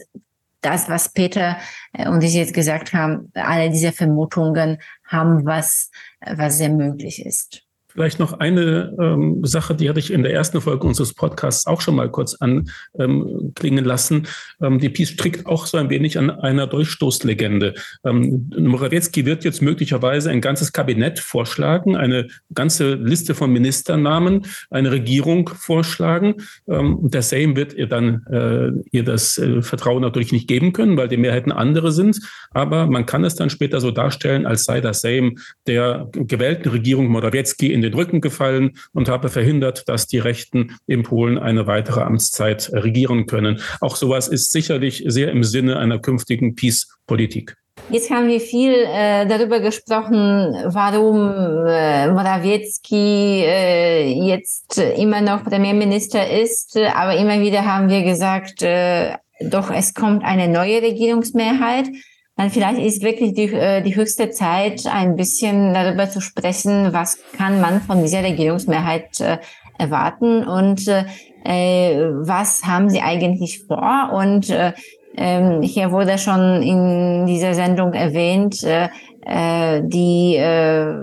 das, 0.60 0.88
was 0.88 1.12
Peter 1.12 1.58
äh, 1.92 2.08
und 2.08 2.22
ich 2.22 2.34
jetzt 2.34 2.54
gesagt 2.54 2.92
haben, 2.94 3.32
alle 3.34 3.68
diese 3.68 3.92
Vermutungen 3.92 4.78
haben 5.12 5.44
was 5.46 5.90
was 6.20 6.58
sehr 6.58 6.70
möglich 6.70 7.24
ist. 7.24 7.66
Vielleicht 7.93 8.18
noch 8.18 8.32
eine 8.40 8.97
ähm, 8.99 9.45
Sache, 9.45 9.74
die 9.74 9.88
hatte 9.88 9.99
ich 10.01 10.11
in 10.11 10.22
der 10.22 10.32
ersten 10.32 10.62
Folge 10.62 10.86
unseres 10.86 11.12
Podcasts 11.12 11.66
auch 11.66 11.82
schon 11.82 11.95
mal 11.95 12.11
kurz 12.11 12.36
anklingen 12.36 12.68
ähm, 12.99 13.84
lassen. 13.84 14.26
Ähm, 14.62 14.78
die 14.78 14.88
Peace 14.88 15.11
strickt 15.11 15.45
auch 15.45 15.66
so 15.66 15.76
ein 15.76 15.90
wenig 15.90 16.18
an 16.18 16.30
einer 16.30 16.66
Durchstoßlegende. 16.66 17.74
Ähm, 18.05 18.51
Morawiecki 18.57 19.26
wird 19.26 19.45
jetzt 19.45 19.61
möglicherweise 19.61 20.30
ein 20.30 20.40
ganzes 20.40 20.72
Kabinett 20.72 21.18
vorschlagen, 21.18 21.95
eine 21.95 22.28
ganze 22.55 22.95
Liste 22.95 23.34
von 23.34 23.53
Ministernamen, 23.53 24.47
eine 24.70 24.90
Regierung 24.90 25.51
vorschlagen. 25.51 26.36
Ähm, 26.66 26.99
der 27.03 27.20
Sejm 27.20 27.57
wird 27.57 27.74
ihr 27.74 27.88
dann 27.88 28.24
äh, 28.30 28.70
ihr 28.90 29.05
das 29.05 29.36
äh, 29.36 29.61
Vertrauen 29.61 30.01
natürlich 30.01 30.32
nicht 30.32 30.49
geben 30.49 30.72
können, 30.72 30.97
weil 30.97 31.09
die 31.09 31.18
Mehrheiten 31.18 31.53
andere 31.53 31.93
sind. 31.93 32.18
Aber 32.53 32.86
man 32.86 33.05
kann 33.05 33.24
es 33.24 33.34
dann 33.34 33.51
später 33.51 33.80
so 33.80 33.90
darstellen, 33.90 34.47
als 34.47 34.64
sei 34.64 34.80
das 34.80 35.03
Sejm 35.03 35.36
der 35.66 36.09
gewählten 36.12 36.70
Regierung 36.70 37.09
Morawiecki 37.09 37.70
in 37.70 37.82
den 37.83 37.95
Rücken 37.95 38.20
gefallen 38.20 38.72
und 38.93 39.09
habe 39.09 39.28
verhindert, 39.28 39.89
dass 39.89 40.07
die 40.07 40.18
Rechten 40.18 40.76
in 40.87 41.03
Polen 41.03 41.39
eine 41.39 41.66
weitere 41.66 42.01
Amtszeit 42.01 42.70
regieren 42.72 43.26
können. 43.26 43.61
Auch 43.80 43.97
sowas 43.97 44.28
ist 44.28 44.53
sicherlich 44.53 45.05
sehr 45.07 45.30
im 45.30 45.45
Sinne 45.45 45.78
einer 45.78 45.99
künftigen 45.99 46.55
Peace-Politik. 46.55 47.57
Jetzt 47.91 48.11
haben 48.11 48.28
wir 48.28 48.41
viel 48.41 48.72
äh, 48.72 49.26
darüber 49.26 49.61
gesprochen, 49.61 50.55
warum 50.66 51.66
äh, 51.66 52.11
Morawiecki 52.11 53.45
äh, 53.45 54.28
jetzt 54.28 54.78
immer 54.78 55.20
noch 55.20 55.45
Premierminister 55.45 56.30
ist. 56.30 56.76
Aber 56.76 57.16
immer 57.16 57.41
wieder 57.41 57.64
haben 57.64 57.89
wir 57.89 58.03
gesagt, 58.03 58.62
äh, 58.62 59.14
doch 59.41 59.70
es 59.70 59.95
kommt 59.95 60.22
eine 60.22 60.49
neue 60.49 60.80
Regierungsmehrheit. 60.83 61.89
Dann 62.37 62.51
vielleicht 62.51 62.80
ist 62.80 63.03
wirklich 63.03 63.35
die, 63.35 63.53
äh, 63.53 63.83
die 63.83 63.95
höchste 63.95 64.30
Zeit, 64.30 64.87
ein 64.87 65.16
bisschen 65.16 65.74
darüber 65.74 66.09
zu 66.09 66.20
sprechen, 66.20 66.93
was 66.93 67.18
kann 67.37 67.61
man 67.61 67.80
von 67.80 68.03
dieser 68.03 68.22
Regierungsmehrheit 68.22 69.20
äh, 69.20 69.39
erwarten 69.78 70.47
und 70.47 70.87
äh, 71.45 71.97
was 72.22 72.64
haben 72.64 72.89
sie 72.89 73.01
eigentlich 73.01 73.64
vor 73.66 74.11
und 74.12 74.49
äh, 74.51 74.72
ähm, 75.16 75.61
hier 75.62 75.91
wurde 75.93 76.16
schon 76.16 76.62
in 76.62 77.26
dieser 77.26 77.55
Sendung 77.55 77.93
erwähnt, 77.93 78.62
äh, 78.64 78.89
äh 79.26 79.83
die 79.85 80.37
äh, 80.37 80.95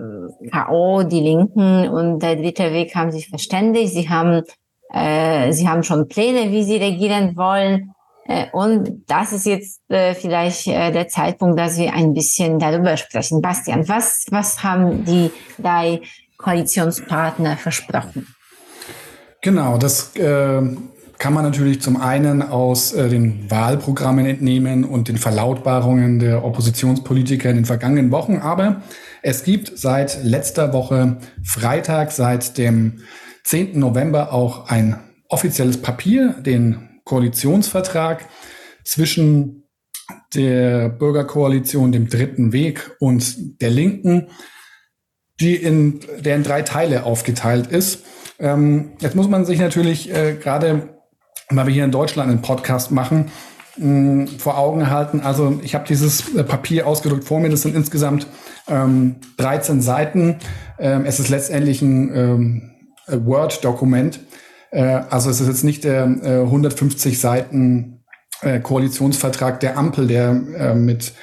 KO, 0.51 1.03
die 1.03 1.19
Linken 1.19 1.87
und 1.89 2.19
der 2.19 2.35
dritte 2.35 2.73
Weg 2.73 2.95
haben 2.95 3.11
sich 3.11 3.29
verständigt. 3.29 3.93
Sie 3.93 4.09
haben, 4.09 4.43
äh, 4.91 5.51
sie 5.51 5.67
haben 5.67 5.83
schon 5.83 6.07
Pläne, 6.07 6.51
wie 6.51 6.63
sie 6.63 6.77
regieren 6.77 7.35
wollen. 7.37 7.91
Äh, 8.29 8.45
und 8.51 9.03
das 9.07 9.33
ist 9.33 9.47
jetzt 9.47 9.81
äh, 9.89 10.13
vielleicht 10.13 10.67
äh, 10.67 10.91
der 10.91 11.07
Zeitpunkt, 11.07 11.59
dass 11.59 11.77
wir 11.77 11.93
ein 11.93 12.13
bisschen 12.13 12.59
darüber 12.59 12.95
sprechen. 12.95 13.41
Bastian, 13.41 13.89
was, 13.89 14.27
was 14.29 14.63
haben 14.63 15.03
die 15.03 15.31
drei 15.57 16.01
Koalitionspartner 16.37 17.57
versprochen? 17.57 18.27
Genau, 19.41 19.79
das 19.79 20.15
äh, 20.15 20.61
kann 21.17 21.33
man 21.33 21.43
natürlich 21.43 21.81
zum 21.81 21.99
einen 21.99 22.43
aus 22.43 22.91
den 22.91 23.49
Wahlprogrammen 23.49 24.25
entnehmen 24.25 24.85
und 24.85 25.07
den 25.09 25.17
Verlautbarungen 25.17 26.19
der 26.19 26.45
Oppositionspolitiker 26.45 27.49
in 27.49 27.57
den 27.57 27.65
vergangenen 27.65 28.11
Wochen. 28.11 28.37
Aber 28.37 28.83
es 29.21 29.43
gibt 29.43 29.77
seit 29.77 30.23
letzter 30.23 30.71
Woche 30.71 31.17
Freitag, 31.43 32.11
seit 32.11 32.57
dem 32.57 33.01
10. 33.43 33.77
November 33.79 34.31
auch 34.31 34.69
ein 34.69 34.97
offizielles 35.27 35.81
Papier, 35.81 36.35
den 36.39 36.88
Koalitionsvertrag 37.09 38.27
zwischen 38.83 39.63
der 40.33 40.89
Bürgerkoalition, 40.89 41.91
dem 41.91 42.09
Dritten 42.09 42.51
Weg 42.51 42.95
und 42.99 43.61
der 43.61 43.69
Linken, 43.69 44.27
die 45.39 45.55
in, 45.55 45.99
der 46.19 46.35
in 46.35 46.43
drei 46.43 46.61
Teile 46.61 47.03
aufgeteilt 47.03 47.67
ist. 47.67 48.03
Ähm, 48.39 48.91
jetzt 48.99 49.15
muss 49.15 49.27
man 49.27 49.45
sich 49.45 49.59
natürlich 49.59 50.13
äh, 50.13 50.35
gerade 50.35 50.99
weil 51.49 51.67
wir 51.67 51.73
hier 51.73 51.85
in 51.85 51.91
Deutschland 51.91 52.29
einen 52.29 52.41
Podcast 52.41 52.91
machen, 52.91 53.31
mh, 53.77 54.27
vor 54.37 54.57
Augen 54.57 54.89
halten. 54.89 55.21
Also 55.21 55.59
ich 55.63 55.75
habe 55.75 55.85
dieses 55.87 56.35
äh, 56.35 56.43
Papier 56.43 56.87
ausgedrückt 56.87 57.23
vor 57.23 57.39
mir. 57.39 57.49
Das 57.49 57.63
sind 57.63 57.75
insgesamt 57.75 58.27
ähm, 58.67 59.15
13 59.37 59.81
Seiten. 59.81 60.37
Ähm, 60.77 61.05
es 61.05 61.19
ist 61.19 61.29
letztendlich 61.29 61.81
ein 61.81 62.15
ähm, 62.15 62.71
Word-Dokument. 63.07 64.19
Äh, 64.71 64.81
also 65.09 65.29
es 65.29 65.41
ist 65.41 65.47
jetzt 65.47 65.63
nicht 65.63 65.83
der 65.83 66.03
äh, 66.23 66.41
150 66.41 67.19
Seiten 67.19 68.03
äh, 68.41 68.59
Koalitionsvertrag 68.59 69.59
der 69.59 69.77
Ampel, 69.77 70.07
der 70.07 70.29
äh, 70.29 70.75
mit 70.75 71.13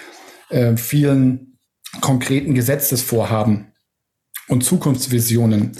äh, 0.50 0.76
vielen 0.76 1.58
konkreten 2.00 2.54
Gesetzesvorhaben 2.54 3.72
und 4.48 4.64
Zukunftsvisionen 4.64 5.72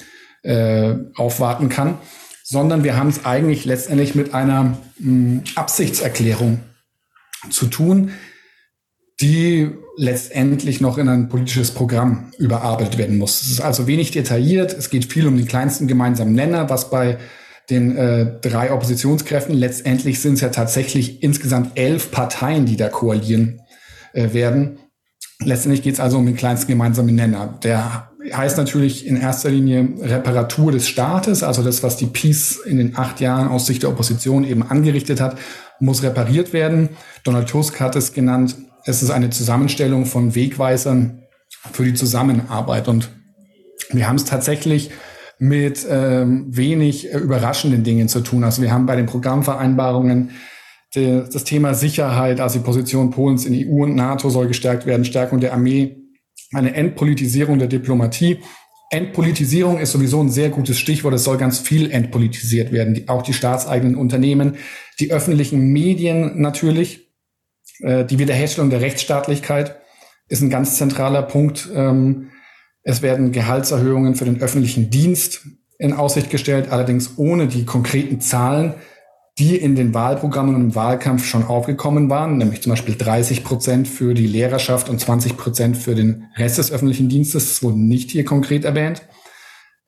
äh, 0.43 0.95
aufwarten 1.17 1.69
kann, 1.69 1.99
sondern 2.43 2.85
wir 2.85 2.97
haben 2.97 3.09
es 3.09 3.25
eigentlich 3.25 3.65
letztendlich 3.65 4.15
mit 4.15 4.35
einer 4.35 4.65
mh, 4.65 4.77
hm, 4.99 5.43
Absichtserklärung 5.57 6.61
zu 7.51 7.67
tun, 7.67 8.13
die 9.21 9.71
letztendlich 9.97 10.81
noch 10.81 10.99
in 10.99 11.09
ein 11.09 11.29
politisches 11.29 11.71
Programm 11.71 12.33
überarbeitet 12.39 12.99
werden 12.99 13.17
muss. 13.19 13.43
Es 13.43 13.51
ist 13.51 13.61
also 13.61 13.87
wenig 13.87 14.11
detailliert. 14.11 14.73
Es 14.75 14.91
geht 14.91 15.11
viel 15.11 15.27
um 15.27 15.37
den 15.37 15.47
kleinsten 15.47 15.87
gemeinsamen 15.87 16.35
Nenner, 16.35 16.69
was 16.69 16.91
bei 16.91 17.19
den 17.71 17.97
äh, 17.97 18.41
drei 18.41 18.73
Oppositionskräften 18.73 19.55
letztendlich 19.55 20.21
sind 20.21 20.35
es 20.35 20.41
ja 20.41 20.51
tatsächlich 20.51 21.23
insgesamt 21.23 21.79
elf 21.79 22.11
Parteien, 22.11 22.67
die 22.67 22.77
da 22.77 22.89
koalieren 22.89 23.61
äh, 24.13 24.33
werden. 24.33 24.79
Letztendlich 25.41 25.83
geht 25.83 25.95
es 25.95 26.01
also 26.01 26.19
um 26.19 26.27
den 26.27 26.37
kleinsten 26.37 26.69
gemeinsamen 26.69 27.15
Nenner. 27.15 27.59
Der 27.63 28.11
heißt 28.33 28.57
natürlich 28.57 29.07
in 29.07 29.17
erster 29.17 29.51
Linie 29.51 29.89
Reparatur 30.01 30.73
des 30.73 30.89
Staates, 30.89 31.43
also 31.43 31.63
das, 31.63 31.83
was 31.83 31.97
die 31.97 32.07
Peace 32.07 32.57
in 32.65 32.79
den 32.79 32.97
acht 32.97 33.21
Jahren 33.21 33.49
aus 33.49 33.67
Sicht 33.67 33.83
der 33.83 33.91
Opposition 33.91 34.45
eben 34.45 34.63
angerichtet 34.63 35.21
hat, 35.21 35.39
muss 35.81 36.03
repariert 36.03 36.53
werden. 36.53 36.91
Donald 37.25 37.49
Tusk 37.49 37.81
hat 37.81 37.97
es 37.97 38.13
genannt, 38.13 38.57
es 38.85 39.03
ist 39.03 39.11
eine 39.11 39.31
Zusammenstellung 39.31 40.07
von 40.07 40.35
Wegweisern 40.35 41.23
für 41.73 41.85
die 41.85 41.95
Zusammenarbeit. 41.95 42.89
Und 42.89 43.11
wir 43.91 44.09
haben 44.09 44.17
es 44.17 44.25
tatsächlich 44.25 44.91
mit 45.39 45.87
ähm, 45.89 46.47
wenig 46.49 47.13
äh, 47.13 47.19
überraschenden 47.19 47.85
Dingen 47.85 48.09
zu 48.09 48.21
tun. 48.21 48.45
Also 48.45 48.63
wir 48.63 48.73
haben 48.73 48.87
bei 48.87 48.97
den 48.97 49.07
Programmvereinbarungen 49.07 50.31
de, 50.95 51.25
das 51.31 51.45
Thema 51.45 51.75
Sicherheit, 51.75 52.41
also 52.41 52.59
die 52.59 52.65
Position 52.65 53.11
Polens 53.11 53.45
in 53.45 53.55
EU 53.55 53.83
und 53.83 53.95
NATO 53.95 54.31
soll 54.31 54.49
gestärkt 54.49 54.87
werden, 54.87 55.05
Stärkung 55.05 55.41
der 55.41 55.53
Armee, 55.53 55.97
eine 56.53 56.75
Entpolitisierung 56.75 57.59
der 57.59 57.69
Diplomatie. 57.69 58.39
Entpolitisierung 58.91 59.79
ist 59.79 59.93
sowieso 59.93 60.21
ein 60.23 60.31
sehr 60.31 60.49
gutes 60.49 60.79
Stichwort. 60.79 61.15
Es 61.15 61.25
soll 61.25 61.39
ganz 61.39 61.59
viel 61.59 61.91
entpolitisiert 61.91 62.73
werden. 62.73 62.95
Die, 62.95 63.09
auch 63.09 63.23
die 63.23 63.33
staatseigenen 63.33 63.97
Unternehmen, 63.97 64.57
die 65.01 65.13
öffentlichen 65.13 65.73
Medien 65.73 66.41
natürlich. 66.41 67.13
Äh, 67.81 68.05
die 68.05 68.19
Wiederherstellung 68.19 68.71
der 68.71 68.81
Rechtsstaatlichkeit 68.81 69.77
ist 70.29 70.41
ein 70.41 70.51
ganz 70.51 70.77
zentraler 70.77 71.23
Punkt. 71.23 71.69
Ähm, 71.75 72.31
es 72.87 73.03
werden 73.03 73.33
Gehaltserhöhungen 73.33 74.15
für 74.15 74.25
den 74.25 74.41
öffentlichen 74.41 74.91
Dienst 74.91 75.43
in 75.79 75.93
Aussicht 75.93 76.31
gestellt, 76.31 76.71
allerdings 76.71 77.19
ohne 77.19 77.49
die 77.49 77.65
konkreten 77.65 78.21
Zahlen 78.21 78.75
die 79.39 79.57
in 79.57 79.75
den 79.77 79.93
Wahlprogrammen 79.93 80.55
und 80.55 80.61
im 80.63 80.75
Wahlkampf 80.75 81.27
schon 81.27 81.45
aufgekommen 81.45 82.09
waren, 82.09 82.39
nämlich 82.39 82.63
zum 82.63 82.71
Beispiel 82.71 82.95
30 82.97 83.45
Prozent 83.45 83.87
für 83.87 84.15
die 84.15 84.27
Lehrerschaft 84.27 84.89
und 84.89 84.99
20 84.99 85.37
Prozent 85.37 85.77
für 85.77 85.95
den 85.95 86.25
Rest 86.37 86.57
des 86.57 86.73
öffentlichen 86.73 87.11
Dienstes. 87.11 87.49
Das 87.49 87.63
wurde 87.63 87.79
nicht 87.79 88.11
hier 88.11 88.25
konkret 88.25 88.65
erwähnt. 88.65 89.03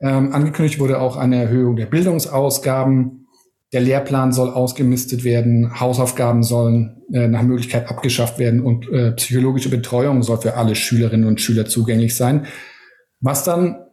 Ähm, 0.01 0.33
angekündigt 0.33 0.79
wurde 0.79 1.01
auch 1.01 1.17
eine 1.17 1.41
Erhöhung 1.41 1.77
der 1.77 1.87
Bildungsausgaben. 1.87 3.27
Der 3.73 3.81
Lehrplan 3.81 4.33
soll 4.33 4.51
ausgemistet 4.51 5.23
werden. 5.23 5.79
Hausaufgaben 5.79 6.43
sollen 6.43 7.01
äh, 7.11 7.27
nach 7.27 7.41
Möglichkeit 7.41 7.89
abgeschafft 7.89 8.37
werden 8.37 8.61
und 8.61 8.87
äh, 8.89 9.13
psychologische 9.13 9.69
Betreuung 9.69 10.21
soll 10.21 10.37
für 10.41 10.57
alle 10.57 10.75
Schülerinnen 10.75 11.27
und 11.27 11.41
Schüler 11.41 11.65
zugänglich 11.65 12.15
sein. 12.15 12.45
Was 13.21 13.43
dann 13.43 13.85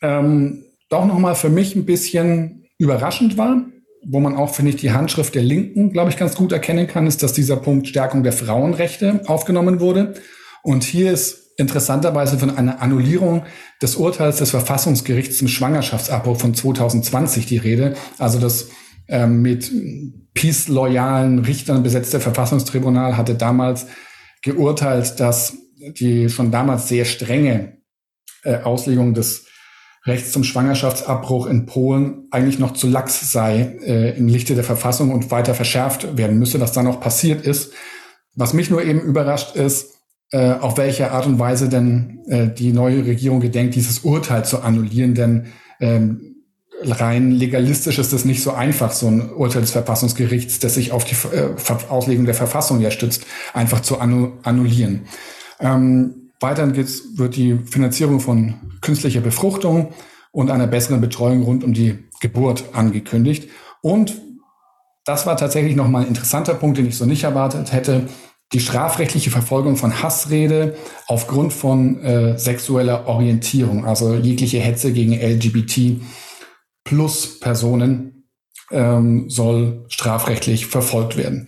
ähm, 0.00 0.64
doch 0.88 1.04
nochmal 1.06 1.34
für 1.34 1.50
mich 1.50 1.74
ein 1.74 1.84
bisschen 1.84 2.66
überraschend 2.78 3.36
war, 3.36 3.64
wo 4.06 4.20
man 4.20 4.36
auch, 4.36 4.54
finde 4.54 4.70
ich, 4.70 4.76
die 4.76 4.92
Handschrift 4.92 5.34
der 5.34 5.42
Linken, 5.42 5.92
glaube 5.92 6.10
ich, 6.10 6.16
ganz 6.16 6.34
gut 6.34 6.52
erkennen 6.52 6.86
kann, 6.86 7.06
ist, 7.06 7.22
dass 7.22 7.32
dieser 7.32 7.56
Punkt 7.56 7.88
Stärkung 7.88 8.22
der 8.22 8.32
Frauenrechte 8.32 9.22
aufgenommen 9.26 9.80
wurde. 9.80 10.14
Und 10.62 10.84
hier 10.84 11.12
ist 11.12 11.44
interessanterweise 11.56 12.38
von 12.38 12.56
einer 12.56 12.82
Annullierung 12.82 13.44
des 13.80 13.96
Urteils 13.96 14.38
des 14.38 14.50
Verfassungsgerichts 14.50 15.38
zum 15.38 15.48
Schwangerschaftsabbruch 15.48 16.38
von 16.38 16.54
2020 16.54 17.46
die 17.46 17.58
Rede. 17.58 17.94
Also 18.18 18.38
das 18.38 18.68
ähm, 19.08 19.42
mit 19.42 19.70
peace-loyalen 20.34 21.40
Richtern 21.40 21.82
besetzte 21.82 22.20
Verfassungstribunal 22.20 23.16
hatte 23.16 23.34
damals 23.34 23.86
geurteilt, 24.42 25.20
dass 25.20 25.56
die 25.76 26.28
schon 26.28 26.50
damals 26.50 26.88
sehr 26.88 27.04
strenge 27.04 27.78
äh, 28.44 28.62
Auslegung 28.62 29.14
des 29.14 29.46
Rechts 30.06 30.32
zum 30.32 30.44
Schwangerschaftsabbruch 30.44 31.46
in 31.46 31.64
Polen 31.64 32.28
eigentlich 32.30 32.58
noch 32.58 32.74
zu 32.74 32.86
lax 32.86 33.32
sei 33.32 33.78
äh, 33.86 34.16
im 34.18 34.28
Lichte 34.28 34.54
der 34.54 34.64
Verfassung 34.64 35.10
und 35.10 35.30
weiter 35.30 35.54
verschärft 35.54 36.18
werden 36.18 36.38
müsse, 36.38 36.60
was 36.60 36.72
dann 36.72 36.86
auch 36.86 37.00
passiert 37.00 37.46
ist. 37.46 37.72
Was 38.34 38.52
mich 38.52 38.68
nur 38.68 38.84
eben 38.84 39.00
überrascht 39.00 39.56
ist, 39.56 39.94
äh, 40.30 40.52
auf 40.52 40.76
welche 40.76 41.10
Art 41.12 41.26
und 41.26 41.38
Weise 41.38 41.70
denn 41.70 42.20
äh, 42.28 42.48
die 42.48 42.72
neue 42.72 43.06
Regierung 43.06 43.40
gedenkt, 43.40 43.76
dieses 43.76 44.00
Urteil 44.00 44.44
zu 44.44 44.60
annullieren, 44.60 45.14
denn 45.14 45.46
ähm, 45.80 46.34
rein 46.82 47.30
legalistisch 47.30 47.98
ist 47.98 48.12
es 48.12 48.26
nicht 48.26 48.42
so 48.42 48.52
einfach, 48.52 48.92
so 48.92 49.06
ein 49.06 49.32
Urteil 49.32 49.62
des 49.62 49.70
Verfassungsgerichts, 49.70 50.58
das 50.58 50.74
sich 50.74 50.92
auf 50.92 51.04
die 51.04 51.16
äh, 51.34 51.54
Auslegung 51.88 52.26
der 52.26 52.34
Verfassung 52.34 52.80
ja 52.80 52.90
stützt, 52.90 53.24
einfach 53.54 53.80
zu 53.80 54.00
annullieren. 54.00 55.02
Ähm, 55.60 56.23
Weiterhin 56.44 56.74
geht's, 56.74 57.16
wird 57.16 57.36
die 57.36 57.56
Finanzierung 57.64 58.20
von 58.20 58.56
künstlicher 58.82 59.22
Befruchtung 59.22 59.94
und 60.30 60.50
einer 60.50 60.66
besseren 60.66 61.00
Betreuung 61.00 61.42
rund 61.42 61.64
um 61.64 61.72
die 61.72 62.04
Geburt 62.20 62.64
angekündigt. 62.74 63.48
Und 63.80 64.20
das 65.06 65.24
war 65.24 65.38
tatsächlich 65.38 65.74
nochmal 65.74 66.02
ein 66.02 66.08
interessanter 66.08 66.52
Punkt, 66.52 66.76
den 66.76 66.86
ich 66.86 66.98
so 66.98 67.06
nicht 67.06 67.24
erwartet 67.24 67.72
hätte. 67.72 68.10
Die 68.52 68.60
strafrechtliche 68.60 69.30
Verfolgung 69.30 69.76
von 69.76 70.02
Hassrede 70.02 70.76
aufgrund 71.06 71.54
von 71.54 72.02
äh, 72.02 72.38
sexueller 72.38 73.08
Orientierung, 73.08 73.86
also 73.86 74.14
jegliche 74.14 74.58
Hetze 74.58 74.92
gegen 74.92 75.14
LGBT 75.14 76.02
plus 76.84 77.40
Personen 77.40 78.28
ähm, 78.70 79.30
soll 79.30 79.86
strafrechtlich 79.88 80.66
verfolgt 80.66 81.16
werden. 81.16 81.46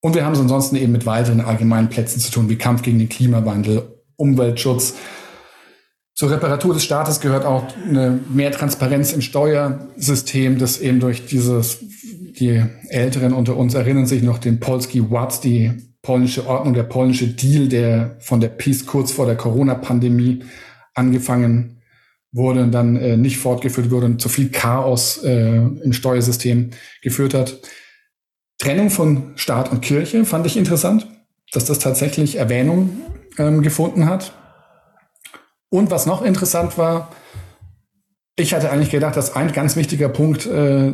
Und 0.00 0.16
wir 0.16 0.24
haben 0.24 0.32
es 0.32 0.40
ansonsten 0.40 0.74
eben 0.74 0.90
mit 0.90 1.06
weiteren 1.06 1.40
allgemeinen 1.40 1.88
Plätzen 1.88 2.18
zu 2.18 2.32
tun, 2.32 2.48
wie 2.48 2.56
Kampf 2.56 2.82
gegen 2.82 2.98
den 2.98 3.08
Klimawandel 3.08 3.94
Umweltschutz. 4.18 4.94
Zur 6.14 6.30
Reparatur 6.32 6.74
des 6.74 6.84
Staates 6.84 7.20
gehört 7.20 7.44
auch 7.44 7.64
eine 7.88 8.18
mehr 8.28 8.50
Transparenz 8.50 9.12
im 9.12 9.20
Steuersystem, 9.22 10.58
das 10.58 10.80
eben 10.80 10.98
durch 10.98 11.26
dieses, 11.26 11.78
die 11.80 12.64
Älteren 12.88 13.32
unter 13.32 13.56
uns 13.56 13.74
erinnern 13.74 14.06
sich 14.06 14.22
noch 14.22 14.38
den 14.38 14.58
Polski 14.58 15.10
Watt, 15.12 15.44
die 15.44 15.70
polnische 16.02 16.46
Ordnung, 16.46 16.74
der 16.74 16.82
polnische 16.82 17.28
Deal, 17.28 17.68
der 17.68 18.16
von 18.18 18.40
der 18.40 18.48
PiS 18.48 18.86
kurz 18.86 19.12
vor 19.12 19.26
der 19.26 19.36
Corona-Pandemie 19.36 20.44
angefangen 20.94 21.82
wurde 22.32 22.64
und 22.64 22.72
dann 22.72 22.96
äh, 22.96 23.16
nicht 23.16 23.38
fortgeführt 23.38 23.90
wurde 23.90 24.06
und 24.06 24.20
zu 24.20 24.28
viel 24.28 24.50
Chaos 24.50 25.22
äh, 25.22 25.56
im 25.56 25.92
Steuersystem 25.92 26.70
geführt 27.00 27.32
hat. 27.32 27.60
Trennung 28.58 28.90
von 28.90 29.32
Staat 29.36 29.70
und 29.70 29.82
Kirche 29.82 30.24
fand 30.24 30.46
ich 30.46 30.56
interessant, 30.56 31.06
dass 31.52 31.64
das 31.64 31.78
tatsächlich 31.78 32.36
Erwähnung 32.36 32.90
ähm, 33.38 33.62
gefunden 33.62 34.06
hat. 34.06 34.32
Und 35.70 35.90
was 35.90 36.06
noch 36.06 36.22
interessant 36.22 36.78
war, 36.78 37.10
ich 38.36 38.54
hatte 38.54 38.70
eigentlich 38.70 38.90
gedacht, 38.90 39.16
dass 39.16 39.34
ein 39.34 39.52
ganz 39.52 39.76
wichtiger 39.76 40.08
Punkt 40.08 40.46
äh, 40.46 40.92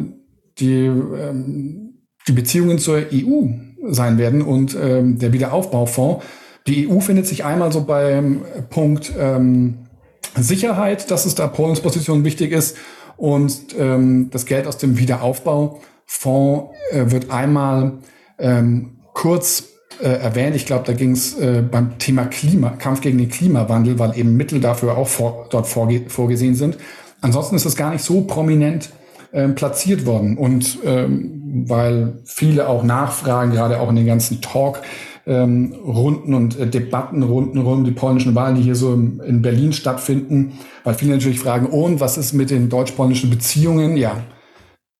die, 0.58 0.86
ähm, 0.86 2.04
die 2.26 2.32
Beziehungen 2.32 2.78
zur 2.78 2.96
EU 3.12 3.46
sein 3.86 4.18
werden 4.18 4.42
und 4.42 4.76
ähm, 4.80 5.18
der 5.18 5.32
Wiederaufbaufonds. 5.32 6.24
Die 6.66 6.88
EU 6.88 7.00
findet 7.00 7.26
sich 7.26 7.44
einmal 7.44 7.70
so 7.70 7.84
beim 7.84 8.42
Punkt 8.70 9.12
ähm, 9.18 9.86
Sicherheit, 10.34 11.10
dass 11.10 11.26
es 11.26 11.34
da 11.34 11.46
Polens 11.46 11.80
Position 11.80 12.24
wichtig 12.24 12.52
ist 12.52 12.76
und 13.16 13.76
ähm, 13.78 14.30
das 14.30 14.46
Geld 14.46 14.66
aus 14.66 14.78
dem 14.78 14.98
Wiederaufbaufonds 14.98 16.74
äh, 16.90 17.10
wird 17.10 17.30
einmal 17.30 17.98
ähm, 18.38 19.00
kurz 19.12 19.73
äh, 20.00 20.08
erwähnt. 20.08 20.56
Ich 20.56 20.66
glaube, 20.66 20.84
da 20.86 20.92
ging 20.92 21.12
es 21.12 21.38
äh, 21.38 21.62
beim 21.62 21.98
Thema 21.98 22.26
Klima, 22.26 22.70
Kampf 22.70 23.00
gegen 23.00 23.18
den 23.18 23.28
Klimawandel, 23.28 23.98
weil 23.98 24.18
eben 24.18 24.36
Mittel 24.36 24.60
dafür 24.60 24.96
auch 24.96 25.08
vor, 25.08 25.46
dort 25.50 25.66
vorge 25.66 26.04
vorgesehen 26.08 26.54
sind. 26.54 26.76
Ansonsten 27.20 27.56
ist 27.56 27.64
es 27.64 27.76
gar 27.76 27.90
nicht 27.90 28.04
so 28.04 28.22
prominent 28.22 28.90
ähm, 29.32 29.54
platziert 29.54 30.06
worden. 30.06 30.36
Und 30.36 30.78
ähm, 30.84 31.64
weil 31.66 32.18
viele 32.24 32.68
auch 32.68 32.82
nachfragen, 32.82 33.52
gerade 33.52 33.80
auch 33.80 33.90
in 33.90 33.96
den 33.96 34.06
ganzen 34.06 34.40
Talk, 34.40 34.80
ähm, 35.26 35.74
Runden 35.84 36.34
und 36.34 36.58
äh, 36.58 36.66
Debattenrunden 36.66 37.60
rund 37.60 37.78
um 37.78 37.84
die 37.84 37.92
polnischen 37.92 38.34
Wahlen, 38.34 38.56
die 38.56 38.62
hier 38.62 38.74
so 38.74 38.92
im, 38.92 39.20
in 39.20 39.42
Berlin 39.42 39.72
stattfinden, 39.72 40.58
weil 40.84 40.94
viele 40.94 41.12
natürlich 41.12 41.40
fragen, 41.40 41.66
und 41.66 42.00
was 42.00 42.18
ist 42.18 42.32
mit 42.32 42.50
den 42.50 42.68
deutsch-polnischen 42.68 43.30
Beziehungen? 43.30 43.96
Ja, 43.96 44.22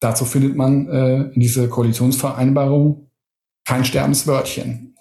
dazu 0.01 0.25
findet 0.25 0.57
man 0.57 0.89
äh, 0.89 1.17
in 1.35 1.41
dieser 1.41 1.69
Koalitionsvereinbarung 1.69 3.11
kein 3.65 3.85
Sterbenswörtchen. 3.85 4.95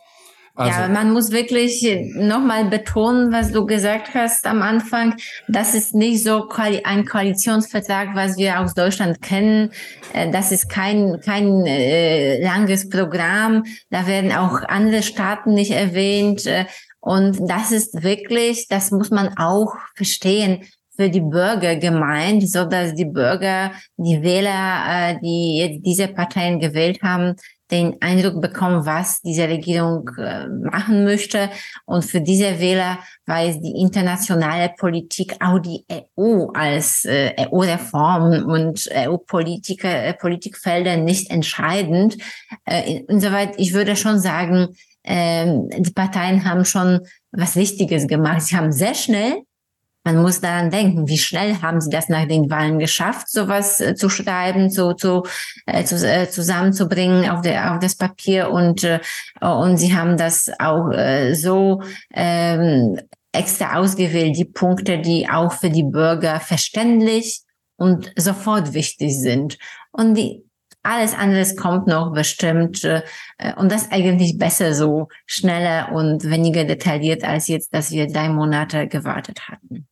Also. 0.56 0.82
Ja, 0.82 0.88
man 0.88 1.12
muss 1.14 1.32
wirklich 1.32 1.84
nochmal 2.14 2.66
betonen, 2.66 3.32
was 3.32 3.52
du 3.52 3.66
gesagt 3.66 4.14
hast 4.14 4.46
am 4.46 4.62
Anfang. 4.62 5.16
Das 5.48 5.74
ist 5.74 5.96
nicht 5.96 6.24
so 6.24 6.48
ein 6.84 7.06
Koalitionsvertrag, 7.06 8.10
was 8.14 8.38
wir 8.38 8.60
aus 8.60 8.76
Deutschland 8.76 9.20
kennen. 9.24 9.72
Äh, 10.14 10.30
das 10.30 10.52
ist 10.52 10.70
kein, 10.70 11.20
kein 11.26 11.66
äh, 11.66 12.44
langes 12.44 12.88
Programm. 12.88 13.64
Da 13.90 14.06
werden 14.06 14.32
auch 14.32 14.62
andere 14.68 15.02
Staaten 15.02 15.56
nicht 15.56 15.72
erwähnt. 15.72 16.46
Äh, 16.46 16.66
und 17.00 17.50
das 17.50 17.72
ist 17.72 18.04
wirklich, 18.04 18.68
das 18.68 18.92
muss 18.92 19.10
man 19.10 19.36
auch 19.38 19.74
verstehen, 19.96 20.66
für 20.96 21.10
die 21.10 21.22
Bürger 21.22 21.76
gemeint, 21.78 22.48
so 22.48 22.66
dass 22.66 22.94
die 22.94 23.06
Bürger, 23.06 23.72
die 23.98 24.22
Wähler, 24.22 25.20
die 25.24 25.58
jetzt 25.58 25.84
diese 25.84 26.08
Parteien 26.08 26.60
gewählt 26.60 27.02
haben, 27.02 27.36
den 27.74 28.02
Eindruck 28.02 28.40
bekommen, 28.42 28.86
was 28.86 29.20
diese 29.22 29.50
Regierung 29.50 30.10
äh, 30.18 30.48
machen 30.48 31.04
möchte. 31.04 31.50
Und 31.86 32.06
für 32.06 32.22
diese 32.22 32.60
Wähler 32.60 33.00
war 33.26 33.44
es 33.44 33.60
die 33.60 33.82
internationale 33.82 34.72
Politik, 34.78 35.36
auch 35.40 35.60
die 35.60 35.84
EU 35.92 36.46
als 36.54 37.04
äh, 37.06 37.34
EU-Reform 37.40 38.46
und 38.46 38.88
EU-Politiker, 38.94 39.90
äh, 39.90 40.98
nicht 40.98 41.32
entscheidend. 41.32 42.18
Insoweit, 43.08 43.56
ich 43.58 43.74
würde 43.74 43.96
schon 43.96 44.20
sagen, 44.20 44.76
äh, 45.04 45.46
die 45.80 45.92
Parteien 45.92 46.46
haben 46.46 46.66
schon 46.66 47.02
was 47.32 47.56
Wichtiges 47.56 48.08
gemacht. 48.08 48.42
Sie 48.42 48.56
haben 48.56 48.72
sehr 48.72 48.94
schnell 48.94 49.44
man 50.04 50.22
muss 50.22 50.42
daran 50.42 50.70
denken, 50.70 51.08
wie 51.08 51.18
schnell 51.18 51.62
haben 51.62 51.80
sie 51.80 51.90
das 51.90 52.10
nach 52.10 52.28
den 52.28 52.50
Wahlen 52.50 52.80
geschafft, 52.80 53.30
sowas 53.30 53.80
äh, 53.80 53.96
zu 53.96 54.10
schreiben, 54.10 54.70
zu, 54.70 54.94
zu, 54.94 55.24
äh, 55.66 55.84
zu 55.84 55.96
äh, 56.08 56.30
zusammenzubringen 56.30 57.30
auf, 57.30 57.42
der, 57.42 57.74
auf 57.74 57.80
das 57.80 57.96
Papier 57.96 58.50
und, 58.50 58.84
äh, 58.84 59.00
und 59.42 59.78
sie 59.78 59.96
haben 59.96 60.18
das 60.18 60.52
auch 60.60 60.92
äh, 60.92 61.34
so 61.34 61.82
ähm, 62.14 63.00
extra 63.32 63.78
ausgewählt, 63.78 64.38
die 64.38 64.46
Punkte, 64.46 65.00
die 65.00 65.30
auch 65.30 65.54
für 65.54 65.70
die 65.70 65.84
Bürger 65.84 66.40
verständlich 66.40 67.42
und 67.78 68.12
sofort 68.16 68.74
wichtig 68.74 69.18
sind. 69.18 69.58
Und 69.92 70.16
die, 70.16 70.44
alles 70.84 71.14
anderes 71.14 71.56
kommt 71.56 71.88
noch 71.88 72.14
bestimmt 72.14 72.84
äh, 72.84 73.02
und 73.56 73.72
das 73.72 73.92
eigentlich 73.92 74.38
besser 74.38 74.74
so, 74.74 75.08
schneller 75.26 75.92
und 75.94 76.30
weniger 76.30 76.66
detailliert 76.66 77.24
als 77.24 77.48
jetzt, 77.48 77.74
dass 77.74 77.92
wir 77.92 78.08
drei 78.08 78.30
Monate 78.30 78.88
gewartet 78.88 79.48
hatten. 79.48 79.88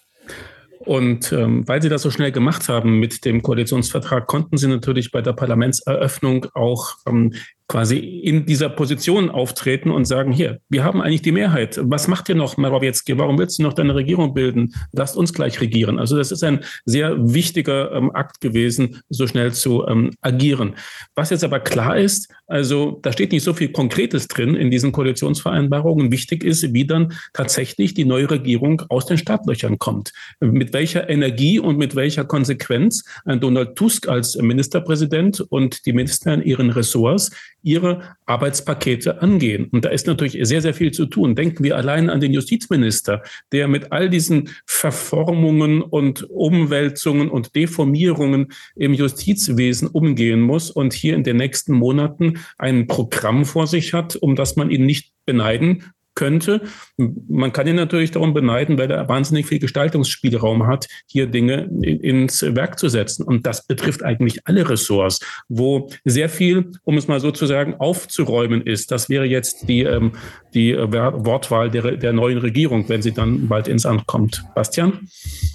Und 0.79 1.31
ähm, 1.31 1.67
weil 1.67 1.81
Sie 1.81 1.89
das 1.89 2.01
so 2.01 2.09
schnell 2.09 2.31
gemacht 2.31 2.67
haben 2.67 2.99
mit 2.99 3.23
dem 3.23 3.43
Koalitionsvertrag, 3.43 4.25
konnten 4.25 4.57
Sie 4.57 4.67
natürlich 4.67 5.11
bei 5.11 5.21
der 5.21 5.33
Parlamentseröffnung 5.33 6.47
auch 6.55 6.95
ähm, 7.07 7.33
quasi 7.71 7.97
in 7.99 8.45
dieser 8.45 8.67
Position 8.67 9.29
auftreten 9.29 9.91
und 9.91 10.03
sagen, 10.03 10.33
hier, 10.33 10.59
wir 10.67 10.83
haben 10.83 11.01
eigentlich 11.01 11.21
die 11.21 11.31
Mehrheit. 11.31 11.79
Was 11.81 12.09
macht 12.09 12.27
ihr 12.27 12.35
noch, 12.35 12.57
Morawiecki? 12.57 13.17
Warum 13.17 13.39
willst 13.39 13.59
du 13.59 13.63
noch 13.63 13.71
deine 13.71 13.95
Regierung 13.95 14.33
bilden? 14.33 14.73
Lasst 14.91 15.15
uns 15.15 15.31
gleich 15.31 15.61
regieren. 15.61 15.97
Also 15.97 16.17
das 16.17 16.33
ist 16.33 16.43
ein 16.43 16.65
sehr 16.83 17.33
wichtiger 17.33 17.93
ähm, 17.93 18.13
Akt 18.13 18.41
gewesen, 18.41 19.01
so 19.07 19.25
schnell 19.25 19.53
zu 19.53 19.87
ähm, 19.87 20.11
agieren. 20.19 20.75
Was 21.15 21.29
jetzt 21.29 21.45
aber 21.45 21.61
klar 21.61 21.97
ist, 21.97 22.29
also 22.45 22.99
da 23.03 23.13
steht 23.13 23.31
nicht 23.31 23.43
so 23.43 23.53
viel 23.53 23.71
Konkretes 23.71 24.27
drin 24.27 24.55
in 24.55 24.69
diesen 24.69 24.91
Koalitionsvereinbarungen. 24.91 26.11
Wichtig 26.11 26.43
ist, 26.43 26.73
wie 26.73 26.85
dann 26.85 27.13
tatsächlich 27.31 27.93
die 27.93 28.03
neue 28.03 28.29
Regierung 28.29 28.81
aus 28.89 29.05
den 29.05 29.17
Startlöchern 29.17 29.79
kommt. 29.79 30.11
Mit 30.41 30.73
welcher 30.73 31.09
Energie 31.09 31.57
und 31.57 31.77
mit 31.77 31.95
welcher 31.95 32.25
Konsequenz 32.25 33.05
ein 33.23 33.39
Donald 33.39 33.77
Tusk 33.77 34.09
als 34.09 34.35
Ministerpräsident 34.35 35.39
und 35.39 35.85
die 35.85 35.93
Minister 35.93 36.33
in 36.33 36.41
ihren 36.41 36.69
Ressorts 36.69 37.31
ihre 37.63 38.15
Arbeitspakete 38.25 39.21
angehen. 39.21 39.65
Und 39.71 39.85
da 39.85 39.89
ist 39.89 40.07
natürlich 40.07 40.37
sehr, 40.41 40.61
sehr 40.61 40.73
viel 40.73 40.91
zu 40.91 41.05
tun. 41.05 41.35
Denken 41.35 41.63
wir 41.63 41.77
allein 41.77 42.09
an 42.09 42.19
den 42.19 42.33
Justizminister, 42.33 43.21
der 43.51 43.67
mit 43.67 43.91
all 43.91 44.09
diesen 44.09 44.49
Verformungen 44.65 45.81
und 45.81 46.29
Umwälzungen 46.29 47.29
und 47.29 47.55
Deformierungen 47.55 48.47
im 48.75 48.93
Justizwesen 48.93 49.87
umgehen 49.87 50.41
muss 50.41 50.71
und 50.71 50.93
hier 50.93 51.15
in 51.15 51.23
den 51.23 51.37
nächsten 51.37 51.73
Monaten 51.73 52.39
ein 52.57 52.87
Programm 52.87 53.45
vor 53.45 53.67
sich 53.67 53.93
hat, 53.93 54.15
um 54.15 54.35
das 54.35 54.55
man 54.55 54.69
ihn 54.69 54.85
nicht 54.85 55.13
beneiden 55.25 55.85
könnte. 56.21 56.61
Man 56.97 57.51
kann 57.51 57.65
ihn 57.65 57.75
natürlich 57.75 58.11
darum 58.11 58.35
beneiden, 58.35 58.77
weil 58.77 58.91
er 58.91 59.09
wahnsinnig 59.09 59.47
viel 59.47 59.57
Gestaltungsspielraum 59.57 60.67
hat, 60.67 60.87
hier 61.07 61.25
Dinge 61.25 61.63
ins 61.81 62.43
Werk 62.43 62.77
zu 62.77 62.89
setzen. 62.89 63.23
Und 63.23 63.47
das 63.47 63.65
betrifft 63.65 64.03
eigentlich 64.03 64.45
alle 64.45 64.69
Ressorts, 64.69 65.19
wo 65.49 65.89
sehr 66.05 66.29
viel, 66.29 66.73
um 66.83 66.95
es 66.99 67.07
mal 67.07 67.19
so 67.19 67.31
zu 67.31 67.47
sagen, 67.47 67.73
aufzuräumen 67.79 68.61
ist. 68.61 68.91
Das 68.91 69.09
wäre 69.09 69.25
jetzt 69.25 69.67
die, 69.67 69.81
ähm, 69.81 70.11
die 70.53 70.75
Wortwahl 70.75 71.71
der, 71.71 71.97
der 71.97 72.13
neuen 72.13 72.37
Regierung, 72.37 72.87
wenn 72.87 73.01
sie 73.01 73.13
dann 73.13 73.47
bald 73.47 73.67
ins 73.67 73.87
Amt 73.87 74.05
kommt. 74.05 74.43
Bastian? 74.53 75.07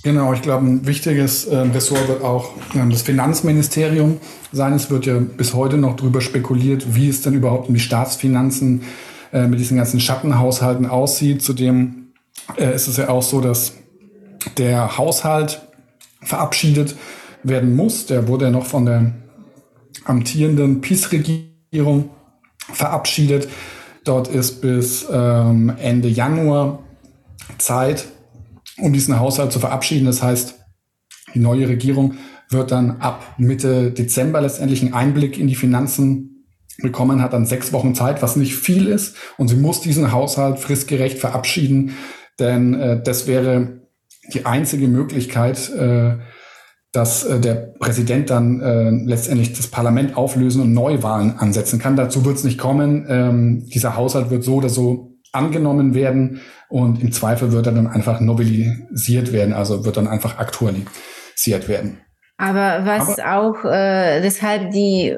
Genau, 0.02 0.32
ich 0.32 0.42
glaube, 0.42 0.66
ein 0.66 0.84
wichtiges 0.84 1.44
äh, 1.44 1.58
Ressort 1.58 2.08
wird 2.08 2.24
auch 2.24 2.56
äh, 2.74 2.90
das 2.90 3.02
Finanzministerium 3.02 4.18
sein. 4.50 4.72
Es 4.72 4.90
wird 4.90 5.06
ja 5.06 5.16
bis 5.20 5.54
heute 5.54 5.76
noch 5.76 5.94
darüber 5.94 6.20
spekuliert, 6.20 6.96
wie 6.96 7.08
es 7.08 7.22
denn 7.22 7.34
überhaupt 7.34 7.68
um 7.68 7.74
die 7.74 7.80
Staatsfinanzen 7.80 8.80
äh, 8.80 8.84
mit 9.42 9.60
diesen 9.60 9.76
ganzen 9.76 10.00
Schattenhaushalten 10.00 10.86
aussieht. 10.86 11.42
Zudem 11.42 12.12
äh, 12.56 12.74
ist 12.74 12.88
es 12.88 12.96
ja 12.96 13.08
auch 13.08 13.22
so, 13.22 13.40
dass 13.40 13.74
der 14.56 14.96
Haushalt 14.96 15.62
verabschiedet 16.22 16.96
werden 17.42 17.74
muss. 17.74 18.06
Der 18.06 18.28
wurde 18.28 18.46
ja 18.46 18.50
noch 18.50 18.66
von 18.66 18.86
der 18.86 19.12
amtierenden 20.04 20.80
PiS-Regierung 20.80 22.10
verabschiedet. 22.72 23.48
Dort 24.04 24.28
ist 24.28 24.60
bis 24.60 25.06
ähm, 25.10 25.72
Ende 25.78 26.08
Januar 26.08 26.80
Zeit, 27.58 28.06
um 28.78 28.92
diesen 28.92 29.18
Haushalt 29.18 29.52
zu 29.52 29.58
verabschieden. 29.58 30.06
Das 30.06 30.22
heißt, 30.22 30.54
die 31.34 31.40
neue 31.40 31.68
Regierung 31.68 32.14
wird 32.48 32.70
dann 32.70 33.00
ab 33.00 33.34
Mitte 33.38 33.90
Dezember 33.90 34.40
letztendlich 34.40 34.82
einen 34.82 34.94
Einblick 34.94 35.38
in 35.38 35.48
die 35.48 35.56
Finanzen 35.56 36.35
bekommen, 36.82 37.22
hat 37.22 37.32
dann 37.32 37.46
sechs 37.46 37.72
Wochen 37.72 37.94
Zeit, 37.94 38.22
was 38.22 38.36
nicht 38.36 38.54
viel 38.54 38.86
ist. 38.86 39.16
Und 39.38 39.48
sie 39.48 39.56
muss 39.56 39.80
diesen 39.80 40.12
Haushalt 40.12 40.58
fristgerecht 40.58 41.18
verabschieden, 41.18 41.96
denn 42.38 42.74
äh, 42.74 43.02
das 43.02 43.26
wäre 43.26 43.80
die 44.32 44.44
einzige 44.44 44.88
Möglichkeit, 44.88 45.70
äh, 45.70 46.16
dass 46.92 47.24
äh, 47.24 47.40
der 47.40 47.54
Präsident 47.54 48.30
dann 48.30 48.60
äh, 48.60 48.90
letztendlich 48.90 49.52
das 49.52 49.68
Parlament 49.68 50.16
auflösen 50.16 50.62
und 50.62 50.72
Neuwahlen 50.72 51.38
ansetzen 51.38 51.78
kann. 51.78 51.96
Dazu 51.96 52.24
wird 52.24 52.36
es 52.36 52.44
nicht 52.44 52.58
kommen. 52.58 53.06
Ähm, 53.08 53.66
dieser 53.66 53.96
Haushalt 53.96 54.30
wird 54.30 54.44
so 54.44 54.56
oder 54.56 54.68
so 54.68 55.12
angenommen 55.32 55.94
werden 55.94 56.40
und 56.68 57.02
im 57.02 57.12
Zweifel 57.12 57.52
wird 57.52 57.66
er 57.66 57.72
dann 57.72 57.86
einfach 57.86 58.20
novellisiert 58.20 59.32
werden, 59.32 59.52
also 59.52 59.84
wird 59.84 59.98
dann 59.98 60.08
einfach 60.08 60.38
aktualisiert 60.38 61.68
werden. 61.68 61.98
Aber 62.38 62.84
was 62.84 63.18
Aber, 63.18 63.36
auch 63.36 63.64
äh, 63.64 64.20
deshalb 64.20 64.70
die 64.70 65.16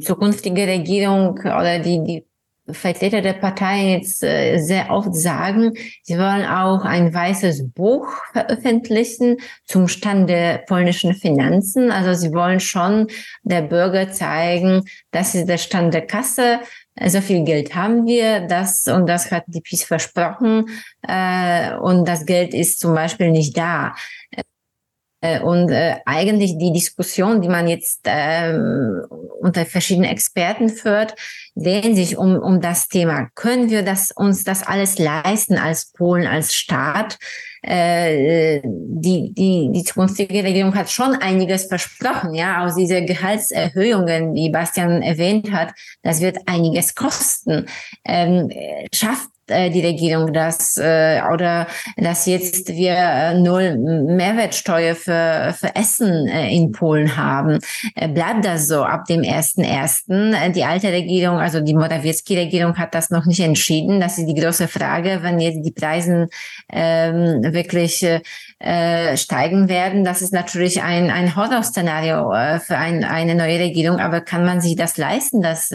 zukünftige 0.00 0.66
Regierung 0.66 1.38
oder 1.38 1.78
die, 1.78 2.02
die 2.04 2.26
Vertreter 2.68 3.20
der 3.20 3.34
Partei 3.34 3.92
jetzt 3.92 4.24
äh, 4.24 4.58
sehr 4.58 4.90
oft 4.90 5.14
sagen, 5.14 5.74
sie 6.02 6.18
wollen 6.18 6.44
auch 6.44 6.84
ein 6.84 7.14
weißes 7.14 7.70
Buch 7.72 8.08
veröffentlichen 8.32 9.36
zum 9.64 9.86
Stand 9.86 10.28
der 10.28 10.58
polnischen 10.58 11.14
Finanzen. 11.14 11.92
Also 11.92 12.14
sie 12.14 12.34
wollen 12.34 12.58
schon 12.58 13.06
der 13.44 13.62
Bürger 13.62 14.10
zeigen, 14.10 14.82
das 15.12 15.34
ist 15.34 15.48
der 15.48 15.58
Stand 15.58 15.94
der 15.94 16.06
Kasse, 16.06 16.58
so 17.04 17.20
viel 17.20 17.44
Geld 17.44 17.74
haben 17.74 18.06
wir, 18.06 18.40
das 18.40 18.88
und 18.88 19.06
das 19.06 19.30
hat 19.30 19.44
die 19.46 19.60
PiS 19.60 19.84
versprochen 19.84 20.66
äh, 21.06 21.76
und 21.76 22.08
das 22.08 22.24
Geld 22.24 22.54
ist 22.54 22.80
zum 22.80 22.94
Beispiel 22.94 23.30
nicht 23.30 23.56
da. 23.56 23.94
Äh, 25.26 25.40
und 25.40 25.70
äh, 25.70 25.96
eigentlich 26.04 26.56
die 26.58 26.72
Diskussion, 26.72 27.40
die 27.40 27.48
man 27.48 27.66
jetzt 27.68 28.02
ähm, 28.04 29.04
unter 29.40 29.64
verschiedenen 29.66 30.10
Experten 30.10 30.68
führt, 30.68 31.14
drehen 31.54 31.94
sich 31.96 32.16
um, 32.16 32.36
um 32.36 32.60
das 32.60 32.88
Thema. 32.88 33.28
Können 33.34 33.70
wir 33.70 33.82
das, 33.82 34.12
uns 34.12 34.44
das 34.44 34.66
alles 34.66 34.98
leisten 34.98 35.58
als 35.58 35.92
Polen, 35.92 36.26
als 36.26 36.54
Staat? 36.54 37.18
Äh, 37.62 38.60
die, 38.64 39.32
die, 39.34 39.70
die 39.72 39.84
zukünftige 39.84 40.44
Regierung 40.44 40.74
hat 40.74 40.90
schon 40.90 41.14
einiges 41.16 41.64
versprochen, 41.64 42.34
ja, 42.34 42.64
aus 42.64 42.76
diese 42.76 43.04
Gehaltserhöhungen, 43.04 44.34
die 44.34 44.50
Bastian 44.50 45.02
erwähnt 45.02 45.50
hat, 45.50 45.72
das 46.02 46.20
wird 46.20 46.38
einiges 46.46 46.94
kosten. 46.94 47.66
Ähm, 48.04 48.50
schafft 48.94 49.30
die 49.48 49.84
Regierung 49.84 50.32
das 50.32 50.76
äh, 50.76 51.20
oder 51.32 51.66
dass 51.96 52.26
jetzt 52.26 52.68
wir 52.68 52.94
äh, 52.94 53.34
null 53.38 53.76
Mehrwertsteuer 53.76 54.94
für, 54.94 55.54
für 55.58 55.74
Essen 55.74 56.26
äh, 56.28 56.54
in 56.54 56.72
Polen 56.72 57.16
haben. 57.16 57.58
Äh, 57.94 58.08
bleibt 58.08 58.44
das 58.44 58.68
so 58.68 58.82
ab 58.82 59.04
dem 59.06 59.22
ersten 59.22 59.62
ersten? 59.62 60.34
Äh, 60.34 60.50
die 60.50 60.64
alte 60.64 60.92
Regierung, 60.92 61.38
also 61.38 61.60
die 61.60 61.74
Morawiecki-Regierung 61.74 62.76
hat 62.76 62.94
das 62.94 63.10
noch 63.10 63.26
nicht 63.26 63.40
entschieden. 63.40 64.00
Das 64.00 64.18
ist 64.18 64.26
die 64.26 64.34
große 64.40 64.68
Frage, 64.68 65.18
wenn 65.22 65.38
jetzt 65.38 65.64
die 65.64 65.72
Preise 65.72 66.28
ähm, 66.72 67.42
wirklich 67.42 68.04
äh, 68.58 69.16
steigen 69.16 69.68
werden. 69.68 70.04
Das 70.04 70.22
ist 70.22 70.32
natürlich 70.32 70.82
ein, 70.82 71.10
ein 71.10 71.36
Horrorszenario 71.36 72.32
äh, 72.32 72.58
für 72.58 72.78
ein, 72.78 73.04
eine 73.04 73.34
neue 73.34 73.58
Regierung. 73.58 74.00
Aber 74.00 74.20
kann 74.20 74.44
man 74.44 74.60
sich 74.60 74.76
das 74.76 74.96
leisten, 74.96 75.42
dass 75.42 75.70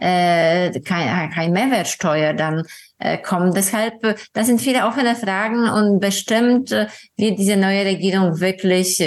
äh, 0.00 0.70
kein, 0.80 1.30
kein 1.30 1.52
Mehrwertsteuer 1.52 2.32
dann 2.32 2.64
äh, 3.02 3.18
kommen. 3.18 3.52
Deshalb, 3.52 4.04
äh, 4.04 4.14
das 4.32 4.46
sind 4.46 4.60
viele 4.60 4.86
offene 4.86 5.16
Fragen 5.16 5.68
und 5.68 5.98
bestimmt 5.98 6.70
äh, 6.70 6.86
wird 7.16 7.38
diese 7.38 7.56
neue 7.56 7.84
Regierung 7.84 8.38
wirklich 8.38 9.02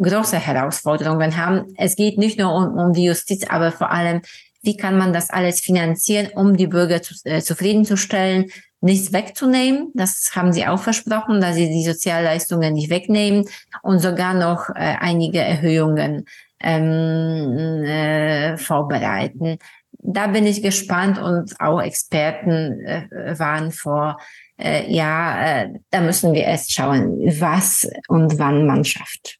große 0.00 0.38
Herausforderungen 0.38 1.36
haben. 1.36 1.66
Es 1.76 1.96
geht 1.96 2.16
nicht 2.16 2.38
nur 2.38 2.54
um, 2.54 2.78
um 2.78 2.92
die 2.92 3.04
Justiz, 3.04 3.44
aber 3.48 3.72
vor 3.72 3.90
allem, 3.90 4.22
wie 4.62 4.76
kann 4.76 4.96
man 4.96 5.12
das 5.12 5.30
alles 5.30 5.60
finanzieren, 5.60 6.28
um 6.34 6.56
die 6.56 6.68
Bürger 6.68 7.02
zu, 7.02 7.14
äh, 7.24 7.40
zufriedenzustellen, 7.40 8.46
nichts 8.80 9.12
wegzunehmen. 9.12 9.90
Das 9.94 10.30
haben 10.36 10.52
sie 10.52 10.66
auch 10.66 10.78
versprochen, 10.78 11.40
dass 11.40 11.56
sie 11.56 11.68
die 11.68 11.84
Sozialleistungen 11.84 12.74
nicht 12.74 12.88
wegnehmen 12.88 13.46
und 13.82 13.98
sogar 13.98 14.34
noch 14.34 14.68
äh, 14.70 14.96
einige 15.00 15.40
Erhöhungen 15.40 16.24
ähm, 16.62 17.82
äh, 17.84 18.56
vorbereiten 18.56 19.58
da 20.02 20.26
bin 20.28 20.46
ich 20.46 20.62
gespannt 20.62 21.18
und 21.18 21.54
auch 21.60 21.80
Experten 21.80 22.80
äh, 22.80 23.38
waren 23.38 23.70
vor, 23.70 24.18
äh, 24.58 24.90
ja, 24.92 25.62
äh, 25.62 25.68
da 25.90 26.00
müssen 26.00 26.32
wir 26.32 26.42
erst 26.42 26.72
schauen, 26.72 27.18
was 27.40 27.90
und 28.08 28.38
wann 28.38 28.66
man 28.66 28.84
schafft. 28.84 29.39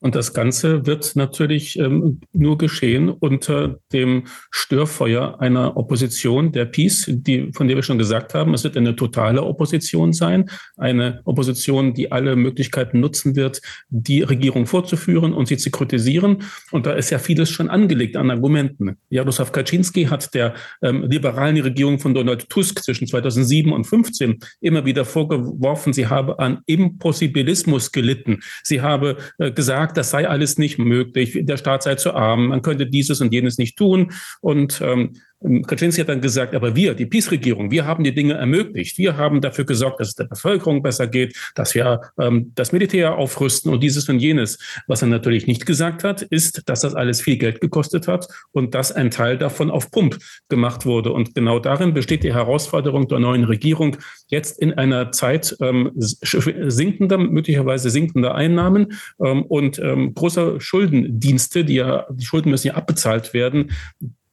Und 0.00 0.14
das 0.14 0.32
Ganze 0.32 0.86
wird 0.86 1.14
natürlich 1.14 1.78
ähm, 1.78 2.20
nur 2.32 2.56
geschehen 2.58 3.10
unter 3.10 3.78
dem 3.92 4.24
Störfeuer 4.50 5.40
einer 5.40 5.76
Opposition, 5.76 6.52
der 6.52 6.64
Peace, 6.64 7.06
die, 7.08 7.52
von 7.52 7.68
der 7.68 7.76
wir 7.76 7.82
schon 7.82 7.98
gesagt 7.98 8.32
haben, 8.34 8.54
es 8.54 8.64
wird 8.64 8.76
eine 8.76 8.96
totale 8.96 9.42
Opposition 9.42 10.12
sein, 10.12 10.48
eine 10.76 11.20
Opposition, 11.24 11.92
die 11.92 12.12
alle 12.12 12.34
Möglichkeiten 12.36 13.00
nutzen 13.00 13.36
wird, 13.36 13.60
die 13.90 14.22
Regierung 14.22 14.66
vorzuführen 14.66 15.34
und 15.34 15.48
sie 15.48 15.58
zu 15.58 15.70
kritisieren. 15.70 16.44
Und 16.70 16.86
da 16.86 16.92
ist 16.92 17.10
ja 17.10 17.18
vieles 17.18 17.50
schon 17.50 17.68
angelegt 17.68 18.16
an 18.16 18.30
Argumenten. 18.30 18.96
Jaroslaw 19.10 19.50
Kaczynski 19.50 20.04
hat 20.04 20.32
der 20.34 20.54
ähm, 20.82 21.04
liberalen 21.10 21.58
Regierung 21.58 21.98
von 21.98 22.14
Donald 22.14 22.48
Tusk 22.48 22.82
zwischen 22.82 23.06
2007 23.06 23.70
und 23.72 23.84
2015 23.84 24.38
immer 24.60 24.84
wieder 24.84 25.04
vorgeworfen, 25.04 25.92
sie 25.92 26.06
habe 26.06 26.38
an 26.38 26.60
Impossibilismus 26.66 27.92
gelitten. 27.92 28.40
Sie 28.62 28.80
habe 28.80 29.16
äh, 29.38 29.50
gesagt, 29.52 29.89
sagt, 29.90 29.98
das 29.98 30.10
sei 30.10 30.28
alles 30.28 30.58
nicht 30.58 30.78
möglich, 30.78 31.38
der 31.42 31.56
Staat 31.56 31.82
sei 31.82 31.96
zu 31.96 32.14
arm, 32.14 32.48
man 32.48 32.62
könnte 32.62 32.86
dieses 32.86 33.20
und 33.20 33.32
jenes 33.32 33.58
nicht 33.58 33.76
tun. 33.76 34.12
Und 34.40 34.80
ähm, 34.80 35.16
Kaczynski 35.42 36.02
hat 36.02 36.08
dann 36.08 36.20
gesagt, 36.20 36.54
aber 36.54 36.76
wir, 36.76 36.94
die 36.94 37.06
Peace-Regierung, 37.06 37.70
wir 37.70 37.86
haben 37.86 38.04
die 38.04 38.14
Dinge 38.14 38.34
ermöglicht. 38.34 38.98
Wir 38.98 39.16
haben 39.16 39.40
dafür 39.40 39.64
gesorgt, 39.64 40.00
dass 40.00 40.08
es 40.08 40.14
der 40.14 40.24
Bevölkerung 40.24 40.82
besser 40.82 41.06
geht, 41.06 41.34
dass 41.54 41.74
wir 41.74 42.02
ähm, 42.18 42.52
das 42.54 42.72
Militär 42.72 43.16
aufrüsten 43.16 43.72
und 43.72 43.82
dieses 43.82 44.08
und 44.10 44.18
jenes. 44.18 44.58
Was 44.86 45.00
er 45.00 45.08
natürlich 45.08 45.46
nicht 45.46 45.64
gesagt 45.64 46.04
hat, 46.04 46.20
ist, 46.22 46.68
dass 46.68 46.82
das 46.82 46.94
alles 46.94 47.22
viel 47.22 47.38
Geld 47.38 47.62
gekostet 47.62 48.06
hat 48.06 48.28
und 48.52 48.74
dass 48.74 48.92
ein 48.92 49.10
Teil 49.10 49.38
davon 49.38 49.70
auf 49.70 49.90
Pump 49.90 50.18
gemacht 50.50 50.84
wurde. 50.84 51.12
Und 51.12 51.34
genau 51.34 51.58
darin 51.58 51.94
besteht 51.94 52.22
die 52.22 52.34
Herausforderung 52.34 53.08
der 53.08 53.20
neuen 53.20 53.44
Regierung, 53.44 53.96
jetzt 54.28 54.60
in 54.60 54.74
einer 54.74 55.10
Zeit 55.10 55.56
ähm, 55.60 55.92
sinkender, 55.96 57.16
möglicherweise 57.16 57.88
sinkender 57.88 58.34
Einnahmen 58.34 58.92
ähm, 59.24 59.44
und 59.44 59.78
ähm, 59.78 60.12
großer 60.12 60.60
Schuldendienste, 60.60 61.64
die 61.64 61.76
ja, 61.76 62.06
die 62.10 62.26
Schulden 62.26 62.50
müssen 62.50 62.68
ja 62.68 62.74
abbezahlt 62.74 63.32
werden, 63.32 63.70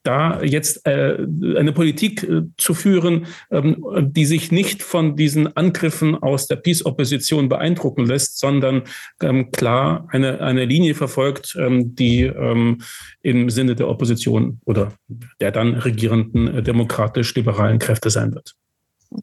da 0.08 0.42
jetzt 0.42 0.88
äh, 0.88 1.18
eine 1.58 1.74
Politik 1.74 2.24
äh, 2.24 2.44
zu 2.58 2.74
führen, 2.74 3.28
ähm, 3.52 3.86
die 4.02 4.26
sich 4.26 4.52
nicht 4.52 4.82
von 4.82 5.16
diesen 5.16 5.56
Angriffen 5.58 6.16
aus 6.16 6.48
der 6.48 6.56
Peace-Opposition 6.56 7.50
beeindrucken 7.50 8.06
lässt, 8.06 8.40
sondern 8.40 8.84
ähm, 9.22 9.52
klar 9.52 10.08
eine, 10.12 10.40
eine 10.40 10.66
Linie 10.66 10.96
verfolgt, 10.96 11.58
ähm, 11.60 11.94
die 11.96 12.22
ähm, 12.22 12.82
im 13.22 13.50
Sinne 13.50 13.76
der 13.76 13.90
Opposition 13.90 14.62
oder 14.66 14.94
der 15.42 15.52
dann 15.52 15.76
regierenden 15.76 16.48
äh, 16.48 16.64
demokratisch-liberalen 16.64 17.80
Kräfte 17.80 18.10
sein 18.10 18.34
wird. 18.34 18.56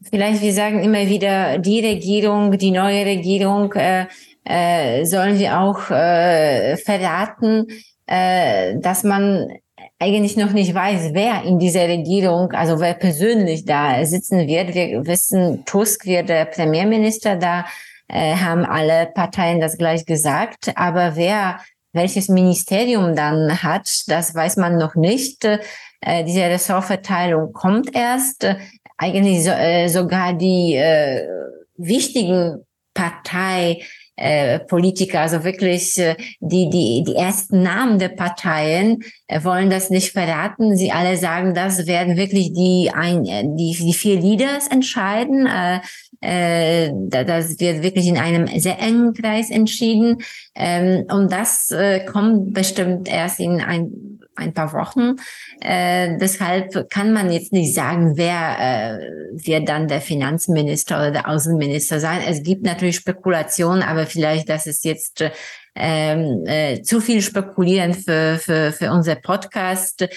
Vielleicht, 0.09 0.41
wir 0.41 0.53
sagen 0.53 0.83
immer 0.83 1.07
wieder, 1.07 1.59
die 1.59 1.79
Regierung, 1.79 2.57
die 2.57 2.71
neue 2.71 3.05
Regierung, 3.05 3.73
äh, 3.73 4.05
äh, 4.43 5.05
sollen 5.05 5.39
wir 5.39 5.59
auch 5.59 5.89
äh, 5.89 6.77
verraten, 6.77 7.65
dass 8.07 9.03
man 9.03 9.47
eigentlich 9.99 10.35
noch 10.35 10.51
nicht 10.51 10.73
weiß, 10.73 11.13
wer 11.13 11.43
in 11.43 11.57
dieser 11.57 11.87
Regierung, 11.87 12.51
also 12.51 12.79
wer 12.79 12.93
persönlich 12.93 13.65
da 13.65 14.03
sitzen 14.05 14.47
wird. 14.47 14.73
Wir 14.73 15.05
wissen, 15.05 15.63
Tusk 15.65 16.05
wird 16.05 16.29
der 16.29 16.45
Premierminister, 16.45 17.37
da 17.37 17.65
äh, 18.07 18.35
haben 18.35 18.65
alle 18.65 19.07
Parteien 19.13 19.59
das 19.59 19.77
gleich 19.77 20.05
gesagt. 20.05 20.73
Aber 20.75 21.15
wer 21.15 21.59
welches 21.93 22.27
Ministerium 22.27 23.15
dann 23.15 23.63
hat, 23.63 23.89
das 24.07 24.35
weiß 24.35 24.57
man 24.57 24.77
noch 24.77 24.95
nicht. 24.95 25.45
Äh, 26.01 26.25
diese 26.25 26.41
Ressortverteilung 26.41 27.53
kommt 27.53 27.95
erst. 27.95 28.45
Eigentlich 28.97 29.43
so, 29.45 29.51
äh, 29.51 29.87
sogar 29.87 30.33
die 30.33 30.75
äh, 30.75 31.25
wichtigen 31.77 32.65
Partei 32.93 33.81
äh, 34.15 34.59
Politiker, 34.59 35.21
also 35.21 35.43
wirklich 35.43 35.97
äh, 35.97 36.15
die, 36.39 36.69
die, 36.69 37.03
die 37.05 37.15
ersten 37.15 37.63
Namen 37.63 37.99
der 37.99 38.09
Parteien 38.09 39.03
äh, 39.27 39.43
wollen 39.43 39.69
das 39.69 39.89
nicht 39.89 40.11
verraten. 40.11 40.75
Sie 40.77 40.91
alle 40.91 41.17
sagen, 41.17 41.53
das 41.53 41.85
werden 41.87 42.15
wirklich 42.15 42.53
die, 42.53 42.91
ein, 42.93 43.25
äh, 43.25 43.43
die, 43.43 43.75
die 43.77 43.93
vier 43.93 44.19
Leaders 44.19 44.67
entscheiden. 44.67 45.47
Äh, 45.47 45.79
äh, 46.21 46.91
das 47.09 47.59
wird 47.59 47.83
wirklich 47.83 48.07
in 48.07 48.17
einem 48.17 48.47
sehr 48.59 48.79
engen 48.79 49.13
Kreis 49.13 49.49
entschieden. 49.49 50.17
Ähm, 50.55 51.05
und 51.11 51.31
das 51.31 51.71
äh, 51.71 52.05
kommt 52.05 52.53
bestimmt 52.53 53.07
erst 53.07 53.39
in 53.39 53.61
ein 53.61 54.19
ein 54.35 54.53
paar 54.53 54.73
Wochen. 54.73 55.15
Äh, 55.61 56.17
deshalb 56.17 56.89
kann 56.89 57.13
man 57.13 57.31
jetzt 57.31 57.53
nicht 57.53 57.73
sagen, 57.73 58.17
wer 58.17 58.57
äh, 58.59 58.99
wird 59.31 59.69
dann 59.69 59.87
der 59.87 60.01
Finanzminister 60.01 60.97
oder 60.97 61.11
der 61.11 61.29
Außenminister 61.29 61.99
sein. 61.99 62.21
Es 62.27 62.43
gibt 62.43 62.63
natürlich 62.63 62.97
Spekulationen, 62.97 63.83
aber 63.83 64.05
vielleicht, 64.05 64.49
das 64.49 64.65
ist 64.65 64.85
jetzt 64.85 65.23
ähm, 65.75 66.45
äh, 66.45 66.81
zu 66.81 67.01
viel 67.01 67.21
spekulieren 67.21 67.93
für, 67.93 68.37
für, 68.37 68.71
für 68.71 68.91
unser 68.91 69.15
Podcast. 69.15 70.01
Äh, 70.01 70.07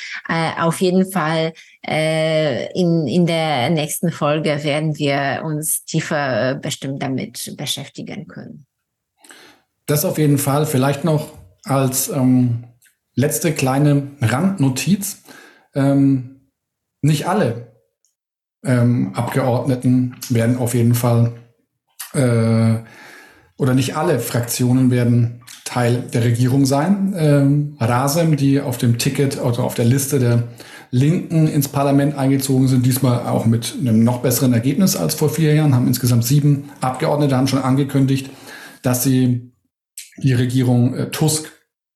auf 0.58 0.80
jeden 0.80 1.10
Fall 1.10 1.52
äh, 1.86 2.72
in, 2.78 3.06
in 3.08 3.26
der 3.26 3.70
nächsten 3.70 4.12
Folge 4.12 4.62
werden 4.62 4.96
wir 4.96 5.42
uns 5.44 5.84
tiefer 5.84 6.50
äh, 6.50 6.54
bestimmt 6.54 7.02
damit 7.02 7.56
beschäftigen 7.56 8.28
können. 8.28 8.66
Das 9.86 10.04
auf 10.04 10.18
jeden 10.18 10.38
Fall. 10.38 10.66
Vielleicht 10.66 11.02
noch 11.04 11.32
als 11.64 12.08
ähm, 12.08 12.64
letzte 13.18 13.52
kleine 13.52 14.12
Randnotiz. 14.20 15.22
Ähm, 15.74 16.52
nicht 17.02 17.26
alle 17.26 17.72
ähm, 18.64 19.12
Abgeordneten 19.14 20.16
werden 20.28 20.56
auf 20.56 20.74
jeden 20.74 20.94
Fall 20.94 21.32
äh, 22.14 22.76
oder 23.56 23.74
nicht 23.74 23.96
alle 23.96 24.20
Fraktionen 24.20 24.92
werden 24.92 25.42
Teil 25.64 26.04
der 26.14 26.22
Regierung 26.22 26.64
sein. 26.64 27.12
Ähm, 27.16 27.76
Rasem, 27.80 28.36
die 28.36 28.60
auf 28.60 28.78
dem 28.78 28.98
Ticket 28.98 29.42
oder 29.42 29.64
auf 29.64 29.74
der 29.74 29.84
Liste 29.84 30.20
der 30.20 30.44
Linken 30.92 31.48
ins 31.48 31.68
Parlament 31.68 32.16
eingezogen 32.16 32.68
sind, 32.68 32.86
diesmal 32.86 33.26
auch 33.26 33.46
mit 33.46 33.74
einem 33.80 34.04
noch 34.04 34.22
besseren 34.22 34.52
Ergebnis 34.52 34.94
als 34.94 35.16
vor 35.16 35.28
vier 35.28 35.54
Jahren, 35.54 35.74
haben 35.74 35.88
insgesamt 35.88 36.24
sieben 36.24 36.70
Abgeordnete, 36.80 37.36
haben 37.36 37.48
schon 37.48 37.62
angekündigt, 37.62 38.30
dass 38.82 39.02
sie 39.02 39.52
die 40.22 40.34
Regierung 40.34 40.94
äh, 40.94 41.10
Tusk 41.10 41.50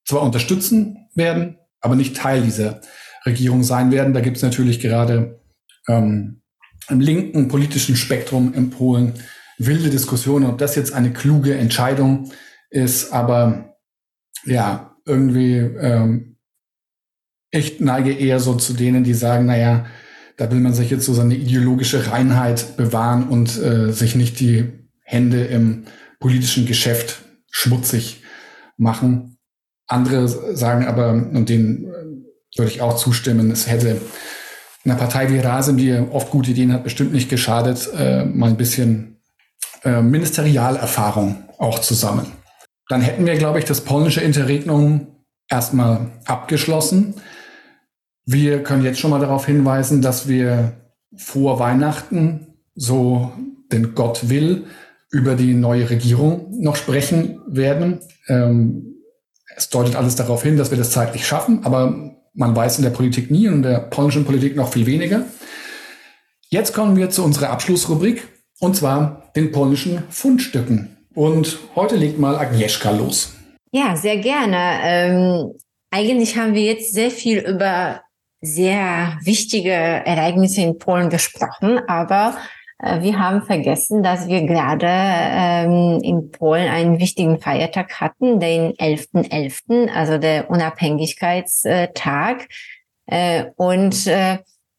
zwar 0.05 0.23
unterstützen 0.23 0.99
werden, 1.15 1.59
aber 1.81 1.97
nicht 1.97 2.17
Teil 2.17 2.43
dieser 2.43 2.81
Regierung 3.27 3.63
sein 3.63 3.91
werden. 3.91 4.15
Da 4.15 4.21
gibt 4.21 4.37
es 4.37 4.43
natürlich 4.43 4.81
gerade 4.81 5.41
ähm, 5.89 6.43
im 6.89 7.01
linken 7.01 7.49
politischen 7.49 7.97
Spektrum 7.97 8.55
in 8.55 8.71
Polen 8.71 9.15
wilde 9.59 9.91
Diskussionen, 9.91 10.47
ob 10.47 10.59
das 10.59 10.75
jetzt 10.75 10.93
eine 10.93 11.13
kluge 11.13 11.57
Entscheidung 11.57 12.31
ist. 12.71 13.13
Aber 13.13 13.77
ja, 14.45 14.97
irgendwie 15.07 15.57
ähm, 15.57 16.37
ich 17.51 17.81
neige 17.81 18.13
eher 18.13 18.41
so 18.41 18.55
zu 18.55 18.73
denen, 18.73 19.05
die 19.05 19.15
sagen, 19.15 19.47
naja, 19.47 19.87
da 20.37 20.51
will 20.51 20.61
man 20.61 20.73
sich 20.73 20.91
jetzt 20.91 21.05
so 21.05 21.13
seine 21.13 21.35
ideologische 21.35 22.11
Reinheit 22.11 22.77
bewahren 22.77 23.29
und 23.29 23.57
äh, 23.59 23.93
sich 23.93 24.17
nicht 24.17 24.41
die 24.41 24.73
Hände 25.03 25.45
im 25.45 25.85
politischen 26.19 26.67
Geschäft 26.67 27.23
schmutzig 27.51 28.23
machen. 28.79 29.32
Andere 29.93 30.29
sagen 30.29 30.87
aber, 30.87 31.13
und 31.13 31.49
denen 31.49 31.85
äh, 31.85 32.59
würde 32.59 32.71
ich 32.71 32.81
auch 32.81 32.97
zustimmen, 32.97 33.51
es 33.51 33.69
hätte 33.69 34.01
einer 34.85 34.97
Partei 34.97 35.31
wie 35.31 35.39
Rasim, 35.39 35.77
die 35.77 35.93
oft 35.93 36.31
gute 36.31 36.51
Ideen 36.51 36.73
hat, 36.73 36.85
bestimmt 36.85 37.13
nicht 37.13 37.29
geschadet, 37.29 37.89
äh, 37.97 38.25
mal 38.25 38.51
ein 38.51 38.57
bisschen 38.57 39.21
äh, 39.85 40.03
Ministerialerfahrung 40.03 41.45
auch 41.59 41.79
zusammen. 41.79 42.27
Dann 42.89 43.01
hätten 43.01 43.27
wir, 43.27 43.37
glaube 43.37 43.59
ich, 43.59 43.65
das 43.65 43.83
polnische 43.83 44.21
Interregnum 44.21 45.07
erstmal 45.49 46.11
abgeschlossen. 46.25 47.15
Wir 48.25 48.63
können 48.63 48.85
jetzt 48.85 48.99
schon 48.99 49.11
mal 49.11 49.21
darauf 49.21 49.47
hinweisen, 49.47 50.03
dass 50.03 50.29
wir 50.29 50.73
vor 51.17 51.59
Weihnachten, 51.59 52.49
so 52.75 53.33
denn 53.71 53.95
Gott 53.95 54.29
will, 54.29 54.67
über 55.11 55.35
die 55.35 55.55
neue 55.55 55.91
Regierung 55.91 56.61
noch 56.61 56.77
sprechen 56.77 57.41
werden. 57.47 58.01
Ähm, 58.29 58.92
es 59.57 59.69
deutet 59.69 59.97
alles 59.97 60.17
darauf 60.17 60.43
hin, 60.43 60.57
dass 60.57 60.71
wir 60.71 60.79
das 60.79 60.91
zeitlich 60.91 61.27
schaffen, 61.27 61.65
aber 61.65 62.15
man 62.35 62.57
weiß 62.57 62.79
in 62.79 62.85
der 62.85 62.91
Politik 62.91 63.31
nie 63.31 63.49
und 63.49 63.55
in 63.57 63.63
der 63.63 63.79
polnischen 63.79 64.25
Politik 64.25 64.57
noch 64.57 64.73
viel 64.73 64.87
weniger. 64.87 65.25
Jetzt 66.49 66.75
kommen 66.75 66.97
wir 66.97 67.11
zu 67.11 67.25
unserer 67.25 67.51
Abschlussrubrik 67.51 68.29
und 68.61 68.77
zwar 68.77 69.31
den 69.37 69.53
polnischen 69.53 70.03
Fundstücken. 70.11 70.97
Und 71.15 71.59
heute 71.75 71.97
legt 71.97 72.19
mal 72.19 72.37
Agnieszka 72.37 72.91
los. 72.91 73.35
Ja, 73.73 73.97
sehr 73.97 74.19
gerne. 74.19 74.81
Ähm, 74.83 75.53
eigentlich 75.91 76.37
haben 76.37 76.55
wir 76.55 76.63
jetzt 76.63 76.95
sehr 76.95 77.11
viel 77.11 77.39
über 77.39 78.03
sehr 78.41 79.19
wichtige 79.23 79.71
Ereignisse 79.71 80.63
in 80.63 80.79
Polen 80.79 81.11
gesprochen, 81.11 81.81
aber 81.87 82.37
wir 82.83 83.19
haben 83.19 83.43
vergessen, 83.43 84.03
dass 84.03 84.27
wir 84.27 84.43
gerade 84.43 84.89
ähm, 84.89 86.01
in 86.03 86.33
Polen 86.33 86.69
einen 86.69 86.99
wichtigen 86.99 87.39
Feiertag 87.39 88.01
hatten, 88.01 88.41
den 88.41 88.73
11.11., 88.73 89.31
.11., 89.31 89.89
also 89.95 90.19
der 90.19 90.51
Unabhängigkeitstag. 90.51 92.49
Äh, 93.07 93.45
und 93.57 94.07
äh, 94.09 94.39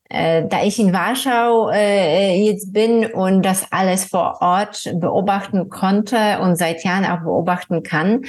äh, 0.09 0.45
da 0.47 0.63
ich 0.63 0.79
in 0.79 0.93
Warschau 0.93 1.69
äh, 1.69 2.35
jetzt 2.35 2.73
bin 2.73 3.05
und 3.05 3.41
das 3.41 3.71
alles 3.71 4.05
vor 4.05 4.37
Ort 4.41 4.93
beobachten 4.95 5.69
konnte 5.69 6.39
und 6.39 6.55
seit 6.55 6.83
Jahren 6.83 7.05
auch 7.05 7.23
beobachten 7.23 7.83
kann, 7.83 8.25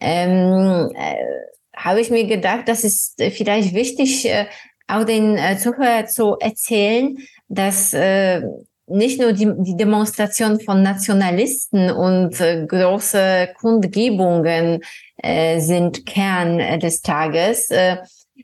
ähm, 0.00 0.90
äh, 0.94 1.16
habe 1.76 2.00
ich 2.00 2.10
mir 2.10 2.26
gedacht, 2.26 2.62
das 2.66 2.84
ist 2.84 3.22
vielleicht 3.22 3.74
wichtig, 3.74 4.28
äh, 4.28 4.46
auch 4.88 5.04
den 5.04 5.36
äh, 5.36 5.56
Zuhörern 5.56 6.08
zu 6.08 6.36
erzählen, 6.40 7.16
dass 7.48 7.94
äh, 7.94 8.42
nicht 8.90 9.20
nur 9.20 9.32
die, 9.32 9.50
die 9.58 9.76
Demonstration 9.76 10.60
von 10.60 10.82
Nationalisten 10.82 11.90
und 11.90 12.40
äh, 12.40 12.66
große 12.66 13.50
Kundgebungen 13.58 14.80
äh, 15.16 15.60
sind 15.60 16.06
Kern 16.06 16.60
äh, 16.60 16.78
des 16.78 17.02
Tages. 17.02 17.70
Äh, 17.70 17.96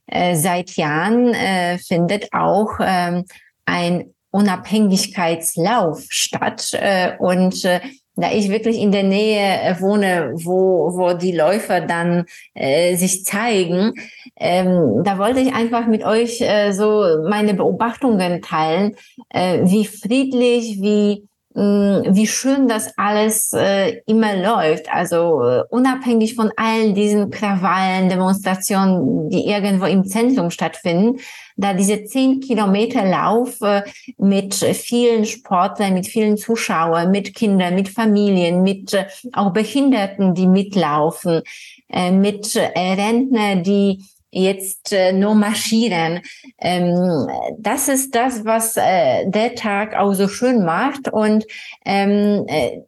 äh, 0.06 0.36
seit 0.36 0.70
Jahren 0.76 1.34
äh, 1.34 1.78
findet 1.78 2.32
auch 2.32 2.78
äh, 2.80 3.22
ein 3.64 4.14
Unabhängigkeitslauf 4.30 6.04
statt 6.08 6.70
äh, 6.74 7.16
und 7.18 7.64
äh, 7.64 7.80
da 8.16 8.32
ich 8.32 8.48
wirklich 8.48 8.78
in 8.78 8.92
der 8.92 9.02
Nähe 9.02 9.60
äh, 9.60 9.80
wohne, 9.80 10.32
wo, 10.34 10.96
wo 10.96 11.12
die 11.12 11.32
Läufer 11.32 11.82
dann 11.82 12.24
äh, 12.54 12.96
sich 12.96 13.24
zeigen, 13.24 13.92
ähm, 14.38 15.02
da 15.04 15.18
wollte 15.18 15.40
ich 15.40 15.54
einfach 15.54 15.86
mit 15.86 16.04
euch 16.04 16.40
äh, 16.40 16.72
so 16.72 17.22
meine 17.28 17.54
Beobachtungen 17.54 18.42
teilen, 18.42 18.96
äh, 19.30 19.60
wie 19.64 19.86
friedlich, 19.86 20.80
wie 20.80 21.28
wie 21.58 22.26
schön 22.26 22.68
das 22.68 22.92
alles 22.98 23.54
äh, 23.54 24.02
immer 24.06 24.36
läuft. 24.36 24.92
Also 24.92 25.42
äh, 25.42 25.62
unabhängig 25.70 26.34
von 26.34 26.50
allen 26.56 26.94
diesen 26.94 27.30
Krawallen, 27.30 28.10
Demonstrationen, 28.10 29.30
die 29.30 29.46
irgendwo 29.46 29.86
im 29.86 30.04
Zentrum 30.04 30.50
stattfinden, 30.50 31.18
da 31.56 31.72
diese 31.72 32.04
zehn 32.04 32.40
Kilometer 32.40 33.06
Lauf 33.06 33.62
äh, 33.62 33.84
mit 34.18 34.54
vielen 34.54 35.24
Sportlern, 35.24 35.94
mit 35.94 36.06
vielen 36.06 36.36
Zuschauern, 36.36 37.10
mit 37.10 37.34
Kindern, 37.34 37.74
mit 37.74 37.88
Familien, 37.88 38.62
mit 38.62 38.92
äh, 38.92 39.06
auch 39.32 39.54
Behinderten, 39.54 40.34
die 40.34 40.46
mitlaufen, 40.46 41.40
mit 41.88 42.56
Rentner, 42.56 43.62
die 43.62 44.02
jetzt 44.36 44.92
äh, 44.92 45.12
nur 45.12 45.34
marschieren. 45.34 46.20
Ähm, 46.58 47.28
das 47.58 47.88
ist 47.88 48.14
das, 48.14 48.44
was 48.44 48.76
äh, 48.76 49.28
der 49.28 49.54
Tag 49.54 49.94
auch 49.94 50.12
so 50.12 50.28
schön 50.28 50.64
macht. 50.64 51.08
Und 51.12 51.46
ähm, 51.84 52.44
äh, 52.48 52.80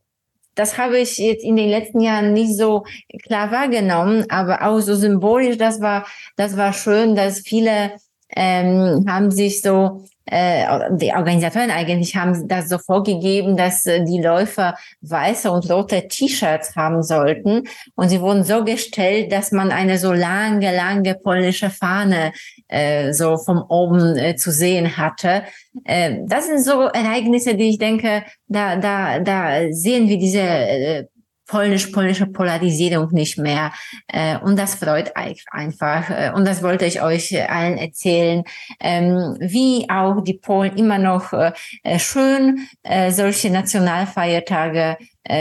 das 0.54 0.76
habe 0.76 0.98
ich 0.98 1.18
jetzt 1.18 1.44
in 1.44 1.56
den 1.56 1.70
letzten 1.70 2.00
Jahren 2.00 2.32
nicht 2.32 2.56
so 2.56 2.84
klar 3.24 3.50
wahrgenommen, 3.50 4.26
aber 4.28 4.66
auch 4.66 4.80
so 4.80 4.94
symbolisch, 4.94 5.56
das 5.56 5.80
war, 5.80 6.06
das 6.36 6.56
war 6.56 6.72
schön, 6.72 7.14
dass 7.14 7.40
viele 7.40 7.92
ähm, 8.36 9.06
haben 9.08 9.30
sich 9.30 9.62
so 9.62 10.04
die 10.30 11.12
Organisatoren 11.12 11.70
eigentlich 11.70 12.16
haben 12.16 12.48
das 12.48 12.68
so 12.68 12.78
vorgegeben, 12.78 13.56
dass 13.56 13.86
äh, 13.86 14.04
die 14.04 14.20
Läufer 14.20 14.74
weiße 15.00 15.50
und 15.50 15.70
rote 15.70 16.06
T-Shirts 16.08 16.76
haben 16.76 17.02
sollten. 17.02 17.64
Und 17.94 18.08
sie 18.08 18.20
wurden 18.20 18.44
so 18.44 18.64
gestellt, 18.64 19.32
dass 19.32 19.52
man 19.52 19.70
eine 19.70 19.98
so 19.98 20.12
lange, 20.12 20.74
lange 20.74 21.14
polnische 21.14 21.70
Fahne 21.70 22.32
äh, 22.68 23.12
so 23.12 23.38
vom 23.38 23.64
oben 23.68 24.16
äh, 24.16 24.36
zu 24.36 24.50
sehen 24.50 24.96
hatte. 24.96 25.44
Äh, 25.84 26.18
das 26.26 26.46
sind 26.46 26.62
so 26.62 26.82
Ereignisse, 26.82 27.54
die 27.54 27.70
ich 27.70 27.78
denke, 27.78 28.24
da, 28.46 28.76
da, 28.76 29.20
da 29.20 29.72
sehen 29.72 30.08
wir 30.08 30.18
diese 30.18 30.40
äh, 30.40 31.04
polnisch-polnische 31.48 32.26
Polarisierung 32.26 33.12
nicht 33.12 33.38
mehr. 33.38 33.72
Äh, 34.06 34.38
und 34.38 34.56
das 34.56 34.76
freut 34.76 35.16
einfach. 35.16 36.08
Äh, 36.10 36.30
und 36.34 36.46
das 36.46 36.62
wollte 36.62 36.84
ich 36.84 37.02
euch 37.02 37.50
allen 37.50 37.78
erzählen, 37.78 38.44
ähm, 38.78 39.36
wie 39.40 39.90
auch 39.90 40.22
die 40.22 40.34
Polen 40.34 40.76
immer 40.76 40.98
noch 40.98 41.32
äh, 41.32 41.52
schön 41.98 42.68
solche 43.10 43.50
Nationalfeiertage 43.50 44.96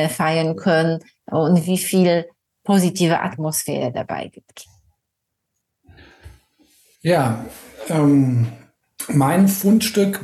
feiern 0.09 0.55
können 0.55 0.99
und 1.25 1.65
wie 1.65 1.77
viel 1.77 2.25
positive 2.63 3.19
Atmosphäre 3.19 3.91
dabei 3.91 4.27
gibt. 4.27 4.65
Ja, 7.01 7.45
ähm, 7.89 8.47
mein 9.07 9.47
Fundstück 9.47 10.21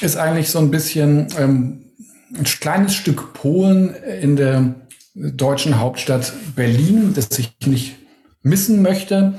ist 0.00 0.16
eigentlich 0.16 0.50
so 0.50 0.58
ein 0.58 0.70
bisschen 0.70 1.26
ähm, 1.38 1.92
ein 2.34 2.44
kleines 2.44 2.94
Stück 2.94 3.34
Polen 3.34 3.94
in 3.94 4.36
der 4.36 4.74
deutschen 5.14 5.78
Hauptstadt 5.78 6.32
Berlin, 6.56 7.12
das 7.14 7.38
ich 7.38 7.54
nicht 7.66 7.96
missen 8.42 8.82
möchte. 8.82 9.34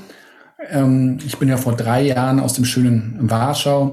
Ähm, 0.70 1.18
ich 1.26 1.38
bin 1.38 1.48
ja 1.48 1.56
vor 1.56 1.76
drei 1.76 2.02
Jahren 2.02 2.40
aus 2.40 2.54
dem 2.54 2.64
schönen 2.64 3.18
Warschau 3.30 3.92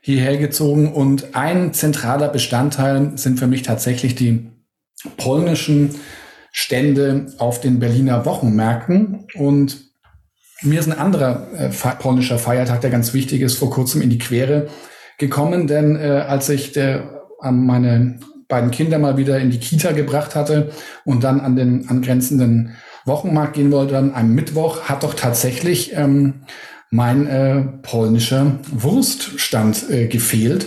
hierher 0.00 0.36
gezogen 0.36 0.92
und 0.92 1.34
ein 1.34 1.72
zentraler 1.74 2.28
Bestandteil 2.28 3.18
sind 3.18 3.38
für 3.38 3.48
mich 3.48 3.62
tatsächlich 3.62 4.14
die 4.14 4.50
polnischen 5.16 5.96
Stände 6.52 7.26
auf 7.38 7.60
den 7.60 7.80
Berliner 7.80 8.24
Wochenmärkten 8.24 9.26
und 9.34 9.84
mir 10.62 10.80
ist 10.80 10.86
ein 10.86 10.98
anderer 10.98 11.48
äh, 11.52 11.70
polnischer 11.98 12.38
Feiertag, 12.38 12.80
der 12.80 12.90
ganz 12.90 13.12
wichtig 13.12 13.42
ist, 13.42 13.56
vor 13.56 13.70
kurzem 13.70 14.00
in 14.00 14.08
die 14.08 14.18
Quere 14.18 14.68
gekommen, 15.18 15.66
denn 15.66 15.96
äh, 15.96 16.24
als 16.26 16.48
ich 16.48 16.72
der, 16.72 17.26
an 17.40 17.66
meine 17.66 18.20
beiden 18.48 18.70
Kinder 18.70 18.98
mal 18.98 19.16
wieder 19.16 19.38
in 19.38 19.50
die 19.50 19.58
Kita 19.58 19.92
gebracht 19.92 20.34
hatte 20.34 20.70
und 21.04 21.24
dann 21.24 21.40
an 21.40 21.56
den 21.56 21.88
angrenzenden 21.88 22.76
Wochenmarkt 23.04 23.54
gehen 23.54 23.72
wollte, 23.72 23.96
an 23.96 24.14
einem 24.14 24.34
Mittwoch, 24.34 24.82
hat 24.82 25.02
doch 25.02 25.14
tatsächlich 25.14 25.94
ähm, 25.94 26.42
mein 26.90 27.26
äh, 27.26 27.62
polnischer 27.82 28.58
Wurststand 28.70 29.90
äh, 29.90 30.06
gefehlt. 30.06 30.66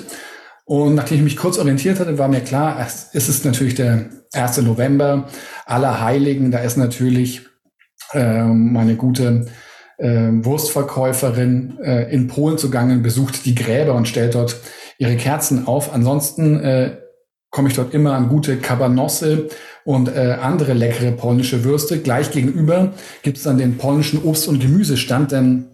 Und 0.65 0.95
nachdem 0.95 1.17
ich 1.17 1.23
mich 1.23 1.37
kurz 1.37 1.57
orientiert 1.57 1.99
hatte, 1.99 2.17
war 2.17 2.27
mir 2.27 2.41
klar, 2.41 2.77
es 2.79 3.27
ist 3.27 3.43
natürlich 3.43 3.75
der 3.75 4.09
1. 4.33 4.61
November, 4.61 5.27
aller 5.65 6.01
Heiligen, 6.01 6.51
da 6.51 6.59
ist 6.59 6.77
natürlich 6.77 7.47
äh, 8.13 8.43
meine 8.43 8.95
gute 8.95 9.47
äh, 9.97 10.29
Wurstverkäuferin 10.31 11.79
äh, 11.83 12.13
in 12.13 12.27
Polen 12.27 12.57
zugange, 12.57 12.97
besucht 12.97 13.45
die 13.45 13.55
Gräber 13.55 13.95
und 13.95 14.07
stellt 14.07 14.35
dort 14.35 14.57
ihre 14.97 15.17
Kerzen 15.17 15.67
auf. 15.67 15.93
Ansonsten 15.93 16.59
äh, 16.59 16.97
komme 17.49 17.69
ich 17.69 17.75
dort 17.75 17.93
immer 17.93 18.13
an 18.13 18.29
gute 18.29 18.57
Kabanosse 18.57 19.49
und 19.83 20.07
äh, 20.09 20.37
andere 20.41 20.73
leckere 20.73 21.11
polnische 21.11 21.63
Würste. 21.63 21.99
Gleich 21.99 22.31
gegenüber 22.31 22.93
gibt 23.23 23.37
es 23.37 23.43
dann 23.43 23.57
den 23.57 23.77
polnischen 23.77 24.21
Obst- 24.23 24.47
und 24.47 24.59
Gemüsestand, 24.59 25.31
denn 25.31 25.65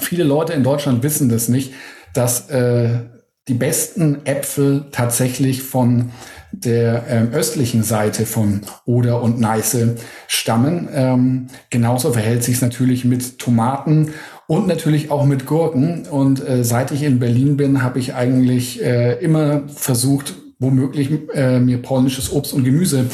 viele 0.00 0.24
Leute 0.24 0.52
in 0.52 0.62
Deutschland 0.62 1.02
wissen 1.02 1.28
das 1.28 1.48
nicht, 1.48 1.72
dass 2.12 2.50
äh, 2.50 3.00
die 3.48 3.54
besten 3.54 4.24
Äpfel 4.24 4.84
tatsächlich 4.92 5.62
von 5.62 6.10
der 6.52 7.04
ähm, 7.08 7.30
östlichen 7.32 7.82
Seite 7.82 8.26
von 8.26 8.60
Oder 8.84 9.22
und 9.22 9.40
Neiße 9.40 9.96
stammen. 10.28 10.88
Ähm, 10.92 11.46
genauso 11.70 12.12
verhält 12.12 12.44
sich 12.44 12.56
es 12.56 12.60
natürlich 12.60 13.04
mit 13.04 13.38
Tomaten 13.38 14.12
und 14.46 14.68
natürlich 14.68 15.10
auch 15.10 15.24
mit 15.24 15.46
Gurken. 15.46 16.06
Und 16.06 16.46
äh, 16.46 16.62
seit 16.62 16.90
ich 16.90 17.02
in 17.02 17.18
Berlin 17.18 17.56
bin, 17.56 17.82
habe 17.82 17.98
ich 17.98 18.14
eigentlich 18.14 18.82
äh, 18.82 19.14
immer 19.14 19.62
versucht, 19.68 20.34
womöglich 20.62 21.10
äh, 21.34 21.60
mir 21.60 21.82
polnisches 21.82 22.32
Obst 22.32 22.52
und 22.52 22.64
Gemüse 22.64 23.06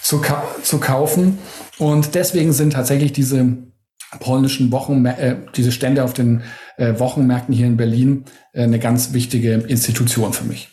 zu, 0.00 0.20
ka 0.20 0.44
zu 0.62 0.78
kaufen. 0.78 1.38
Und 1.78 2.14
deswegen 2.14 2.52
sind 2.52 2.74
tatsächlich 2.74 3.12
diese 3.12 3.56
polnischen 4.20 4.70
Wochen, 4.72 5.04
äh, 5.06 5.36
diese 5.56 5.72
Stände 5.72 6.04
auf 6.04 6.12
den 6.12 6.42
äh, 6.76 6.98
Wochenmärkten 6.98 7.54
hier 7.54 7.66
in 7.66 7.76
Berlin 7.76 8.24
äh, 8.52 8.62
eine 8.62 8.78
ganz 8.78 9.12
wichtige 9.12 9.54
Institution 9.54 10.32
für 10.32 10.44
mich. 10.44 10.70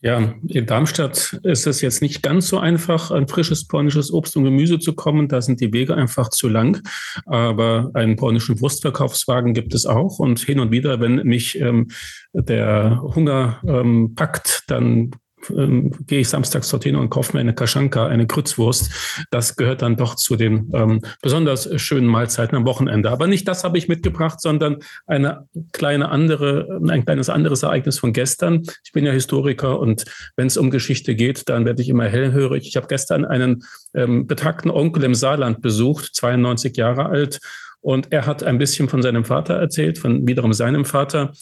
Ja, 0.00 0.34
in 0.46 0.66
Darmstadt 0.66 1.40
ist 1.42 1.66
es 1.66 1.80
jetzt 1.80 2.02
nicht 2.02 2.22
ganz 2.22 2.48
so 2.48 2.58
einfach, 2.58 3.10
an 3.10 3.26
frisches 3.26 3.66
polnisches 3.66 4.12
Obst 4.12 4.36
und 4.36 4.44
Gemüse 4.44 4.78
zu 4.78 4.94
kommen. 4.94 5.26
Da 5.26 5.42
sind 5.42 5.60
die 5.60 5.72
Wege 5.72 5.96
einfach 5.96 6.30
zu 6.30 6.48
lang. 6.48 6.86
Aber 7.26 7.90
einen 7.94 8.14
polnischen 8.14 8.60
Wurstverkaufswagen 8.60 9.54
gibt 9.54 9.74
es 9.74 9.86
auch. 9.86 10.20
Und 10.20 10.38
hin 10.38 10.60
und 10.60 10.70
wieder, 10.70 11.00
wenn 11.00 11.16
mich 11.26 11.58
ähm, 11.60 11.88
der 12.32 13.00
Hunger 13.02 13.60
ähm, 13.66 14.14
packt, 14.14 14.64
dann 14.68 15.10
ähm, 15.50 15.92
gehe 16.06 16.20
ich 16.20 16.28
samstags 16.28 16.68
dorthin 16.68 16.96
und 16.96 17.10
kaufe 17.10 17.32
mir 17.34 17.40
eine 17.40 17.54
Kaschanka, 17.54 18.06
eine 18.06 18.26
Grützwurst. 18.26 19.26
Das 19.30 19.56
gehört 19.56 19.82
dann 19.82 19.96
doch 19.96 20.14
zu 20.14 20.36
den 20.36 20.70
ähm, 20.74 21.00
besonders 21.22 21.68
schönen 21.80 22.06
Mahlzeiten 22.06 22.56
am 22.56 22.66
Wochenende. 22.66 23.10
Aber 23.10 23.26
nicht 23.26 23.46
das 23.48 23.64
habe 23.64 23.78
ich 23.78 23.88
mitgebracht, 23.88 24.40
sondern 24.40 24.78
eine 25.06 25.46
kleine 25.72 26.10
andere, 26.10 26.80
ein 26.88 27.04
kleines 27.04 27.28
anderes 27.30 27.62
Ereignis 27.62 27.98
von 27.98 28.12
gestern. 28.12 28.62
Ich 28.84 28.92
bin 28.92 29.04
ja 29.04 29.12
Historiker 29.12 29.78
und 29.80 30.04
wenn 30.36 30.46
es 30.46 30.56
um 30.56 30.70
Geschichte 30.70 31.14
geht, 31.14 31.48
dann 31.48 31.64
werde 31.64 31.82
ich 31.82 31.88
immer 31.88 32.06
hellhörig. 32.06 32.66
Ich 32.66 32.76
habe 32.76 32.86
gestern 32.88 33.24
einen 33.24 33.62
ähm, 33.94 34.26
betagten 34.26 34.70
Onkel 34.70 35.04
im 35.04 35.14
Saarland 35.14 35.62
besucht, 35.62 36.14
92 36.14 36.76
Jahre 36.76 37.06
alt. 37.06 37.38
Und 37.80 38.12
er 38.12 38.26
hat 38.26 38.42
ein 38.42 38.58
bisschen 38.58 38.88
von 38.88 39.02
seinem 39.02 39.24
Vater 39.24 39.54
erzählt, 39.54 39.98
von 39.98 40.26
wiederum 40.26 40.52
seinem 40.52 40.84
Vater. 40.84 41.32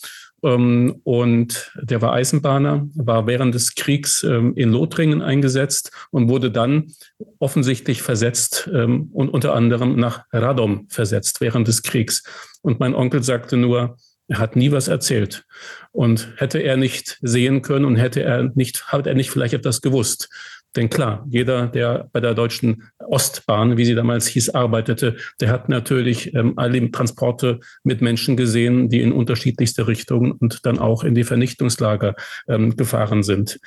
Ähm, 0.47 1.01
und 1.03 1.72
der 1.82 2.01
war 2.01 2.12
Eisenbahner, 2.12 2.88
war 2.94 3.26
während 3.26 3.55
des 3.55 3.74
Kriegs 3.74 4.22
ähm, 4.22 4.55
in 4.55 4.70
Lothringen 4.70 5.20
eingesetzt 5.20 5.90
und 6.11 6.28
wurde 6.28 6.51
dann 6.53 6.92
offensichtlich 7.40 8.03
versetzt 8.03 8.70
ähm, 8.72 9.11
und 9.12 9.28
unter 9.28 9.55
anderem 9.55 9.97
nach 9.97 10.24
Radom 10.32 10.86
versetzt 10.88 11.40
während 11.40 11.66
des 11.66 11.82
Kriegs. 11.82 12.22
Und 12.62 12.78
mein 12.78 12.94
Onkel 12.94 13.22
sagte 13.22 13.57
nur, 13.57 13.97
er 14.28 14.38
hat 14.38 14.57
nie 14.57 14.72
was 14.72 14.88
erzählt. 14.88 15.44
Und 15.92 16.32
hätte 16.36 16.59
er 16.59 16.76
nicht 16.76 17.18
sehen 17.22 17.62
können 17.62 17.84
und 17.84 17.97
hätte 17.97 18.22
er 18.22 18.51
nicht, 18.55 18.86
hat 18.88 19.07
er 19.07 19.14
nicht 19.14 19.30
vielleicht 19.30 19.55
etwas 19.55 19.80
gewusst, 19.80 20.28
denn 20.74 20.90
klar, 20.90 21.26
jeder, 21.30 21.68
der 21.68 22.08
bei 22.12 22.20
der 22.20 22.34
Deutschen 22.34 22.90
Ostbahn, 22.98 23.76
wie 23.76 23.84
sie 23.84 23.94
damals 23.94 24.26
hieß, 24.26 24.50
arbeitete, 24.50 25.16
der 25.40 25.50
hat 25.50 25.68
natürlich 25.68 26.34
ähm, 26.34 26.54
alle 26.56 26.90
Transporte 26.90 27.60
mit 27.82 28.02
Menschen 28.02 28.36
gesehen, 28.36 28.88
die 28.88 29.00
in 29.00 29.12
unterschiedlichste 29.12 29.86
Richtungen 29.88 30.32
und 30.32 30.66
dann 30.66 30.78
auch 30.78 31.04
in 31.04 31.14
die 31.14 31.24
Vernichtungslager 31.24 32.14
ähm, 32.48 32.76
gefahren 32.76 33.22
sind. 33.22 33.58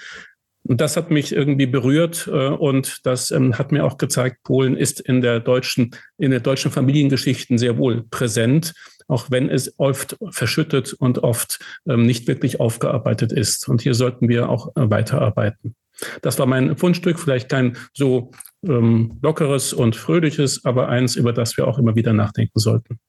Und 0.63 0.81
das 0.81 0.97
hat 0.97 1.09
mich 1.09 1.31
irgendwie 1.31 1.65
berührt 1.65 2.29
äh, 2.31 2.49
und 2.49 3.05
das 3.05 3.31
ähm, 3.31 3.57
hat 3.57 3.71
mir 3.71 3.85
auch 3.85 3.97
gezeigt, 3.97 4.43
Polen 4.43 4.77
ist 4.77 4.99
in 4.99 5.21
der 5.21 5.39
deutschen, 5.39 5.91
in 6.17 6.31
der 6.31 6.41
deutschen 6.41 6.71
Familiengeschichten 6.71 7.57
sehr 7.57 7.77
wohl 7.77 8.03
präsent, 8.03 8.73
auch 9.07 9.31
wenn 9.31 9.49
es 9.49 9.73
oft 9.79 10.17
verschüttet 10.29 10.93
und 10.93 11.23
oft 11.23 11.59
ähm, 11.87 12.05
nicht 12.05 12.27
wirklich 12.27 12.59
aufgearbeitet 12.59 13.31
ist. 13.31 13.67
Und 13.67 13.81
hier 13.81 13.95
sollten 13.95 14.27
wir 14.27 14.49
auch 14.49 14.75
äh, 14.75 14.89
weiterarbeiten. 14.89 15.75
Das 16.21 16.39
war 16.39 16.45
mein 16.45 16.77
Fundstück, 16.77 17.19
vielleicht 17.19 17.49
kein 17.49 17.77
so 17.93 18.31
ähm, 18.65 19.19
lockeres 19.21 19.73
und 19.73 19.95
fröhliches, 19.95 20.65
aber 20.65 20.89
eins, 20.89 21.15
über 21.15 21.33
das 21.33 21.57
wir 21.57 21.67
auch 21.67 21.79
immer 21.79 21.95
wieder 21.95 22.13
nachdenken 22.13 22.59
sollten. 22.59 22.99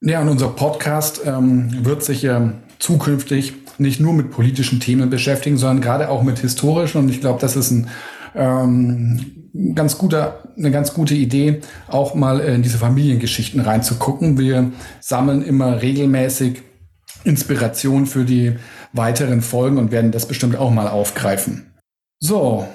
Ja, 0.00 0.20
und 0.22 0.28
unser 0.28 0.48
Podcast 0.48 1.22
ähm, 1.24 1.84
wird 1.84 2.04
sich 2.04 2.22
ja 2.22 2.52
zukünftig 2.78 3.54
nicht 3.78 4.00
nur 4.00 4.12
mit 4.12 4.30
politischen 4.30 4.80
Themen 4.80 5.10
beschäftigen, 5.10 5.56
sondern 5.56 5.80
gerade 5.80 6.08
auch 6.08 6.22
mit 6.22 6.38
historischen. 6.38 6.98
Und 6.98 7.08
ich 7.08 7.20
glaube, 7.20 7.40
das 7.40 7.56
ist 7.56 7.70
ein 7.72 7.88
ähm, 8.34 9.72
ganz 9.74 9.98
guter, 9.98 10.44
eine 10.56 10.70
ganz 10.70 10.94
gute 10.94 11.14
Idee, 11.14 11.60
auch 11.88 12.14
mal 12.14 12.40
in 12.40 12.62
diese 12.62 12.78
Familiengeschichten 12.78 13.60
reinzugucken. 13.60 14.38
Wir 14.38 14.70
sammeln 15.00 15.42
immer 15.42 15.82
regelmäßig 15.82 16.62
Inspiration 17.24 18.06
für 18.06 18.24
die 18.24 18.54
weiteren 18.92 19.42
Folgen 19.42 19.78
und 19.78 19.90
werden 19.90 20.12
das 20.12 20.26
bestimmt 20.26 20.56
auch 20.56 20.70
mal 20.70 20.88
aufgreifen. 20.88 21.67
So, 22.20 22.66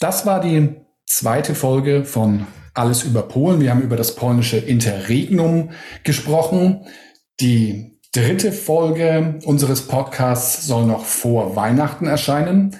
das 0.00 0.26
war 0.26 0.40
die 0.40 0.74
zweite 1.06 1.54
Folge 1.54 2.04
von 2.04 2.46
Alles 2.74 3.04
über 3.04 3.22
Polen. 3.22 3.60
Wir 3.60 3.70
haben 3.70 3.82
über 3.82 3.96
das 3.96 4.16
polnische 4.16 4.56
Interregnum 4.56 5.70
gesprochen. 6.02 6.86
Die 7.40 8.00
dritte 8.12 8.50
Folge 8.50 9.38
unseres 9.44 9.86
Podcasts 9.86 10.66
soll 10.66 10.86
noch 10.86 11.04
vor 11.04 11.54
Weihnachten 11.54 12.06
erscheinen. 12.06 12.76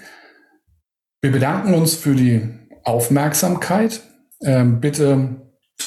Wir 1.20 1.30
bedanken 1.30 1.74
uns 1.74 1.94
für 1.94 2.16
die 2.16 2.48
Aufmerksamkeit. 2.82 4.00
Ähm, 4.42 4.80
bitte, 4.80 5.36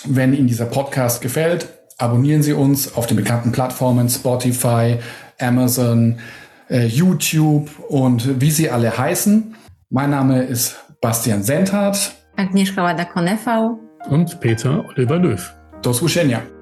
wenn 0.06 0.34
Ihnen 0.34 0.48
dieser 0.48 0.66
Podcast 0.66 1.22
gefällt, 1.22 1.68
abonnieren 1.98 2.42
Sie 2.42 2.54
uns 2.54 2.96
auf 2.96 3.06
den 3.06 3.18
bekannten 3.18 3.52
Plattformen 3.52 4.08
Spotify, 4.10 4.98
Amazon, 5.40 6.20
äh, 6.70 6.86
YouTube 6.86 7.70
und 7.90 8.40
wie 8.40 8.52
sie 8.52 8.70
alle 8.70 8.98
heißen. 8.98 9.56
Mein 9.96 10.10
Name 10.10 10.44
ist 10.44 10.76
Bastian 11.00 11.42
Senthardt. 11.42 12.12
Agnieszka 12.36 12.84
Łada-Konefał. 12.84 13.80
Und 14.10 14.40
Peter 14.42 14.84
Oliver 14.90 15.22
Löw. 15.22 15.56
Do 15.82 15.90
usłyszenia. 15.90 16.55